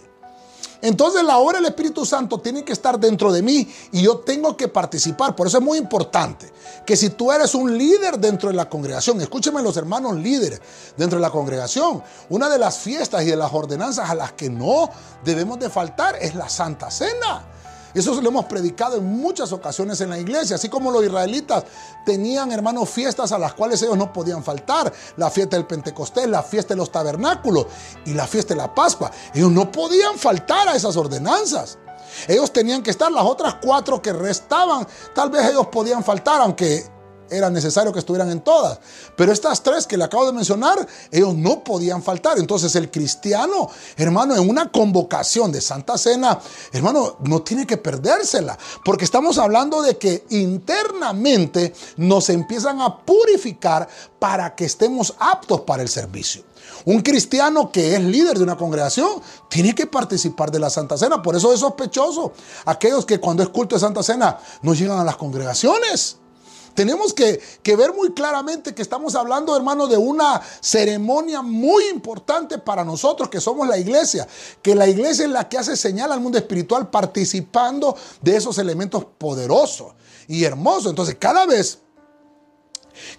Entonces 0.82 1.24
la 1.24 1.38
obra 1.38 1.58
del 1.58 1.68
Espíritu 1.68 2.06
Santo 2.06 2.39
tiene 2.39 2.64
que 2.64 2.72
estar 2.72 3.00
dentro 3.00 3.32
de 3.32 3.41
mí 3.41 3.70
y 3.91 4.02
yo 4.02 4.20
tengo 4.20 4.56
que 4.56 4.70
participar. 4.70 5.36
Por 5.36 5.47
eso 5.47 5.58
es 5.58 5.64
muy 5.64 5.78
importante 5.78 6.52
que 6.86 6.95
si 6.95 7.10
tú 7.10 7.32
eres 7.32 7.54
un 7.54 7.78
líder 7.78 8.18
dentro 8.18 8.50
de 8.50 8.56
la 8.56 8.70
congregación, 8.70 9.20
escúcheme 9.22 9.62
los 9.62 9.76
hermanos 9.76 10.16
líderes 10.16 10.62
dentro 10.95 11.18
de 11.20 11.22
la 11.22 11.32
congregación, 11.32 12.02
una 12.30 12.50
de 12.50 12.58
las 12.58 12.78
fiestas 12.78 13.24
y 13.24 13.26
de 13.26 13.36
las 13.36 13.54
ordenanzas 13.54 14.10
a 14.10 14.16
las 14.16 14.34
que 14.34 14.50
no 14.50 14.89
debemos 15.24 15.60
de 15.60 15.70
faltar 15.70 16.16
es 16.22 16.34
la 16.36 16.47
Santa 16.47 16.89
Cena. 16.89 17.59
Eso 17.94 18.22
lo 18.22 18.30
hemos 18.30 18.46
predicado 18.46 18.98
en 18.98 19.06
muchas 19.06 19.52
ocasiones 19.52 20.00
en 20.02 20.10
la 20.10 20.20
iglesia, 20.20 20.56
así 20.56 20.70
como 20.70 20.92
los 20.92 21.04
israelitas 21.04 21.64
tenían, 22.06 22.52
hermanos, 22.52 22.90
fiestas 22.90 23.32
a 23.32 23.40
las 23.40 23.54
cuales 23.54 23.82
ellos 23.82 23.98
no 23.98 24.14
podían 24.14 24.44
faltar. 24.44 24.92
La 25.18 25.30
fiesta 25.30 25.56
del 25.56 25.66
Pentecostés, 25.66 26.28
la 26.28 26.44
fiesta 26.44 26.74
de 26.74 26.78
los 26.78 26.92
tabernáculos 26.92 27.68
y 28.06 28.14
la 28.14 28.28
fiesta 28.28 28.54
de 28.54 28.62
la 28.62 28.74
Pascua. 28.74 29.12
Ellos 29.34 29.52
no 29.52 29.72
podían 29.72 30.18
faltar 30.18 30.68
a 30.68 30.76
esas 30.76 30.96
ordenanzas. 30.98 31.78
Ellos 32.28 32.52
tenían 32.52 32.84
que 32.84 32.92
estar, 32.92 33.12
las 33.12 33.26
otras 33.26 33.56
cuatro 33.62 34.02
que 34.02 34.14
restaban, 34.14 34.88
tal 35.14 35.30
vez 35.30 35.46
ellos 35.48 35.68
podían 35.68 36.04
faltar, 36.04 36.42
aunque 36.42 36.99
era 37.32 37.50
necesario 37.50 37.92
que 37.92 38.00
estuvieran 38.00 38.30
en 38.32 38.42
todas. 38.42 38.80
Pero 39.16 39.32
estas 39.32 39.62
tres 39.64 39.86
que 39.88 39.98
le 39.98 40.04
acabo 40.04 40.26
de 40.26 40.34
mencionar, 40.34 40.88
ellos 41.12 41.36
no 41.36 41.64
podían 41.64 42.04
faltar. 42.04 42.38
Entonces 42.38 42.76
el 42.76 42.90
cristiano, 42.92 43.70
hermano, 43.98 44.36
en 44.36 44.50
una 44.50 44.72
convocación 44.72 45.52
de 45.52 45.62
Santa 45.62 45.98
Cena, 45.98 46.40
hermano, 46.72 47.18
no 47.22 47.42
tiene 47.42 47.66
que 47.66 47.78
perdérsela. 47.78 48.58
Porque 48.84 49.06
estamos 49.06 49.38
hablando 49.38 49.82
de 49.82 49.98
que 49.98 50.26
internamente 50.30 51.74
nos 51.98 52.30
empiezan 52.30 52.82
a 52.82 52.98
purificar 52.98 53.88
para 54.20 54.56
que 54.56 54.66
estemos 54.66 55.16
aptos 55.20 55.62
para 55.62 55.82
el 55.82 55.90
servicio. 55.90 56.44
Un 56.86 57.02
cristiano 57.02 57.72
que 57.72 57.96
es 57.96 58.02
líder 58.02 58.38
de 58.38 58.44
una 58.44 58.58
congregación 58.58 59.22
tiene 59.50 59.76
que 59.76 59.88
participar 59.88 60.52
de 60.52 60.60
la 60.60 60.70
Santa 60.70 60.98
Cena. 60.98 61.22
Por 61.22 61.36
eso 61.36 61.54
es 61.54 61.60
sospechoso 61.60 62.34
aquellos 62.66 63.06
que 63.06 63.20
cuando 63.20 63.44
es 63.44 63.50
culto 63.50 63.76
de 63.76 63.82
Santa 63.82 64.04
Cena 64.04 64.40
no 64.62 64.74
llegan 64.74 65.00
a 65.00 65.04
las 65.04 65.18
congregaciones. 65.18 66.19
Tenemos 66.80 67.14
que, 67.14 67.42
ver 67.76 67.94
muy 67.94 68.14
claramente 68.14 68.74
que 68.74 68.82
estamos 68.82 69.14
hablando, 69.14 69.54
hermano, 69.54 69.88
de 69.88 69.98
una 69.98 70.42
ceremonia 70.62 71.42
muy 71.42 71.84
importante 71.90 72.58
para 72.58 72.86
nosotros 72.86 73.28
que 73.28 73.42
somos 73.42 73.68
la 73.68 73.78
iglesia. 73.78 74.26
Que 74.62 74.76
la 74.76 74.88
iglesia 74.88 75.26
es 75.26 75.32
la 75.32 75.50
que 75.50 75.58
hace 75.58 75.76
señal 75.76 76.10
al 76.14 76.22
mundo 76.22 76.38
espiritual 76.38 76.90
participando 76.90 77.98
de 78.22 78.38
esos 78.38 78.58
elementos 78.60 79.04
poderosos 79.18 79.92
y 80.30 80.46
hermosos. 80.46 80.92
Entonces, 80.92 81.18
cada 81.20 81.46
vez 81.46 81.80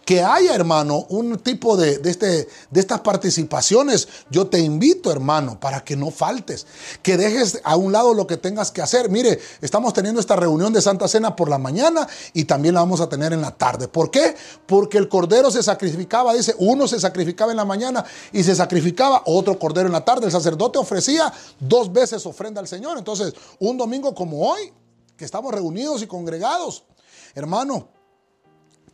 que 0.05 0.23
haya, 0.23 0.55
hermano, 0.55 1.07
un 1.09 1.39
tipo 1.39 1.77
de, 1.77 2.01
este, 2.05 2.49
de 2.71 2.81
estas 2.81 3.01
participaciones, 3.01 4.09
yo 4.31 4.47
te 4.47 4.59
invito, 4.59 5.11
hermano, 5.11 5.59
para 5.61 5.85
que 5.85 5.97
no 5.97 6.11
faltes, 6.11 6.67
que 7.03 7.17
dejes 7.17 7.61
a 7.65 7.77
un 7.77 7.93
lado 7.93 8.15
lo 8.15 8.27
que 8.27 8.37
tengas 8.37 8.71
que 8.71 8.83
hacer. 8.83 9.11
Mire, 9.11 9.39
estamos 9.61 9.93
teniendo 9.93 10.21
esta 10.21 10.37
reunión 10.37 10.73
de 10.73 10.83
Santa 10.83 11.09
Cena 11.09 11.37
por 11.37 11.49
la 11.49 11.59
mañana 11.59 12.09
y 12.33 12.45
también 12.45 12.75
la 12.75 12.81
vamos 12.81 13.01
a 13.01 13.09
tener 13.09 13.33
en 13.33 13.41
la 13.41 13.53
tarde. 13.53 13.89
¿Por 13.89 14.11
qué? 14.11 14.35
Porque 14.67 14.99
el 14.99 15.09
cordero 15.09 15.51
se 15.51 15.63
sacrificaba, 15.63 16.35
dice, 16.35 16.55
uno 16.59 16.87
se 16.89 17.01
sacrificaba 17.01 17.51
en 17.53 17.57
la 17.57 17.65
mañana 17.65 18.05
y 18.33 18.43
se 18.43 18.55
sacrificaba 18.55 19.23
otro 19.27 19.59
cordero 19.59 19.87
en 19.87 19.93
la 19.93 20.05
tarde. 20.05 20.27
El 20.27 20.33
sacerdote 20.33 20.79
ofrecía 20.79 21.33
dos 21.59 21.93
veces 21.93 22.25
ofrenda 22.27 22.61
al 22.61 22.69
Señor. 22.69 22.99
Entonces, 22.99 23.35
un 23.59 23.77
domingo 23.77 24.15
como 24.15 24.51
hoy, 24.51 24.73
que 25.17 25.25
estamos 25.25 25.53
reunidos 25.53 26.03
y 26.03 26.07
congregados, 26.07 26.85
hermano, 27.35 27.89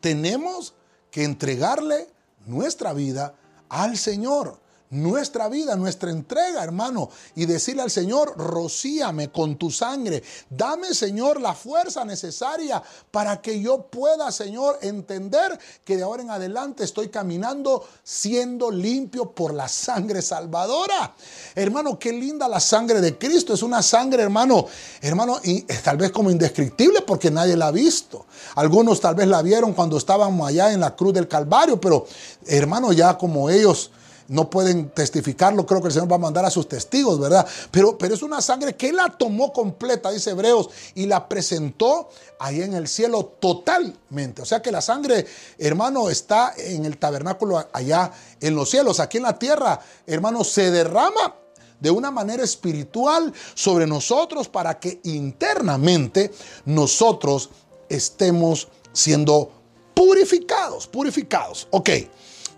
tenemos 0.06 0.72
que 1.10 1.24
entregarle 1.24 2.06
nuestra 2.46 2.92
vida 2.92 3.34
al 3.68 3.96
Señor 3.96 4.60
nuestra 4.90 5.48
vida, 5.48 5.76
nuestra 5.76 6.10
entrega, 6.10 6.62
hermano, 6.62 7.10
y 7.34 7.46
decirle 7.46 7.82
al 7.82 7.90
Señor, 7.90 8.34
rocíame 8.36 9.30
con 9.30 9.56
tu 9.56 9.70
sangre, 9.70 10.22
dame, 10.48 10.94
Señor, 10.94 11.40
la 11.40 11.54
fuerza 11.54 12.04
necesaria 12.04 12.82
para 13.10 13.40
que 13.40 13.60
yo 13.60 13.82
pueda, 13.82 14.30
Señor, 14.30 14.78
entender 14.82 15.58
que 15.84 15.96
de 15.96 16.02
ahora 16.02 16.22
en 16.22 16.30
adelante 16.30 16.84
estoy 16.84 17.08
caminando 17.08 17.86
siendo 18.02 18.70
limpio 18.70 19.32
por 19.32 19.52
la 19.52 19.68
sangre 19.68 20.22
salvadora. 20.22 21.14
Hermano, 21.54 21.98
qué 21.98 22.12
linda 22.12 22.48
la 22.48 22.60
sangre 22.60 23.00
de 23.00 23.18
Cristo, 23.18 23.54
es 23.54 23.62
una 23.62 23.82
sangre, 23.82 24.22
hermano, 24.22 24.66
hermano, 25.00 25.38
y 25.42 25.62
tal 25.62 25.96
vez 25.96 26.10
como 26.10 26.30
indescriptible 26.30 27.02
porque 27.02 27.30
nadie 27.30 27.56
la 27.56 27.68
ha 27.68 27.72
visto. 27.72 28.26
Algunos 28.54 29.00
tal 29.00 29.14
vez 29.14 29.26
la 29.26 29.42
vieron 29.42 29.72
cuando 29.72 29.96
estábamos 29.96 30.48
allá 30.48 30.72
en 30.72 30.80
la 30.80 30.94
cruz 30.94 31.12
del 31.14 31.28
Calvario, 31.28 31.80
pero 31.80 32.06
hermano, 32.46 32.92
ya 32.92 33.18
como 33.18 33.50
ellos 33.50 33.90
no 34.28 34.50
pueden 34.50 34.90
testificarlo, 34.90 35.66
creo 35.66 35.80
que 35.80 35.88
el 35.88 35.92
Señor 35.92 36.10
va 36.10 36.16
a 36.16 36.20
mandar 36.20 36.44
a 36.44 36.50
sus 36.50 36.68
testigos, 36.68 37.18
¿verdad? 37.20 37.46
Pero, 37.70 37.96
pero 37.96 38.14
es 38.14 38.22
una 38.22 38.40
sangre 38.40 38.74
que 38.74 38.88
Él 38.88 38.96
la 38.96 39.08
tomó 39.08 39.52
completa, 39.52 40.10
dice 40.10 40.30
Hebreos, 40.30 40.70
y 40.94 41.06
la 41.06 41.28
presentó 41.28 42.08
ahí 42.38 42.62
en 42.62 42.74
el 42.74 42.88
cielo 42.88 43.36
totalmente. 43.40 44.42
O 44.42 44.44
sea 44.44 44.60
que 44.60 44.72
la 44.72 44.80
sangre, 44.80 45.26
hermano, 45.58 46.10
está 46.10 46.54
en 46.56 46.84
el 46.84 46.98
tabernáculo 46.98 47.68
allá 47.72 48.12
en 48.40 48.54
los 48.54 48.70
cielos. 48.70 49.00
Aquí 49.00 49.18
en 49.18 49.24
la 49.24 49.38
tierra, 49.38 49.80
hermano, 50.06 50.44
se 50.44 50.70
derrama 50.70 51.36
de 51.80 51.90
una 51.90 52.10
manera 52.10 52.42
espiritual 52.42 53.32
sobre 53.54 53.86
nosotros 53.86 54.48
para 54.48 54.78
que 54.80 55.00
internamente 55.04 56.32
nosotros 56.64 57.50
estemos 57.88 58.68
siendo 58.92 59.52
purificados, 59.94 60.86
purificados. 60.86 61.68
Ok, 61.70 61.90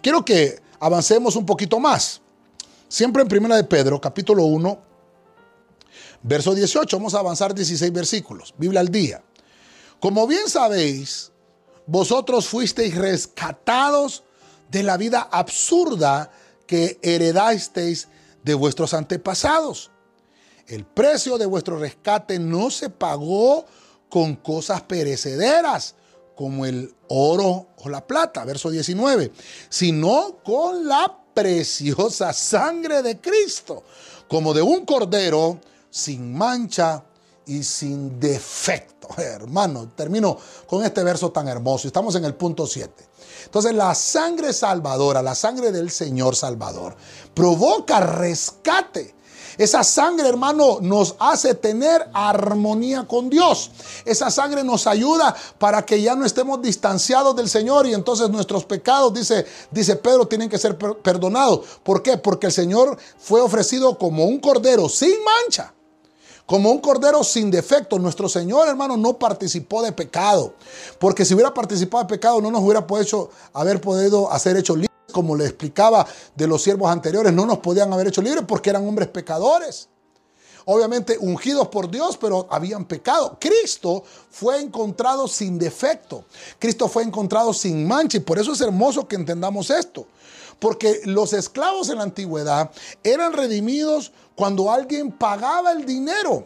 quiero 0.03 0.25
que 0.25 0.61
avancemos 0.81 1.37
un 1.37 1.47
poquito 1.47 1.79
más. 1.79 2.21
Siempre 2.89 3.23
en 3.23 3.29
Primera 3.29 3.57
de 3.57 3.65
Pedro, 3.65 4.01
capítulo 4.01 4.45
1, 4.45 4.79
verso 6.23 6.55
18. 6.55 6.97
Vamos 6.97 7.15
a 7.15 7.19
avanzar 7.19 7.55
16 7.55 7.93
versículos. 7.93 8.55
Biblia 8.57 8.81
al 8.81 8.89
día. 8.89 9.23
Como 10.01 10.27
bien 10.27 10.49
sabéis, 10.49 11.33
vosotros 11.87 12.47
fuisteis 12.49 12.95
rescatados 12.95 14.25
de 14.71 14.83
la 14.83 14.97
vida 14.97 15.29
absurda 15.31 16.31
que 16.67 16.99
heredasteis 17.03 18.09
de 18.43 18.55
vuestros 18.55 18.95
antepasados. 18.95 19.91
El 20.67 20.85
precio 20.85 21.39
de 21.39 21.47
vuestro 21.47 21.79
rescate 21.79 22.39
no 22.39 22.71
se 22.71 22.91
pagó 22.91 23.67
con 24.09 24.37
cosas 24.37 24.83
perecederas 24.83 25.95
como 26.39 26.65
el 26.65 26.95
oro 27.09 27.67
o 27.79 27.89
la 27.89 28.07
plata, 28.07 28.45
verso 28.45 28.71
19, 28.71 29.33
sino 29.69 30.39
con 30.45 30.87
la 30.87 31.13
preciosa 31.35 32.33
sangre 32.33 33.03
de 33.03 33.21
Cristo, 33.21 33.83
como 34.29 34.55
de 34.55 34.63
un 34.63 34.85
cordero 34.85 35.59
sin 35.91 36.33
mancha 36.33 37.03
y 37.45 37.65
sin 37.65 38.21
defecto. 38.21 39.09
Hermano, 39.19 39.91
termino 39.97 40.39
con 40.69 40.85
este 40.85 41.03
verso 41.03 41.33
tan 41.33 41.49
hermoso. 41.49 41.89
Estamos 41.89 42.15
en 42.15 42.25
el 42.25 42.37
punto 42.37 42.69
7. 42.69 42.93
Entonces 43.47 43.75
la 43.75 43.93
sangre 43.97 44.53
salvadora, 44.53 45.23
la 45.23 45.35
sangre 45.35 45.73
del 45.73 45.91
Señor 45.91 46.37
Salvador, 46.37 46.95
provoca 47.35 47.99
rescate 47.99 49.17
Esa 49.59 49.83
sangre, 49.83 50.29
hermano, 50.29 50.79
nos 50.81 51.17
hace 51.19 51.55
tener 51.55 52.09
armonía 52.15 53.07
con 53.09 53.29
Dios. 53.29 53.73
Esa 54.05 54.31
sangre 54.31 54.63
nos 54.63 54.87
ayuda 54.87 55.35
para 55.59 55.85
que 55.85 56.01
ya 56.01 56.15
no 56.15 56.25
estemos 56.25 56.63
distanciados 56.63 57.35
del 57.35 57.49
Señor 57.49 57.87
y 57.89 57.93
entonces 57.93 58.31
nuestros 58.31 58.65
pecados, 58.65 59.13
dice, 59.13 59.45
dice 59.73 59.97
Pedro, 59.97 60.29
tienen 60.29 60.49
que 60.49 60.59
ser 60.59 60.79
perdonados. 60.79 61.67
¿Por 61.83 62.03
qué? 62.03 62.17
Porque 62.17 62.47
el 62.47 62.53
Señor 62.53 62.97
fue 63.19 63.41
ofrecido 63.41 63.99
como 63.99 64.25
un 64.27 64.39
cordero 64.39 64.89
sin 64.89 65.13
mancha 65.25 65.75
como 66.49 66.71
un 66.71 66.79
cordero 66.79 67.23
sin 67.23 67.51
defecto. 67.51 67.99
Nuestro 67.99 68.27
Señor, 68.27 68.69
hermano, 68.69 68.97
no 68.97 69.19
participó 69.19 69.83
de 69.83 69.93
pecado. 69.93 70.55
Porque 70.99 71.27
si 71.27 71.35
hubiera 71.35 71.53
participado 71.53 72.05
de 72.05 72.09
pecado, 72.09 72.41
no 72.41 72.51
nos 72.51 72.63
hubiera 72.63 72.87
podido, 72.87 73.29
haber 73.53 73.83
podido 73.83 74.33
hacer 74.33 74.57
hecho. 74.57 74.75
Como 75.13 75.35
le 75.35 75.45
explicaba 75.47 76.07
de 76.35 76.47
los 76.47 76.63
siervos 76.63 76.91
anteriores, 76.91 77.33
no 77.33 77.47
nos 77.47 77.59
podían 77.59 77.93
haber 77.93 78.09
hecho 78.09 78.23
libres 78.23 78.45
porque 78.47 78.71
eran 78.71 78.87
hombres 78.87 79.09
pecadores. 79.09 79.89
Obviamente 80.71 81.17
ungidos 81.19 81.69
por 81.69 81.91
Dios, 81.91 82.19
pero 82.19 82.47
habían 82.51 82.85
pecado. 82.85 83.39
Cristo 83.41 84.05
fue 84.31 84.61
encontrado 84.61 85.27
sin 85.27 85.59
defecto. 85.59 86.27
Cristo 86.59 86.89
fue 86.89 87.05
encontrado 87.05 87.55
sin 87.55 87.89
mancha. 87.89 88.19
Y 88.19 88.21
por 88.21 88.39
eso 88.39 88.53
es 88.53 88.61
hermoso 88.61 89.09
que 89.09 89.17
entendamos 89.17 89.71
esto. 89.71 90.07
Porque 90.59 91.01
los 91.05 91.33
esclavos 91.33 91.89
en 91.89 91.97
la 91.97 92.03
antigüedad 92.03 92.71
eran 93.03 93.33
redimidos 93.33 94.13
cuando 94.35 94.71
alguien 94.71 95.11
pagaba 95.11 95.73
el 95.73 95.87
dinero 95.87 96.45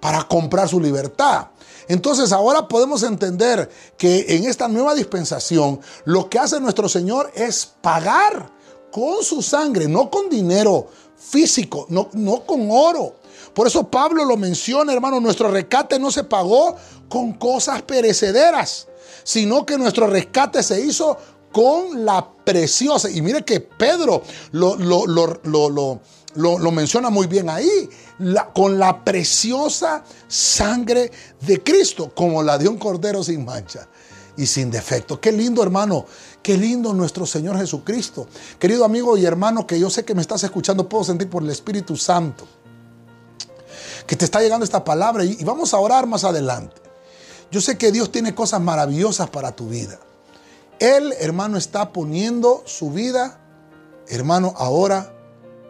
para 0.00 0.26
comprar 0.26 0.68
su 0.68 0.80
libertad. 0.80 1.46
Entonces 1.88 2.32
ahora 2.32 2.68
podemos 2.68 3.02
entender 3.02 3.68
que 3.96 4.26
en 4.28 4.44
esta 4.44 4.68
nueva 4.68 4.94
dispensación 4.94 5.80
lo 6.04 6.28
que 6.28 6.38
hace 6.38 6.60
nuestro 6.60 6.88
Señor 6.88 7.32
es 7.34 7.66
pagar 7.80 8.50
con 8.92 9.22
su 9.22 9.42
sangre, 9.42 9.88
no 9.88 10.10
con 10.10 10.28
dinero 10.28 10.88
físico, 11.16 11.86
no, 11.88 12.08
no 12.12 12.44
con 12.44 12.68
oro. 12.70 13.16
Por 13.54 13.66
eso 13.66 13.88
Pablo 13.88 14.24
lo 14.24 14.36
menciona, 14.36 14.92
hermano, 14.92 15.18
nuestro 15.20 15.50
rescate 15.50 15.98
no 15.98 16.10
se 16.10 16.24
pagó 16.24 16.76
con 17.08 17.32
cosas 17.32 17.82
perecederas, 17.82 18.86
sino 19.24 19.66
que 19.66 19.78
nuestro 19.78 20.06
rescate 20.06 20.62
se 20.62 20.80
hizo 20.80 21.16
con 21.52 22.04
la 22.04 22.30
preciosa. 22.44 23.10
Y 23.10 23.22
mire 23.22 23.44
que 23.44 23.60
Pedro 23.60 24.22
lo, 24.52 24.76
lo, 24.76 26.00
menciona 26.72 27.10
muy 27.10 27.26
bien 27.26 27.48
ahí, 27.48 27.88
con 28.54 28.78
la 28.78 29.04
preciosa 29.04 30.04
sangre 30.26 31.10
de 31.40 31.62
Cristo, 31.62 32.12
como 32.14 32.42
la 32.42 32.58
de 32.58 32.68
un 32.68 32.78
cordero 32.78 33.22
sin 33.22 33.44
mancha 33.44 33.88
y 34.36 34.46
sin 34.46 34.70
defecto. 34.70 35.20
Qué 35.20 35.32
lindo 35.32 35.62
hermano, 35.62 36.06
qué 36.42 36.56
lindo 36.56 36.92
nuestro 36.94 37.26
Señor 37.26 37.58
Jesucristo. 37.58 38.28
Querido 38.58 38.84
amigo 38.84 39.16
y 39.16 39.24
hermano 39.24 39.66
que 39.66 39.80
yo 39.80 39.90
sé 39.90 40.04
que 40.04 40.14
me 40.14 40.22
estás 40.22 40.44
escuchando, 40.44 40.88
puedo 40.88 41.04
sentir 41.04 41.28
por 41.28 41.42
el 41.42 41.50
Espíritu 41.50 41.96
Santo 41.96 42.46
que 44.06 44.16
te 44.16 44.24
está 44.24 44.40
llegando 44.40 44.64
esta 44.64 44.84
palabra 44.84 45.22
y 45.22 45.44
vamos 45.44 45.74
a 45.74 45.78
orar 45.78 46.06
más 46.06 46.24
adelante. 46.24 46.80
Yo 47.50 47.60
sé 47.60 47.76
que 47.76 47.92
Dios 47.92 48.10
tiene 48.10 48.34
cosas 48.34 48.60
maravillosas 48.60 49.28
para 49.28 49.52
tu 49.52 49.68
vida. 49.68 49.98
Él, 50.78 51.14
hermano, 51.18 51.58
está 51.58 51.92
poniendo 51.92 52.62
su 52.64 52.90
vida, 52.90 53.40
hermano, 54.08 54.54
ahora 54.56 55.12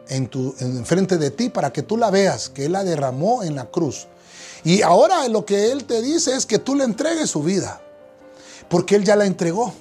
en, 0.08 0.28
tu, 0.28 0.54
en 0.60 0.84
frente 0.84 1.18
de 1.18 1.30
ti 1.30 1.48
para 1.48 1.72
que 1.72 1.82
tú 1.82 1.96
la 1.96 2.10
veas, 2.10 2.48
que 2.48 2.66
Él 2.66 2.72
la 2.72 2.84
derramó 2.84 3.42
en 3.42 3.54
la 3.54 3.66
cruz. 3.66 4.06
Y 4.64 4.82
ahora 4.82 5.26
lo 5.28 5.44
que 5.44 5.70
Él 5.70 5.84
te 5.84 6.02
dice 6.02 6.34
es 6.34 6.46
que 6.46 6.58
tú 6.58 6.74
le 6.74 6.84
entregues 6.84 7.30
su 7.30 7.42
vida, 7.42 7.80
porque 8.68 8.96
Él 8.96 9.04
ya 9.04 9.16
la 9.16 9.26
entregó. 9.26 9.72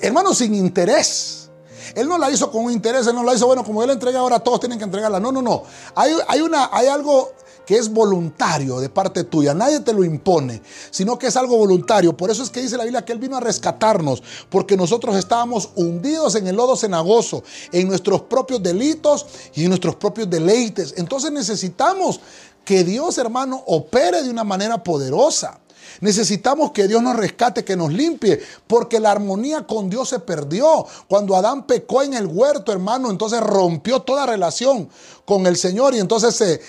Hermano, 0.00 0.34
sin 0.34 0.54
interés. 0.54 1.48
Él 1.94 2.06
no 2.06 2.18
la 2.18 2.30
hizo 2.30 2.50
con 2.52 2.66
un 2.66 2.72
interés, 2.72 3.06
Él 3.06 3.14
no 3.14 3.24
la 3.24 3.34
hizo, 3.34 3.46
bueno, 3.46 3.64
como 3.64 3.82
Él 3.82 3.88
la 3.88 3.94
entrega 3.94 4.20
ahora, 4.20 4.38
todos 4.38 4.60
tienen 4.60 4.78
que 4.78 4.84
entregarla. 4.84 5.18
No, 5.18 5.32
no, 5.32 5.42
no. 5.42 5.64
Hay, 5.94 6.12
hay, 6.28 6.40
una, 6.40 6.70
hay 6.72 6.86
algo 6.86 7.32
que 7.66 7.76
es 7.76 7.88
voluntario 7.88 8.80
de 8.80 8.88
parte 8.88 9.24
tuya, 9.24 9.54
nadie 9.54 9.80
te 9.80 9.92
lo 9.92 10.04
impone, 10.04 10.62
sino 10.90 11.18
que 11.18 11.28
es 11.28 11.36
algo 11.36 11.56
voluntario. 11.56 12.16
Por 12.16 12.30
eso 12.30 12.42
es 12.42 12.50
que 12.50 12.62
dice 12.62 12.76
la 12.76 12.84
Biblia 12.84 13.04
que 13.04 13.12
Él 13.12 13.18
vino 13.18 13.36
a 13.36 13.40
rescatarnos, 13.40 14.22
porque 14.48 14.76
nosotros 14.76 15.16
estábamos 15.16 15.70
hundidos 15.76 16.34
en 16.34 16.46
el 16.46 16.56
lodo 16.56 16.76
cenagoso, 16.76 17.44
en 17.72 17.88
nuestros 17.88 18.22
propios 18.22 18.62
delitos 18.62 19.26
y 19.54 19.62
en 19.62 19.68
nuestros 19.68 19.96
propios 19.96 20.28
deleites. 20.28 20.94
Entonces 20.96 21.30
necesitamos 21.32 22.20
que 22.64 22.84
Dios, 22.84 23.18
hermano, 23.18 23.62
opere 23.66 24.22
de 24.22 24.30
una 24.30 24.44
manera 24.44 24.82
poderosa. 24.82 25.60
Necesitamos 26.00 26.70
que 26.72 26.88
Dios 26.88 27.02
nos 27.02 27.16
rescate, 27.16 27.64
que 27.64 27.76
nos 27.76 27.92
limpie, 27.92 28.40
porque 28.66 29.00
la 29.00 29.10
armonía 29.10 29.66
con 29.66 29.90
Dios 29.90 30.08
se 30.08 30.20
perdió. 30.20 30.86
Cuando 31.08 31.36
Adán 31.36 31.66
pecó 31.66 32.02
en 32.02 32.14
el 32.14 32.26
huerto, 32.26 32.72
hermano, 32.72 33.10
entonces 33.10 33.40
rompió 33.40 34.00
toda 34.00 34.26
relación 34.26 34.88
con 35.24 35.46
el 35.46 35.56
Señor 35.56 35.94
y 35.94 35.98
entonces 35.98 36.34
se, 36.34 36.60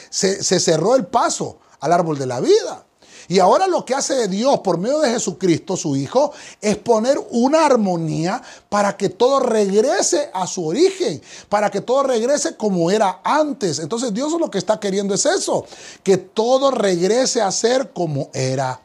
se, 0.44 0.60
cerró 0.60 0.96
el 0.96 1.06
paso 1.06 1.58
al 1.80 1.94
árbol 1.94 2.18
de 2.18 2.26
la 2.26 2.40
vida. 2.40 2.86
Y 3.28 3.40
ahora 3.40 3.68
lo 3.68 3.86
que 3.86 3.96
hace 3.96 4.28
Dios 4.28 4.60
por 4.60 4.78
medio 4.78 5.00
de 5.00 5.12
Jesucristo, 5.12 5.78
su 5.78 5.96
Hijo, 5.96 6.34
es 6.60 6.76
poner 6.76 7.18
una 7.30 7.66
armonía 7.66 8.42
para 8.68 8.98
que 8.98 9.08
todo 9.08 9.40
regrese 9.40 10.30
a 10.34 10.46
su 10.46 10.68
origen, 10.68 11.22
para 11.48 11.72
que 11.72 11.80
todo 11.80 12.04
regrese 12.04 12.58
como 12.58 12.92
era 12.92 13.22
antes. 13.24 13.80
Entonces 13.80 14.14
Dios 14.14 14.34
lo 14.34 14.52
que 14.52 14.58
está 14.58 14.80
queriendo 14.82 15.14
es 15.14 15.26
eso, 15.26 15.66
que 16.04 16.18
todo 16.18 16.72
regrese 16.72 17.42
a 17.42 17.52
ser 17.52 17.92
como 17.94 18.30
era 18.34 18.82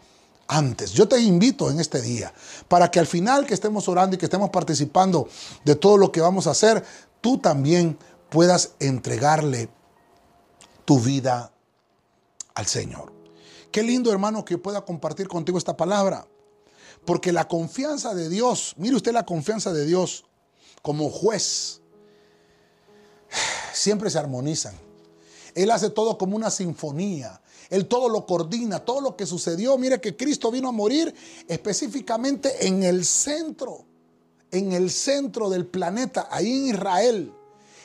antes. 0.49 0.92
Yo 0.92 1.09
te 1.09 1.20
invito 1.20 1.70
en 1.70 1.80
este 1.80 2.01
día 2.01 2.32
para 2.68 2.90
que 2.90 2.99
al 2.99 3.07
final 3.07 3.47
que 3.47 3.55
estemos 3.55 3.88
orando 3.88 4.16
y 4.16 4.18
que 4.18 4.26
estemos 4.26 4.51
participando 4.51 5.28
de 5.64 5.74
todo 5.74 5.97
lo 5.97 6.12
que 6.12 6.20
vamos 6.20 6.47
a 6.47 6.53
hacer, 6.53 6.84
tú 7.20 7.38
también 7.38 7.99
puedas 8.28 8.72
entregarle 8.80 9.68
tu 10.84 11.01
vida 11.01 11.53
al 12.55 12.66
Señor. 12.66 13.12
Qué 13.70 13.82
lindo 13.82 14.11
hermano 14.11 14.44
que 14.44 14.59
pueda 14.59 14.84
compartir 14.84 15.28
contigo 15.28 15.59
esta 15.59 15.76
palabra. 15.76 16.26
Porque 17.05 17.32
la 17.32 17.47
confianza 17.47 18.14
de 18.14 18.28
Dios, 18.28 18.74
mire 18.78 18.97
usted 18.97 19.12
la 19.12 19.26
confianza 19.26 19.72
de 19.72 19.84
Dios 19.84 20.24
como 20.82 21.11
juez, 21.11 21.80
siempre 23.72 24.11
se 24.11 24.18
armonizan. 24.18 24.74
Él 25.55 25.70
hace 25.70 25.90
todo 25.90 26.18
como 26.18 26.36
una 26.36 26.51
sinfonía. 26.51 27.40
Él 27.71 27.87
todo 27.87 28.09
lo 28.09 28.27
coordina, 28.27 28.81
todo 28.81 29.01
lo 29.01 29.17
que 29.17 29.27
sucedió. 29.27 29.77
Mire 29.79 30.01
que 30.01 30.17
Cristo 30.17 30.51
vino 30.51 30.69
a 30.69 30.73
morir 30.73 31.14
específicamente 31.49 32.67
en 32.67 32.83
el 32.83 33.05
centro, 33.05 33.85
en 34.51 34.73
el 34.73 34.91
centro 34.91 35.51
del 35.51 35.67
planeta, 35.67 36.29
ahí 36.31 36.51
en 36.51 36.67
Israel. 36.69 37.33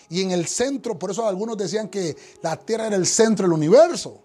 Y 0.09 0.21
en 0.21 0.31
el 0.31 0.45
centro, 0.45 0.99
por 0.99 1.11
eso 1.11 1.25
algunos 1.25 1.57
decían 1.57 1.87
que 1.87 2.15
la 2.41 2.57
tierra 2.57 2.87
era 2.87 2.95
el 2.95 3.07
centro 3.07 3.45
del 3.45 3.53
universo. 3.53 4.21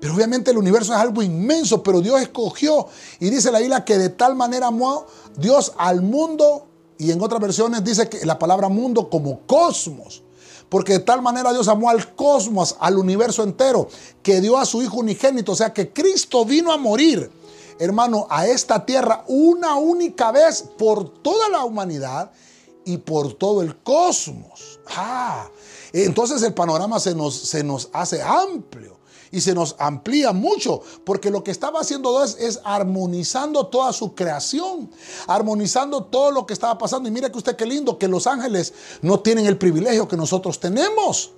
Pero 0.00 0.14
obviamente 0.14 0.50
el 0.50 0.58
universo 0.58 0.92
es 0.92 0.98
algo 0.98 1.22
inmenso, 1.22 1.82
pero 1.82 2.00
Dios 2.00 2.20
escogió. 2.20 2.88
Y 3.18 3.30
dice 3.30 3.50
la 3.50 3.60
Biblia 3.60 3.84
que 3.84 3.96
de 3.98 4.10
tal 4.10 4.34
manera 4.34 4.66
amó 4.66 5.06
Dios 5.38 5.72
al 5.78 6.02
mundo. 6.02 6.66
Y 6.98 7.12
en 7.12 7.22
otras 7.22 7.40
versiones 7.40 7.84
dice 7.84 8.08
que 8.08 8.26
la 8.26 8.38
palabra 8.38 8.68
mundo 8.68 9.08
como 9.08 9.46
cosmos. 9.46 10.22
Porque 10.68 10.94
de 10.94 10.98
tal 11.00 11.22
manera 11.22 11.52
Dios 11.52 11.68
amó 11.68 11.90
al 11.90 12.14
cosmos, 12.14 12.76
al 12.80 12.98
universo 12.98 13.42
entero, 13.42 13.88
que 14.22 14.40
dio 14.40 14.58
a 14.58 14.66
su 14.66 14.82
Hijo 14.82 14.98
unigénito. 14.98 15.52
O 15.52 15.56
sea 15.56 15.72
que 15.72 15.92
Cristo 15.92 16.44
vino 16.44 16.72
a 16.72 16.76
morir, 16.76 17.30
hermano, 17.78 18.26
a 18.30 18.46
esta 18.46 18.84
tierra 18.84 19.24
una 19.28 19.76
única 19.76 20.32
vez 20.32 20.64
por 20.76 21.08
toda 21.22 21.48
la 21.48 21.64
humanidad 21.64 22.32
y 22.84 22.98
por 22.98 23.34
todo 23.34 23.62
el 23.62 23.76
cosmos. 23.78 24.80
Ah, 24.88 25.48
entonces 25.92 26.42
el 26.42 26.54
panorama 26.54 26.98
se 27.00 27.14
nos, 27.14 27.34
se 27.36 27.62
nos 27.62 27.88
hace 27.92 28.22
amplio 28.22 28.95
y 29.30 29.40
se 29.40 29.54
nos 29.54 29.76
amplía 29.78 30.32
mucho, 30.32 30.82
porque 31.04 31.30
lo 31.30 31.42
que 31.42 31.50
estaba 31.50 31.80
haciendo 31.80 32.18
Dios 32.18 32.36
es 32.38 32.60
armonizando 32.64 33.66
toda 33.66 33.92
su 33.92 34.14
creación, 34.14 34.90
armonizando 35.26 36.04
todo 36.04 36.30
lo 36.30 36.46
que 36.46 36.52
estaba 36.52 36.78
pasando. 36.78 37.08
Y 37.08 37.12
mire 37.12 37.30
que 37.30 37.38
usted 37.38 37.56
qué 37.56 37.66
lindo, 37.66 37.98
que 37.98 38.08
los 38.08 38.26
ángeles 38.26 38.72
no 39.02 39.20
tienen 39.20 39.46
el 39.46 39.58
privilegio 39.58 40.08
que 40.08 40.16
nosotros 40.16 40.60
tenemos. 40.60 41.32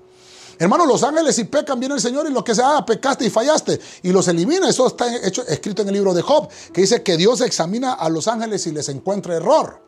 Hermano, 0.59 0.87
los 0.87 1.05
ángeles 1.05 1.37
si 1.37 1.45
pecan 1.45 1.79
viene 1.79 1.95
el 1.95 2.01
Señor 2.01 2.29
y 2.29 2.33
lo 2.33 2.43
que 2.43 2.55
sea, 2.55 2.79
ah, 2.79 2.87
pecaste 2.87 3.25
y 3.25 3.31
fallaste 3.31 3.81
y 4.03 4.11
los 4.11 4.27
elimina. 4.27 4.69
Eso 4.69 4.89
está 4.89 5.15
hecho, 5.25 5.47
escrito 5.47 5.83
en 5.83 5.89
el 5.89 5.95
libro 5.95 6.13
de 6.15 6.23
Job, 6.23 6.49
que 6.73 6.81
dice 6.81 7.03
que 7.03 7.17
Dios 7.17 7.41
examina 7.41 7.93
a 7.93 8.09
los 8.09 8.27
ángeles 8.27 8.67
y 8.67 8.73
les 8.73 8.89
encuentra 8.89 9.37
error. 9.37 9.88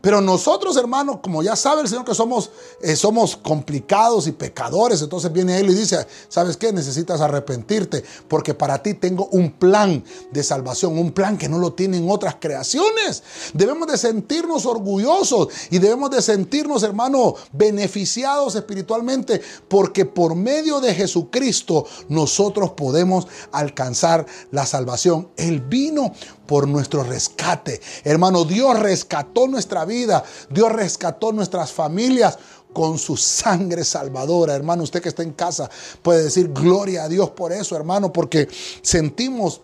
Pero 0.00 0.20
nosotros, 0.20 0.76
hermanos, 0.76 1.18
como 1.22 1.42
ya 1.42 1.56
sabe 1.56 1.82
el 1.82 1.88
Señor 1.88 2.04
que 2.04 2.14
somos, 2.14 2.50
eh, 2.80 2.94
somos 2.94 3.36
complicados 3.36 4.28
y 4.28 4.32
pecadores, 4.32 5.02
entonces 5.02 5.32
viene 5.32 5.58
Él 5.58 5.70
y 5.70 5.74
dice, 5.74 6.06
¿sabes 6.28 6.56
qué? 6.56 6.72
Necesitas 6.72 7.20
arrepentirte 7.20 8.04
porque 8.28 8.54
para 8.54 8.80
ti 8.82 8.94
tengo 8.94 9.26
un 9.32 9.50
plan 9.50 10.04
de 10.30 10.42
salvación, 10.44 10.96
un 10.98 11.10
plan 11.10 11.36
que 11.36 11.48
no 11.48 11.58
lo 11.58 11.72
tienen 11.72 12.08
otras 12.08 12.36
creaciones. 12.38 13.24
Debemos 13.54 13.88
de 13.88 13.98
sentirnos 13.98 14.66
orgullosos 14.66 15.48
y 15.70 15.78
debemos 15.78 16.10
de 16.10 16.22
sentirnos, 16.22 16.84
hermanos, 16.84 17.34
beneficiados 17.52 18.54
espiritualmente 18.54 19.40
porque 19.68 20.04
por 20.04 20.36
medio 20.36 20.80
de 20.80 20.94
Jesucristo 20.94 21.86
nosotros 22.08 22.70
podemos 22.70 23.26
alcanzar 23.50 24.26
la 24.52 24.64
salvación. 24.64 25.28
Él 25.36 25.60
vino 25.60 26.12
por 26.48 26.66
nuestro 26.66 27.04
rescate. 27.04 27.78
Hermano, 28.04 28.46
Dios 28.46 28.80
rescató 28.80 29.46
nuestra 29.46 29.84
vida, 29.84 30.24
Dios 30.48 30.72
rescató 30.72 31.30
nuestras 31.30 31.70
familias 31.72 32.38
con 32.72 32.96
su 32.96 33.18
sangre 33.18 33.84
salvadora. 33.84 34.54
Hermano, 34.54 34.82
usted 34.82 35.02
que 35.02 35.10
está 35.10 35.22
en 35.22 35.32
casa 35.32 35.70
puede 36.00 36.24
decir 36.24 36.48
gloria 36.48 37.04
a 37.04 37.08
Dios 37.08 37.28
por 37.30 37.52
eso, 37.52 37.76
hermano, 37.76 38.14
porque 38.14 38.48
sentimos 38.80 39.60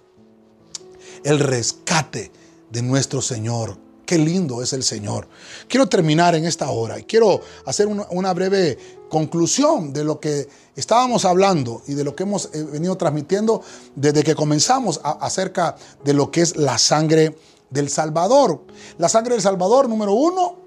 el 1.25 1.41
rescate 1.41 2.31
de 2.71 2.83
nuestro 2.83 3.23
Señor. 3.23 3.79
Qué 4.15 4.19
lindo 4.19 4.63
es 4.63 4.73
el 4.73 4.85
Señor. 4.85 5.27
Quiero 5.67 5.89
terminar 5.89 6.37
en 6.37 6.45
esta 6.45 6.71
hora 6.71 7.01
y 7.01 7.03
quiero 7.03 7.41
hacer 7.67 7.89
una, 7.89 8.33
breve 8.33 8.79
conclusión 9.09 9.93
de 9.93 10.05
lo 10.05 10.21
que 10.21 10.49
estábamos 10.77 11.25
hablando 11.25 11.83
y 11.89 11.95
de 11.95 12.05
lo 12.05 12.15
que 12.15 12.23
hemos 12.23 12.49
eh, 12.53 12.63
venido 12.63 12.97
transmitiendo 12.97 13.61
desde 13.97 14.23
que 14.23 14.37
comenzamos 14.37 15.01
acerca 15.03 15.75
de 16.05 16.15
lo 16.15 16.31
que 16.31 16.43
es 16.43 16.55
la 16.57 16.79
sangre 16.79 17.37
del 17.71 17.91
Salvador. 17.91 18.61
La 18.99 19.09
sangre 19.09 19.33
del 19.33 19.43
Salvador, 19.43 19.89
número 19.89 20.13
uno, 20.13 20.59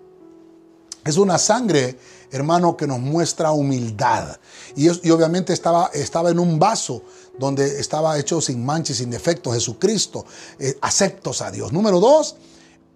es 1.06 1.16
una 1.16 1.38
sangre, 1.38 1.98
hermano, 2.30 2.76
que 2.76 2.86
nos 2.86 3.00
muestra 3.00 3.52
humildad. 3.52 4.36
Y, 4.76 4.90
obviamente 4.90 5.54
estaba, 5.54 5.90
estaba 5.94 6.32
en 6.32 6.40
un 6.40 6.60
vaso 6.60 7.02
donde 7.40 7.80
estaba 7.80 8.20
hecho 8.20 8.42
sin 8.42 8.66
manches, 8.66 8.98
sin 8.98 9.10
defectos, 9.10 9.54
Jesucristo, 9.54 10.26
eh, 10.60 10.78
aceptos 10.82 11.42
a 11.42 11.50
Dios. 11.50 11.72
Número 11.72 12.02
dos, 12.02 12.36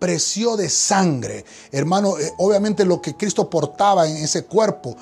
precio 0.02 0.58
de 0.58 0.68
sangre. 0.68 1.46
Hermano, 1.72 2.18
eh, 2.18 2.34
obviamente 2.40 2.84
lo 2.86 3.00
que 3.00 3.16
Cristo 3.16 3.48
portaba 3.48 4.10
en 4.10 4.18
ese 4.18 4.46
cuerpo 4.46 4.98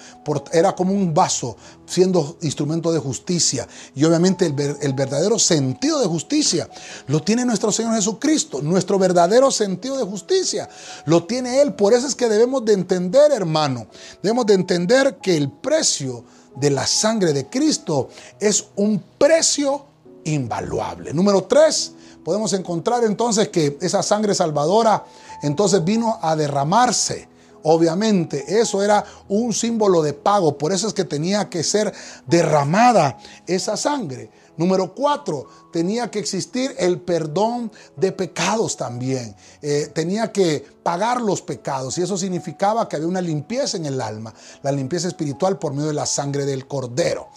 era 0.52 0.76
como 0.76 0.92
un 0.92 1.14
vaso 1.14 1.56
siendo 1.86 2.38
instrumento 2.42 2.92
de 2.92 3.00
justicia. 3.00 3.66
Y 3.96 4.04
obviamente 4.04 4.46
el, 4.46 4.56
el, 4.82 4.94
verdadero 4.94 5.40
sentido 5.40 6.02
de 6.02 6.06
justicia 6.06 6.70
lo 7.08 7.22
tiene 7.24 7.46
nuestro 7.46 7.72
Señor 7.72 7.96
Jesucristo. 7.96 8.62
Nuestro 8.62 9.00
verdadero 9.00 9.52
sentido 9.52 9.98
de 9.98 10.04
justicia 10.04 10.68
lo 11.06 11.24
tiene 11.24 11.62
Él. 11.62 11.76
Por 11.76 11.94
eso 11.94 12.06
es 12.06 12.14
que 12.14 12.28
debemos 12.28 12.66
de 12.66 12.74
entender, 12.74 13.32
hermano, 13.32 13.88
debemos 14.22 14.48
de 14.48 14.56
entender 14.56 15.20
que 15.22 15.38
el 15.38 15.50
precio 15.50 16.26
de 16.58 16.72
la 16.72 16.86
sangre 16.86 17.32
de 17.32 17.48
Cristo 17.48 18.10
es 18.38 18.66
un 18.76 19.02
precio 19.18 19.86
invaluable. 20.26 21.14
Número 21.14 21.46
tres, 21.46 21.94
podemos 22.24 22.54
encontrar 22.54 23.04
entonces 23.04 23.50
que 23.50 23.78
esa 23.82 24.04
sangre 24.04 24.36
salvadora 24.36 25.06
entonces 25.42 25.84
vino 25.84 26.20
a 26.22 26.36
derramarse. 26.36 27.28
Obviamente, 27.64 28.62
eso 28.62 28.82
era 28.82 29.04
un 29.28 29.54
símbolo 29.54 30.02
de 30.02 30.14
pago, 30.14 30.58
por 30.58 30.72
eso 30.72 30.88
es 30.88 30.94
que 30.94 31.04
tenía 31.04 31.50
que 31.50 31.64
ser 31.64 31.94
derramada 32.26 33.18
esa 33.48 33.76
sangre. 33.76 34.32
Número 34.56 34.94
cuatro, 34.94 35.48
tenía 35.72 36.12
que 36.12 36.20
existir 36.20 36.76
el 36.78 37.00
perdón 37.00 37.72
de 37.96 38.12
pecados 38.12 38.76
también. 38.76 39.36
Eh, 39.62 39.90
tenía 39.94 40.32
que 40.32 40.66
pagar 40.84 41.22
los 41.22 41.42
pecados 41.42 41.98
y 41.98 42.02
eso 42.02 42.18
significaba 42.18 42.88
que 42.88 42.98
había 42.98 43.08
una 43.08 43.22
limpieza 43.22 43.78
en 43.78 43.86
el 43.86 44.02
alma, 44.02 44.34
la 44.62 44.72
limpieza 44.72 45.08
espiritual 45.08 45.60
por 45.60 45.74
medio 45.74 45.88
de 45.88 45.94
la 45.94 46.06
sangre 46.06 46.46
del 46.46 46.68
cordero. 46.68 47.30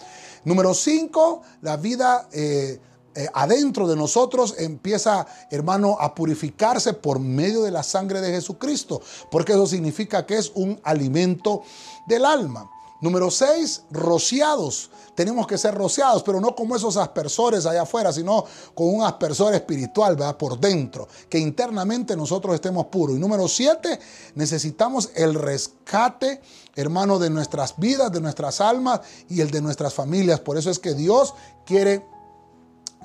Número 0.45 0.73
cinco, 0.73 1.41
la 1.61 1.77
vida... 1.77 2.27
Eh, 2.31 2.79
eh, 3.15 3.27
adentro 3.33 3.87
de 3.87 3.95
nosotros 3.95 4.55
empieza, 4.57 5.25
hermano, 5.51 5.97
a 5.99 6.15
purificarse 6.15 6.93
por 6.93 7.19
medio 7.19 7.63
de 7.63 7.71
la 7.71 7.83
sangre 7.83 8.21
de 8.21 8.31
Jesucristo, 8.31 9.01
porque 9.29 9.53
eso 9.53 9.67
significa 9.67 10.25
que 10.25 10.37
es 10.37 10.51
un 10.55 10.79
alimento 10.83 11.63
del 12.07 12.25
alma. 12.25 12.69
Número 13.03 13.29
seis, 13.29 13.83
rociados. 13.91 14.89
Tenemos 15.13 15.45
que 15.45 15.57
ser 15.57 15.75
rociados, 15.75 16.23
pero 16.23 16.39
no 16.39 16.55
como 16.55 16.73
esos 16.73 16.95
aspersores 16.95 17.65
allá 17.65 17.81
afuera, 17.81 18.13
sino 18.13 18.45
con 18.73 18.95
un 18.95 19.03
aspersor 19.03 19.53
espiritual, 19.53 20.15
¿verdad? 20.15 20.37
Por 20.37 20.57
dentro, 20.57 21.09
que 21.27 21.37
internamente 21.37 22.15
nosotros 22.15 22.55
estemos 22.55 22.85
puros. 22.85 23.17
Y 23.17 23.19
número 23.19 23.49
siete, 23.49 23.99
necesitamos 24.35 25.09
el 25.15 25.33
rescate, 25.33 26.39
hermano, 26.77 27.19
de 27.19 27.29
nuestras 27.29 27.77
vidas, 27.77 28.09
de 28.09 28.21
nuestras 28.21 28.61
almas 28.61 29.01
y 29.27 29.41
el 29.41 29.51
de 29.51 29.61
nuestras 29.61 29.93
familias. 29.93 30.39
Por 30.39 30.57
eso 30.57 30.69
es 30.69 30.79
que 30.79 30.93
Dios 30.93 31.33
quiere 31.65 32.05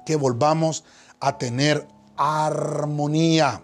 que 0.08 0.16
volvamos 0.16 0.84
a 1.20 1.36
tener 1.36 1.86
armonía, 2.16 3.62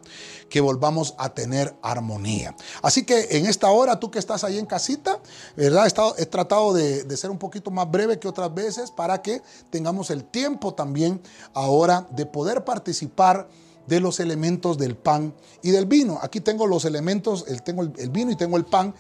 que 0.51 0.61
volvamos 0.61 1.15
a 1.17 1.31
tener 1.31 1.75
armonía. 1.81 2.55
Así 2.83 3.07
que 3.07 3.29
en 3.39 3.47
esta 3.47 3.71
hora, 3.71 3.99
tú 3.99 4.11
que 4.11 4.19
estás 4.19 4.45
ahí 4.45 4.59
en 4.59 4.67
casita, 4.67 5.21
¿verdad? 5.57 5.87
He, 5.87 6.23
he 6.23 6.27
tratado 6.27 6.75
de, 6.75 7.17
ser 7.17 7.31
un 7.31 7.39
poquito 7.39 7.71
más 7.71 7.91
breve 7.91 8.19
que 8.19 8.29
otras 8.29 8.53
veces 8.53 8.91
para 8.91 9.23
que 9.23 9.41
tengamos 9.71 10.11
el 10.11 10.23
tiempo 10.23 10.75
también 10.75 11.19
ahora 11.55 12.07
de 12.11 12.27
poder 12.27 12.63
participar 12.63 13.49
de 13.87 14.01
los 14.01 14.21
elementos 14.21 14.77
del 14.77 14.99
pan 14.99 15.35
y 15.63 15.71
del 15.71 15.87
vino. 15.87 16.19
Aquí 16.21 16.43
tengo 16.43 16.67
los 16.67 16.85
elementos, 16.85 17.47
tengo 17.65 17.85
el 17.85 18.11
vino 18.11 18.31
y 18.31 18.37
tengo 18.37 18.59
el 18.59 18.67
pan 18.67 18.95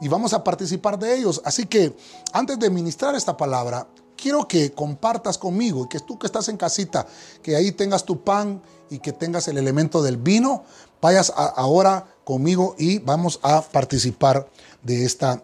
y 0.00 0.08
vamos 0.08 0.32
a 0.32 0.42
participar 0.42 0.98
de 0.98 1.16
ellos. 1.16 1.40
Así 1.44 1.66
que 1.66 1.94
antes 2.32 2.58
de 2.58 2.70
ministrar 2.70 3.14
esta 3.14 3.36
palabra, 3.36 3.86
quiero 4.20 4.46
que 4.46 4.72
compartas 4.72 5.38
conmigo 5.38 5.84
y 5.84 5.88
que 5.88 6.00
tú 6.00 6.18
que 6.18 6.26
estás 6.26 6.48
en 6.48 6.56
casita, 6.56 7.06
que 7.42 7.56
ahí 7.56 7.72
tengas 7.72 8.04
tu 8.04 8.22
pan 8.22 8.60
y 8.90 8.98
que 8.98 9.12
tengas 9.12 9.48
el 9.48 9.56
elemento 9.56 10.02
del 10.02 10.16
vino, 10.16 10.64
vayas 11.00 11.32
ahora 11.36 12.06
conmigo 12.24 12.74
y 12.78 12.98
vamos 12.98 13.38
a 13.42 13.62
participar 13.62 14.50
de 14.82 15.04
esta 15.04 15.42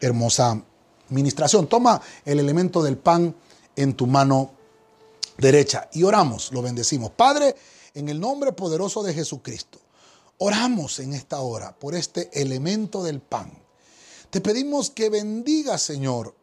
hermosa 0.00 0.62
ministración. 1.08 1.68
Toma 1.68 2.02
el 2.24 2.40
elemento 2.40 2.82
del 2.82 2.98
pan 2.98 3.34
en 3.76 3.94
tu 3.94 4.06
mano 4.06 4.50
derecha 5.38 5.88
y 5.92 6.02
oramos, 6.02 6.52
lo 6.52 6.62
bendecimos. 6.62 7.12
Padre, 7.12 7.54
en 7.94 8.08
el 8.08 8.20
nombre 8.20 8.52
poderoso 8.52 9.02
de 9.02 9.14
Jesucristo, 9.14 9.78
oramos 10.38 10.98
en 10.98 11.14
esta 11.14 11.40
hora 11.40 11.74
por 11.78 11.94
este 11.94 12.30
elemento 12.42 13.02
del 13.02 13.20
pan. 13.20 13.52
Te 14.30 14.40
pedimos 14.40 14.90
que 14.90 15.08
bendigas, 15.08 15.82
Señor, 15.82 16.34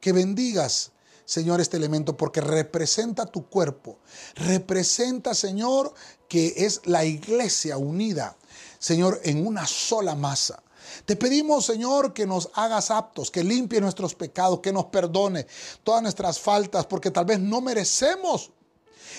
que 0.00 0.12
bendigas 0.12 0.92
Señor, 1.28 1.60
este 1.60 1.76
elemento 1.76 2.16
porque 2.16 2.40
representa 2.40 3.26
tu 3.26 3.50
cuerpo. 3.50 3.98
Representa, 4.34 5.34
Señor, 5.34 5.92
que 6.26 6.54
es 6.56 6.80
la 6.86 7.04
iglesia 7.04 7.76
unida, 7.76 8.34
Señor, 8.78 9.20
en 9.24 9.46
una 9.46 9.66
sola 9.66 10.14
masa. 10.14 10.62
Te 11.04 11.16
pedimos, 11.16 11.66
Señor, 11.66 12.14
que 12.14 12.26
nos 12.26 12.48
hagas 12.54 12.90
aptos, 12.90 13.30
que 13.30 13.44
limpie 13.44 13.78
nuestros 13.78 14.14
pecados, 14.14 14.60
que 14.60 14.72
nos 14.72 14.86
perdone 14.86 15.46
todas 15.84 16.00
nuestras 16.00 16.40
faltas, 16.40 16.86
porque 16.86 17.10
tal 17.10 17.26
vez 17.26 17.38
no 17.38 17.60
merecemos 17.60 18.50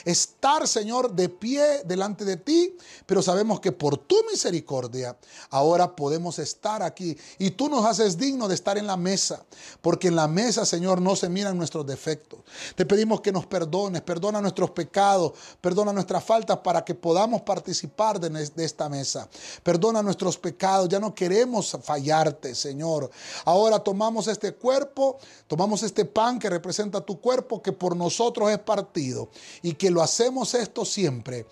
estar, 0.06 0.68
Señor, 0.68 1.14
de 1.14 1.30
pie 1.30 1.84
delante 1.86 2.26
de 2.26 2.38
ti, 2.38 2.76
pero 3.06 3.22
sabemos 3.22 3.60
que 3.60 3.72
por 3.72 3.98
tu 3.98 4.16
misericordia 4.32 5.18
ahora 5.50 5.96
podemos 5.96 6.40
estar 6.40 6.84
aquí 6.84 7.18
y 7.38 7.52
tú 7.52 7.70
nos 7.70 7.86
haces 7.86 8.18
digno 8.18 8.48
de 8.48 8.56
estar 8.56 8.78
en 8.78 8.88
la 8.88 8.98
mesa, 8.98 9.46
porque 9.82 10.10
en 10.10 10.16
la 10.16 10.28
mesa, 10.28 10.66
Señor, 10.66 11.02
no 11.02 11.16
se 11.16 11.30
miran 11.30 11.58
nuestros 11.58 11.86
defectos. 11.86 12.40
Te 12.76 12.86
pedimos 12.86 13.22
que 13.22 13.32
nos 13.32 13.46
perdones, 13.46 14.02
perdona 14.02 14.42
nuestros 14.42 14.72
pecados, 14.72 15.34
perdona 15.62 15.94
nuestras 15.94 16.24
faltas 16.24 16.58
para 16.58 16.84
que 16.84 16.96
podamos 16.96 17.42
participar 17.42 18.20
de, 18.20 18.30
de 18.30 18.66
esta 18.66 18.90
mesa. 18.90 19.30
Perdona 19.64 20.02
nuestros 20.02 20.38
pecados, 20.38 20.90
ya 20.90 21.00
no 21.00 21.14
queremos 21.14 21.78
fallarte, 21.84 22.56
Señor. 22.56 23.10
Ahora 23.46 23.80
tomamos 23.80 24.28
este 24.28 24.54
cuerpo, 24.54 25.18
tomamos 25.48 25.84
este 25.84 26.06
pan 26.06 26.40
que 26.40 26.50
representa 26.50 27.02
tu 27.02 27.20
cuerpo, 27.20 27.62
que 27.62 27.72
por 27.72 27.96
nosotros 27.96 28.50
es 28.52 28.60
partido 28.60 29.30
y 29.62 29.74
que 29.74 29.89
lo 29.90 30.02
hacemos 30.02 30.54
esto 30.54 30.86
siempre 30.86 31.46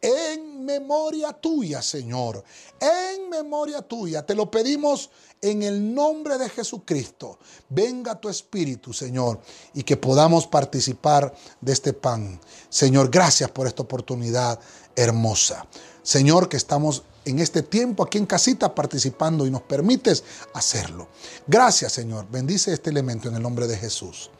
en 0.00 0.64
memoria 0.64 1.32
tuya, 1.32 1.82
Señor. 1.82 2.42
En 2.80 3.28
memoria 3.28 3.82
tuya. 3.82 4.24
Te 4.24 4.34
lo 4.34 4.50
pedimos 4.50 5.10
en 5.40 5.62
el 5.62 5.94
nombre 5.94 6.38
de 6.38 6.48
Jesucristo. 6.48 7.38
Venga 7.68 8.18
tu 8.18 8.28
Espíritu, 8.28 8.92
Señor, 8.92 9.40
y 9.74 9.82
que 9.82 9.96
podamos 9.96 10.46
participar 10.46 11.34
de 11.60 11.72
este 11.72 11.92
pan. 11.92 12.40
Señor, 12.68 13.10
gracias 13.10 13.50
por 13.50 13.66
esta 13.66 13.82
oportunidad 13.82 14.58
hermosa. 14.96 15.66
Señor, 16.02 16.48
que 16.48 16.56
estamos 16.56 17.02
en 17.26 17.38
este 17.38 17.62
tiempo 17.62 18.02
aquí 18.02 18.16
en 18.16 18.26
casita 18.26 18.74
participando 18.74 19.46
y 19.46 19.50
nos 19.50 19.62
permites 19.62 20.24
hacerlo. 20.54 21.08
Gracias, 21.46 21.92
Señor. 21.92 22.26
Bendice 22.30 22.72
este 22.72 22.90
elemento 22.90 23.28
en 23.28 23.36
el 23.36 23.42
nombre 23.42 23.66
de 23.66 23.76
Jesús. 23.76 24.30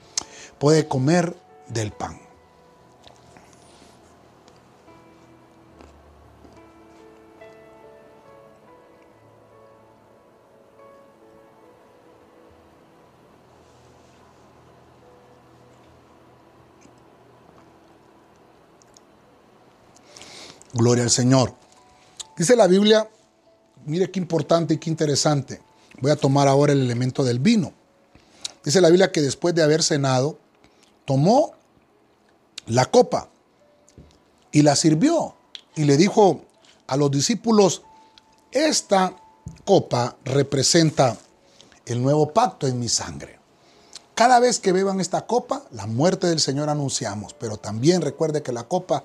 Puede 0.59 0.88
comer 0.88 1.36
del 1.68 1.93
pan. 1.93 2.30
Gloria 20.73 21.05
al 21.05 21.11
Señor. 21.11 21.55
Dice 22.37 22.57
la 22.57 22.66
Biblia, 22.66 23.09
mire 23.87 24.11
qué 24.11 24.21
importante 24.21 24.75
y 24.75 24.79
qué 24.79 24.91
interesante. 24.91 25.61
Voy 26.01 26.11
a 26.11 26.16
tomar 26.16 26.49
ahora 26.49 26.73
el 26.73 26.81
elemento 26.81 27.25
del 27.25 27.39
vino. 27.39 27.73
Dice 28.64 28.81
la 28.81 28.89
Biblia 28.89 29.11
que 29.11 29.21
después 29.21 29.55
de 29.55 29.62
haber 29.62 29.83
cenado, 29.83 30.39
tomó 31.05 31.53
la 32.66 32.87
copa 32.87 33.29
y 34.53 34.62
la 34.62 34.77
sirvió 34.77 35.35
y 35.75 35.85
le 35.85 35.97
dijo 35.97 36.43
a 36.87 36.97
los 36.97 37.11
discípulos, 37.11 37.83
esta 38.53 39.16
copa 39.64 40.16
representa 40.25 41.16
el 41.87 42.03
nuevo 42.03 42.33
pacto 42.33 42.66
en 42.66 42.79
mi 42.79 42.89
sangre. 42.89 43.39
Cada 44.14 44.39
vez 44.39 44.59
que 44.59 44.73
beban 44.73 45.01
esta 45.01 45.27
copa, 45.27 45.64
la 45.71 45.87
muerte 45.87 46.27
del 46.27 46.41
Señor 46.41 46.68
anunciamos, 46.68 47.35
pero 47.35 47.57
también 47.57 48.03
recuerde 48.03 48.43
que 48.43 48.53
la 48.53 48.64
copa 48.64 49.05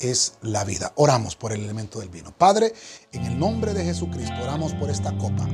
es 0.00 0.34
la 0.42 0.64
vida. 0.64 0.92
Oramos 0.96 1.36
por 1.36 1.52
el 1.52 1.62
elemento 1.62 2.00
del 2.00 2.08
vino. 2.08 2.32
Padre, 2.36 2.72
en 3.12 3.24
el 3.24 3.38
nombre 3.38 3.74
de 3.74 3.84
Jesucristo, 3.84 4.34
oramos 4.42 4.72
por 4.74 4.90
esta 4.90 5.16
copa. 5.18 5.48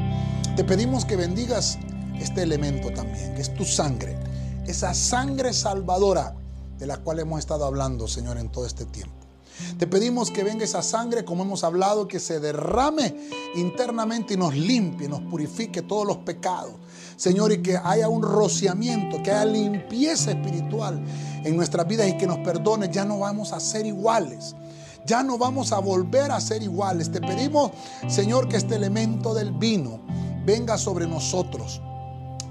Te 0.56 0.64
pedimos 0.64 1.04
que 1.04 1.16
bendigas 1.16 1.78
este 2.18 2.42
elemento 2.42 2.90
también, 2.92 3.34
que 3.34 3.42
es 3.42 3.54
tu 3.54 3.64
sangre, 3.64 4.16
esa 4.66 4.94
sangre 4.94 5.52
salvadora 5.52 6.34
de 6.78 6.86
la 6.86 6.98
cual 6.98 7.20
hemos 7.20 7.40
estado 7.40 7.64
hablando, 7.64 8.08
Señor, 8.08 8.38
en 8.38 8.50
todo 8.50 8.66
este 8.66 8.84
tiempo. 8.84 9.14
Te 9.78 9.86
pedimos 9.86 10.30
que 10.30 10.42
venga 10.42 10.64
esa 10.64 10.82
sangre, 10.82 11.24
como 11.24 11.44
hemos 11.44 11.62
hablado, 11.62 12.08
que 12.08 12.18
se 12.18 12.40
derrame 12.40 13.14
internamente 13.54 14.34
y 14.34 14.36
nos 14.36 14.54
limpie, 14.54 15.08
nos 15.08 15.20
purifique 15.20 15.82
todos 15.82 16.06
los 16.06 16.18
pecados. 16.18 16.72
Señor, 17.16 17.52
y 17.52 17.62
que 17.62 17.76
haya 17.76 18.08
un 18.08 18.22
rociamiento, 18.22 19.22
que 19.22 19.30
haya 19.30 19.44
limpieza 19.44 20.32
espiritual 20.32 21.04
en 21.44 21.56
nuestras 21.56 21.86
vidas 21.86 22.08
y 22.08 22.16
que 22.16 22.26
nos 22.26 22.38
perdone. 22.38 22.88
Ya 22.90 23.04
no 23.04 23.18
vamos 23.18 23.52
a 23.52 23.60
ser 23.60 23.86
iguales. 23.86 24.56
Ya 25.06 25.22
no 25.22 25.36
vamos 25.36 25.72
a 25.72 25.78
volver 25.78 26.32
a 26.32 26.40
ser 26.40 26.62
iguales. 26.62 27.12
Te 27.12 27.20
pedimos, 27.20 27.72
Señor, 28.08 28.48
que 28.48 28.56
este 28.56 28.76
elemento 28.76 29.34
del 29.34 29.52
vino 29.52 30.00
venga 30.44 30.78
sobre 30.78 31.06
nosotros 31.06 31.80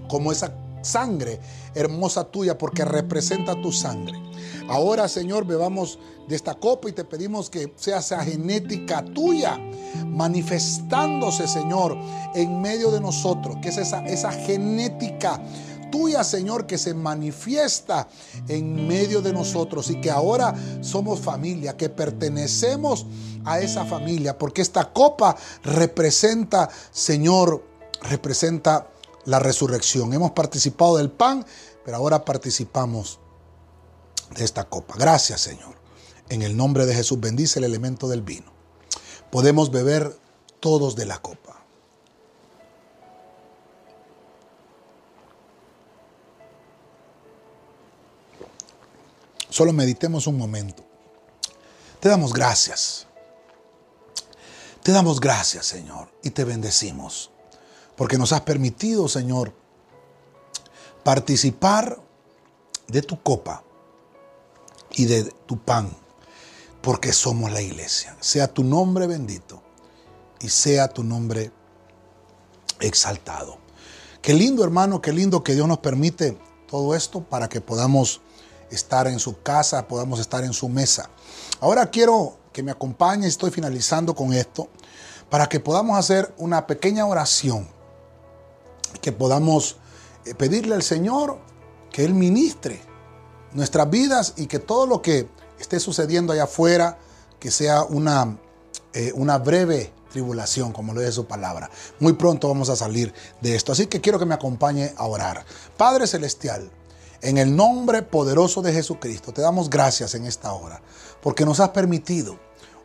como 0.07 0.31
esa 0.31 0.53
sangre 0.83 1.39
hermosa 1.73 2.25
tuya 2.25 2.57
porque 2.57 2.85
representa 2.85 3.59
tu 3.61 3.71
sangre. 3.71 4.21
Ahora, 4.69 5.07
Señor, 5.07 5.45
bebamos 5.45 5.97
de 6.27 6.35
esta 6.35 6.53
copa 6.53 6.89
y 6.89 6.93
te 6.93 7.03
pedimos 7.03 7.49
que 7.49 7.73
sea 7.75 7.99
esa 7.99 8.23
genética 8.23 9.03
tuya 9.03 9.59
manifestándose, 10.05 11.47
Señor, 11.47 11.97
en 12.35 12.61
medio 12.61 12.91
de 12.91 13.01
nosotros, 13.01 13.57
que 13.61 13.69
es 13.69 13.77
esa, 13.77 14.05
esa 14.05 14.31
genética 14.31 15.41
tuya, 15.93 16.23
Señor, 16.23 16.65
que 16.65 16.79
se 16.79 16.95
manifiesta 16.95 18.07
en 18.47 18.87
medio 18.87 19.21
de 19.21 19.31
nosotros 19.31 19.91
y 19.91 20.01
que 20.01 20.09
ahora 20.09 20.55
somos 20.81 21.19
familia, 21.19 21.77
que 21.77 21.87
pertenecemos 21.87 23.05
a 23.45 23.59
esa 23.59 23.85
familia, 23.85 24.35
porque 24.35 24.63
esta 24.63 24.91
copa 24.91 25.37
representa, 25.61 26.67
Señor, 26.91 27.63
representa 28.01 28.87
la 29.25 29.37
resurrección. 29.37 30.11
Hemos 30.13 30.31
participado 30.31 30.97
del 30.97 31.11
pan, 31.11 31.45
pero 31.85 31.97
ahora 31.97 32.25
participamos 32.25 33.19
de 34.35 34.45
esta 34.45 34.63
copa. 34.63 34.95
Gracias, 34.97 35.41
Señor. 35.41 35.75
En 36.29 36.41
el 36.41 36.57
nombre 36.57 36.87
de 36.87 36.95
Jesús 36.95 37.19
bendice 37.19 37.59
el 37.59 37.65
elemento 37.65 38.07
del 38.07 38.23
vino. 38.23 38.51
Podemos 39.29 39.69
beber 39.69 40.17
todos 40.59 40.95
de 40.95 41.05
la 41.05 41.19
copa. 41.19 41.52
Solo 49.53 49.71
meditemos 49.71 50.25
un 50.25 50.35
momento. 50.35 50.83
Te 51.99 52.09
damos 52.09 52.33
gracias. 52.33 53.05
Te 54.81 54.91
damos 54.91 55.19
gracias, 55.19 55.67
Señor, 55.67 56.09
y 56.23 56.31
te 56.31 56.43
bendecimos 56.43 57.29
porque 57.95 58.17
nos 58.17 58.33
has 58.33 58.41
permitido, 58.41 59.07
Señor, 59.07 59.53
participar 61.03 62.01
de 62.87 63.03
tu 63.03 63.21
copa 63.21 63.63
y 64.89 65.05
de 65.05 65.25
tu 65.45 65.59
pan, 65.59 65.95
porque 66.81 67.13
somos 67.13 67.51
la 67.51 67.61
iglesia. 67.61 68.17
Sea 68.21 68.51
tu 68.51 68.63
nombre 68.63 69.05
bendito 69.05 69.61
y 70.39 70.49
sea 70.49 70.87
tu 70.87 71.03
nombre 71.03 71.51
exaltado. 72.79 73.59
Qué 74.23 74.33
lindo, 74.33 74.63
hermano, 74.63 74.99
qué 74.99 75.13
lindo 75.13 75.43
que 75.43 75.53
Dios 75.53 75.67
nos 75.67 75.77
permite 75.77 76.39
todo 76.67 76.95
esto 76.95 77.23
para 77.23 77.49
que 77.49 77.61
podamos 77.61 78.22
estar 78.73 79.07
en 79.07 79.19
su 79.19 79.41
casa, 79.41 79.87
podamos 79.87 80.19
estar 80.19 80.43
en 80.43 80.53
su 80.53 80.69
mesa. 80.69 81.09
Ahora 81.59 81.89
quiero 81.89 82.37
que 82.51 82.63
me 82.63 82.71
acompañe, 82.71 83.27
estoy 83.27 83.51
finalizando 83.51 84.15
con 84.15 84.33
esto, 84.33 84.69
para 85.29 85.47
que 85.47 85.59
podamos 85.59 85.97
hacer 85.97 86.33
una 86.37 86.67
pequeña 86.67 87.05
oración 87.05 87.67
que 89.01 89.11
podamos 89.11 89.77
eh, 90.25 90.35
pedirle 90.35 90.75
al 90.75 90.83
Señor 90.83 91.39
que 91.91 92.05
Él 92.05 92.13
ministre 92.13 92.81
nuestras 93.53 93.89
vidas 93.89 94.33
y 94.37 94.47
que 94.47 94.59
todo 94.59 94.85
lo 94.85 95.01
que 95.01 95.27
esté 95.59 95.79
sucediendo 95.79 96.33
allá 96.33 96.43
afuera, 96.43 96.97
que 97.39 97.51
sea 97.51 97.83
una, 97.83 98.37
eh, 98.93 99.11
una 99.15 99.37
breve 99.37 99.93
tribulación, 100.11 100.71
como 100.71 100.93
lo 100.93 101.01
dice 101.01 101.13
su 101.13 101.25
palabra. 101.25 101.69
Muy 101.99 102.13
pronto 102.13 102.47
vamos 102.47 102.69
a 102.69 102.75
salir 102.75 103.13
de 103.41 103.55
esto. 103.55 103.71
Así 103.71 103.87
que 103.87 103.99
quiero 103.99 104.19
que 104.19 104.25
me 104.25 104.35
acompañe 104.35 104.93
a 104.95 105.05
orar. 105.05 105.45
Padre 105.75 106.07
Celestial, 106.07 106.71
en 107.23 107.37
el 107.37 107.55
nombre 107.55 108.01
poderoso 108.03 108.61
de 108.61 108.73
Jesucristo, 108.73 109.31
te 109.31 109.41
damos 109.41 109.69
gracias 109.69 110.13
en 110.13 110.25
esta 110.25 110.51
hora, 110.51 110.81
porque 111.21 111.45
nos 111.45 111.61
has 111.61 111.69
permitido 111.69 112.37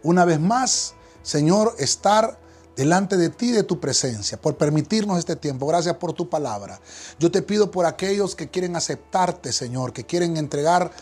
una 0.03 0.25
vez 0.25 0.39
más, 0.39 0.95
Señor, 1.23 1.75
estar 1.79 2.39
delante 2.77 3.17
de 3.17 3.31
ti, 3.31 3.51
de 3.51 3.65
tu 3.65 3.81
presencia, 3.81 4.41
por 4.41 4.57
permitirnos 4.57 5.19
este 5.19 5.35
tiempo. 5.35 5.67
Gracias 5.67 5.97
por 5.97 6.13
tu 6.13 6.31
palabra. 6.31 6.81
Yo 7.19 7.33
te 7.33 7.43
pido 7.43 7.73
por 7.73 7.85
aquellos 7.85 8.37
que 8.37 8.49
quieren 8.49 8.77
aceptarte, 8.77 9.53
Señor, 9.53 9.93
que 9.93 10.07
quieren 10.07 10.37
entregar 10.37 10.93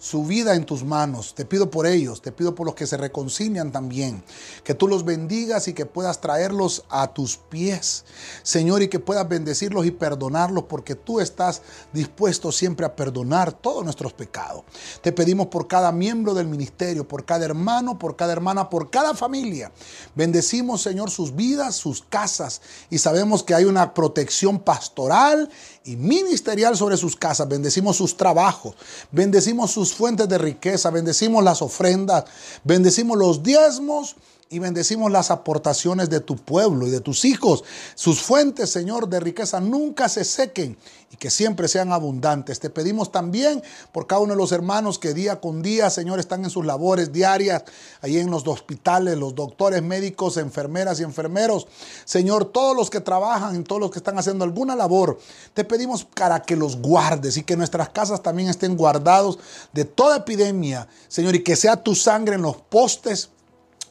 su 0.00 0.24
vida 0.24 0.54
en 0.54 0.64
tus 0.64 0.82
manos. 0.82 1.34
Te 1.34 1.44
pido 1.44 1.70
por 1.70 1.86
ellos, 1.86 2.22
te 2.22 2.32
pido 2.32 2.54
por 2.54 2.66
los 2.66 2.74
que 2.74 2.86
se 2.86 2.96
reconcilian 2.96 3.70
también, 3.70 4.24
que 4.64 4.74
tú 4.74 4.88
los 4.88 5.04
bendigas 5.04 5.68
y 5.68 5.74
que 5.74 5.84
puedas 5.84 6.22
traerlos 6.22 6.84
a 6.88 7.12
tus 7.12 7.36
pies, 7.36 8.06
Señor, 8.42 8.82
y 8.82 8.88
que 8.88 8.98
puedas 8.98 9.28
bendecirlos 9.28 9.84
y 9.84 9.90
perdonarlos 9.90 10.64
porque 10.64 10.94
tú 10.94 11.20
estás 11.20 11.60
dispuesto 11.92 12.50
siempre 12.50 12.86
a 12.86 12.96
perdonar 12.96 13.52
todos 13.52 13.84
nuestros 13.84 14.14
pecados. 14.14 14.64
Te 15.02 15.12
pedimos 15.12 15.48
por 15.48 15.68
cada 15.68 15.92
miembro 15.92 16.32
del 16.32 16.46
ministerio, 16.46 17.06
por 17.06 17.26
cada 17.26 17.44
hermano, 17.44 17.98
por 17.98 18.16
cada 18.16 18.32
hermana, 18.32 18.70
por 18.70 18.90
cada 18.90 19.14
familia. 19.14 19.70
Bendecimos, 20.14 20.80
Señor, 20.80 21.10
sus 21.10 21.36
vidas, 21.36 21.76
sus 21.76 22.00
casas 22.02 22.62
y 22.88 22.96
sabemos 22.96 23.42
que 23.42 23.54
hay 23.54 23.64
una 23.66 23.92
protección 23.92 24.60
pastoral 24.60 25.50
y 25.84 25.96
ministerial 25.96 26.74
sobre 26.74 26.96
sus 26.96 27.16
casas. 27.16 27.48
Bendecimos 27.48 27.96
sus 27.96 28.16
trabajos, 28.16 28.74
bendecimos 29.12 29.70
sus 29.72 29.89
fuentes 29.94 30.28
de 30.28 30.38
riqueza, 30.38 30.90
bendecimos 30.90 31.42
las 31.42 31.62
ofrendas, 31.62 32.24
bendecimos 32.64 33.18
los 33.18 33.42
diezmos 33.42 34.16
y 34.52 34.58
bendecimos 34.58 35.12
las 35.12 35.30
aportaciones 35.30 36.10
de 36.10 36.18
tu 36.18 36.34
pueblo 36.34 36.88
y 36.88 36.90
de 36.90 37.00
tus 37.00 37.24
hijos. 37.24 37.62
Sus 37.94 38.20
fuentes, 38.20 38.68
Señor, 38.68 39.08
de 39.08 39.20
riqueza 39.20 39.60
nunca 39.60 40.08
se 40.08 40.24
sequen 40.24 40.76
y 41.12 41.16
que 41.16 41.30
siempre 41.30 41.68
sean 41.68 41.92
abundantes. 41.92 42.58
Te 42.58 42.68
pedimos 42.68 43.12
también 43.12 43.62
por 43.92 44.08
cada 44.08 44.22
uno 44.22 44.32
de 44.32 44.38
los 44.38 44.50
hermanos 44.50 44.98
que 44.98 45.14
día 45.14 45.40
con 45.40 45.62
día, 45.62 45.88
Señor, 45.88 46.18
están 46.18 46.42
en 46.42 46.50
sus 46.50 46.66
labores 46.66 47.12
diarias, 47.12 47.62
ahí 48.02 48.18
en 48.18 48.28
los 48.28 48.44
hospitales, 48.48 49.16
los 49.16 49.36
doctores, 49.36 49.84
médicos, 49.84 50.36
enfermeras 50.36 50.98
y 50.98 51.04
enfermeros. 51.04 51.68
Señor, 52.04 52.46
todos 52.46 52.76
los 52.76 52.90
que 52.90 53.00
trabajan, 53.00 53.62
todos 53.62 53.80
los 53.80 53.92
que 53.92 54.00
están 54.00 54.18
haciendo 54.18 54.42
alguna 54.42 54.74
labor, 54.74 55.20
te 55.54 55.62
pedimos 55.62 56.04
para 56.04 56.42
que 56.42 56.56
los 56.56 56.76
guardes 56.78 57.36
y 57.36 57.44
que 57.44 57.56
nuestras 57.56 57.90
casas 57.90 58.20
también 58.20 58.48
estén 58.48 58.76
guardados 58.76 59.38
de 59.72 59.84
toda 59.84 60.16
epidemia, 60.16 60.88
Señor, 61.06 61.36
y 61.36 61.44
que 61.44 61.54
sea 61.54 61.76
tu 61.76 61.94
sangre 61.94 62.34
en 62.34 62.42
los 62.42 62.56
postes 62.56 63.30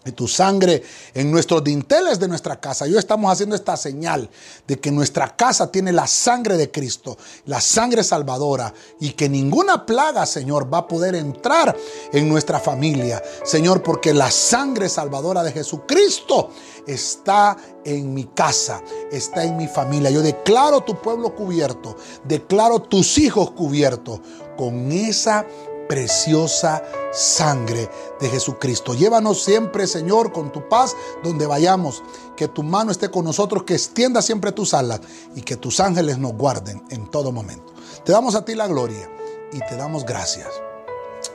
y 0.05 0.13
tu 0.13 0.27
sangre 0.27 0.81
en 1.13 1.29
nuestros 1.29 1.63
dinteles 1.63 2.19
de 2.19 2.27
nuestra 2.27 2.59
casa. 2.59 2.87
Yo 2.87 2.97
estamos 2.97 3.31
haciendo 3.31 3.55
esta 3.55 3.75
señal 3.75 4.29
de 4.65 4.79
que 4.79 4.91
nuestra 4.91 5.35
casa 5.35 5.71
tiene 5.71 5.91
la 5.91 6.07
sangre 6.07 6.55
de 6.55 6.71
Cristo, 6.71 7.17
la 7.45 7.59
sangre 7.59 8.03
salvadora, 8.03 8.73
y 9.01 9.11
que 9.11 9.27
ninguna 9.27 9.85
plaga, 9.85 10.25
Señor, 10.25 10.73
va 10.73 10.79
a 10.79 10.87
poder 10.87 11.15
entrar 11.15 11.75
en 12.13 12.29
nuestra 12.29 12.59
familia, 12.59 13.21
Señor, 13.43 13.83
porque 13.83 14.13
la 14.13 14.31
sangre 14.31 14.87
salvadora 14.87 15.43
de 15.43 15.51
Jesucristo 15.51 16.51
está 16.87 17.57
en 17.83 18.13
mi 18.13 18.25
casa, 18.25 18.81
está 19.11 19.43
en 19.43 19.57
mi 19.57 19.67
familia. 19.67 20.09
Yo 20.09 20.21
declaro 20.21 20.81
tu 20.81 20.95
pueblo 21.01 21.35
cubierto, 21.35 21.97
declaro 22.23 22.81
tus 22.81 23.17
hijos 23.17 23.51
cubiertos 23.51 24.21
con 24.57 24.91
esa 24.91 25.45
preciosa 25.89 26.83
sangre 27.11 27.89
de 28.19 28.29
Jesucristo. 28.29 28.93
Llévanos 28.93 29.43
siempre, 29.43 29.87
Señor, 29.87 30.31
con 30.31 30.51
tu 30.51 30.69
paz 30.69 30.95
donde 31.23 31.47
vayamos. 31.47 32.03
Que 32.37 32.47
tu 32.47 32.61
mano 32.61 32.91
esté 32.91 33.09
con 33.09 33.25
nosotros, 33.25 33.63
que 33.63 33.73
extienda 33.73 34.21
siempre 34.21 34.51
tus 34.51 34.75
alas 34.75 35.01
y 35.35 35.41
que 35.41 35.57
tus 35.57 35.79
ángeles 35.79 36.19
nos 36.19 36.33
guarden 36.33 36.83
en 36.91 37.09
todo 37.09 37.31
momento. 37.31 37.73
Te 38.05 38.11
damos 38.11 38.35
a 38.35 38.45
ti 38.45 38.53
la 38.53 38.67
gloria 38.67 39.09
y 39.51 39.57
te 39.67 39.75
damos 39.75 40.05
gracias. 40.05 40.47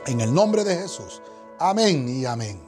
En 0.07 0.21
el 0.21 0.33
nombre 0.33 0.63
de 0.63 0.77
Jesús. 0.77 1.21
Amén 1.59 2.09
y 2.09 2.25
amén. 2.25 2.63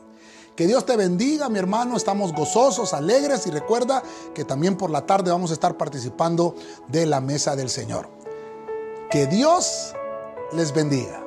Que 0.56 0.66
Dios 0.66 0.84
te 0.86 0.96
bendiga, 0.96 1.48
mi 1.48 1.60
hermano. 1.60 1.96
Estamos 1.96 2.32
gozosos, 2.32 2.94
alegres 2.94 3.46
y 3.46 3.50
recuerda 3.50 4.02
que 4.34 4.44
también 4.44 4.76
por 4.76 4.90
la 4.90 5.06
tarde 5.06 5.30
vamos 5.30 5.52
a 5.52 5.54
estar 5.54 5.76
participando 5.76 6.56
de 6.88 7.06
la 7.06 7.20
mesa 7.20 7.54
del 7.54 7.70
Señor. 7.70 8.08
Que 9.08 9.26
Dios 9.26 9.94
les 10.52 10.72
bendiga. 10.72 11.25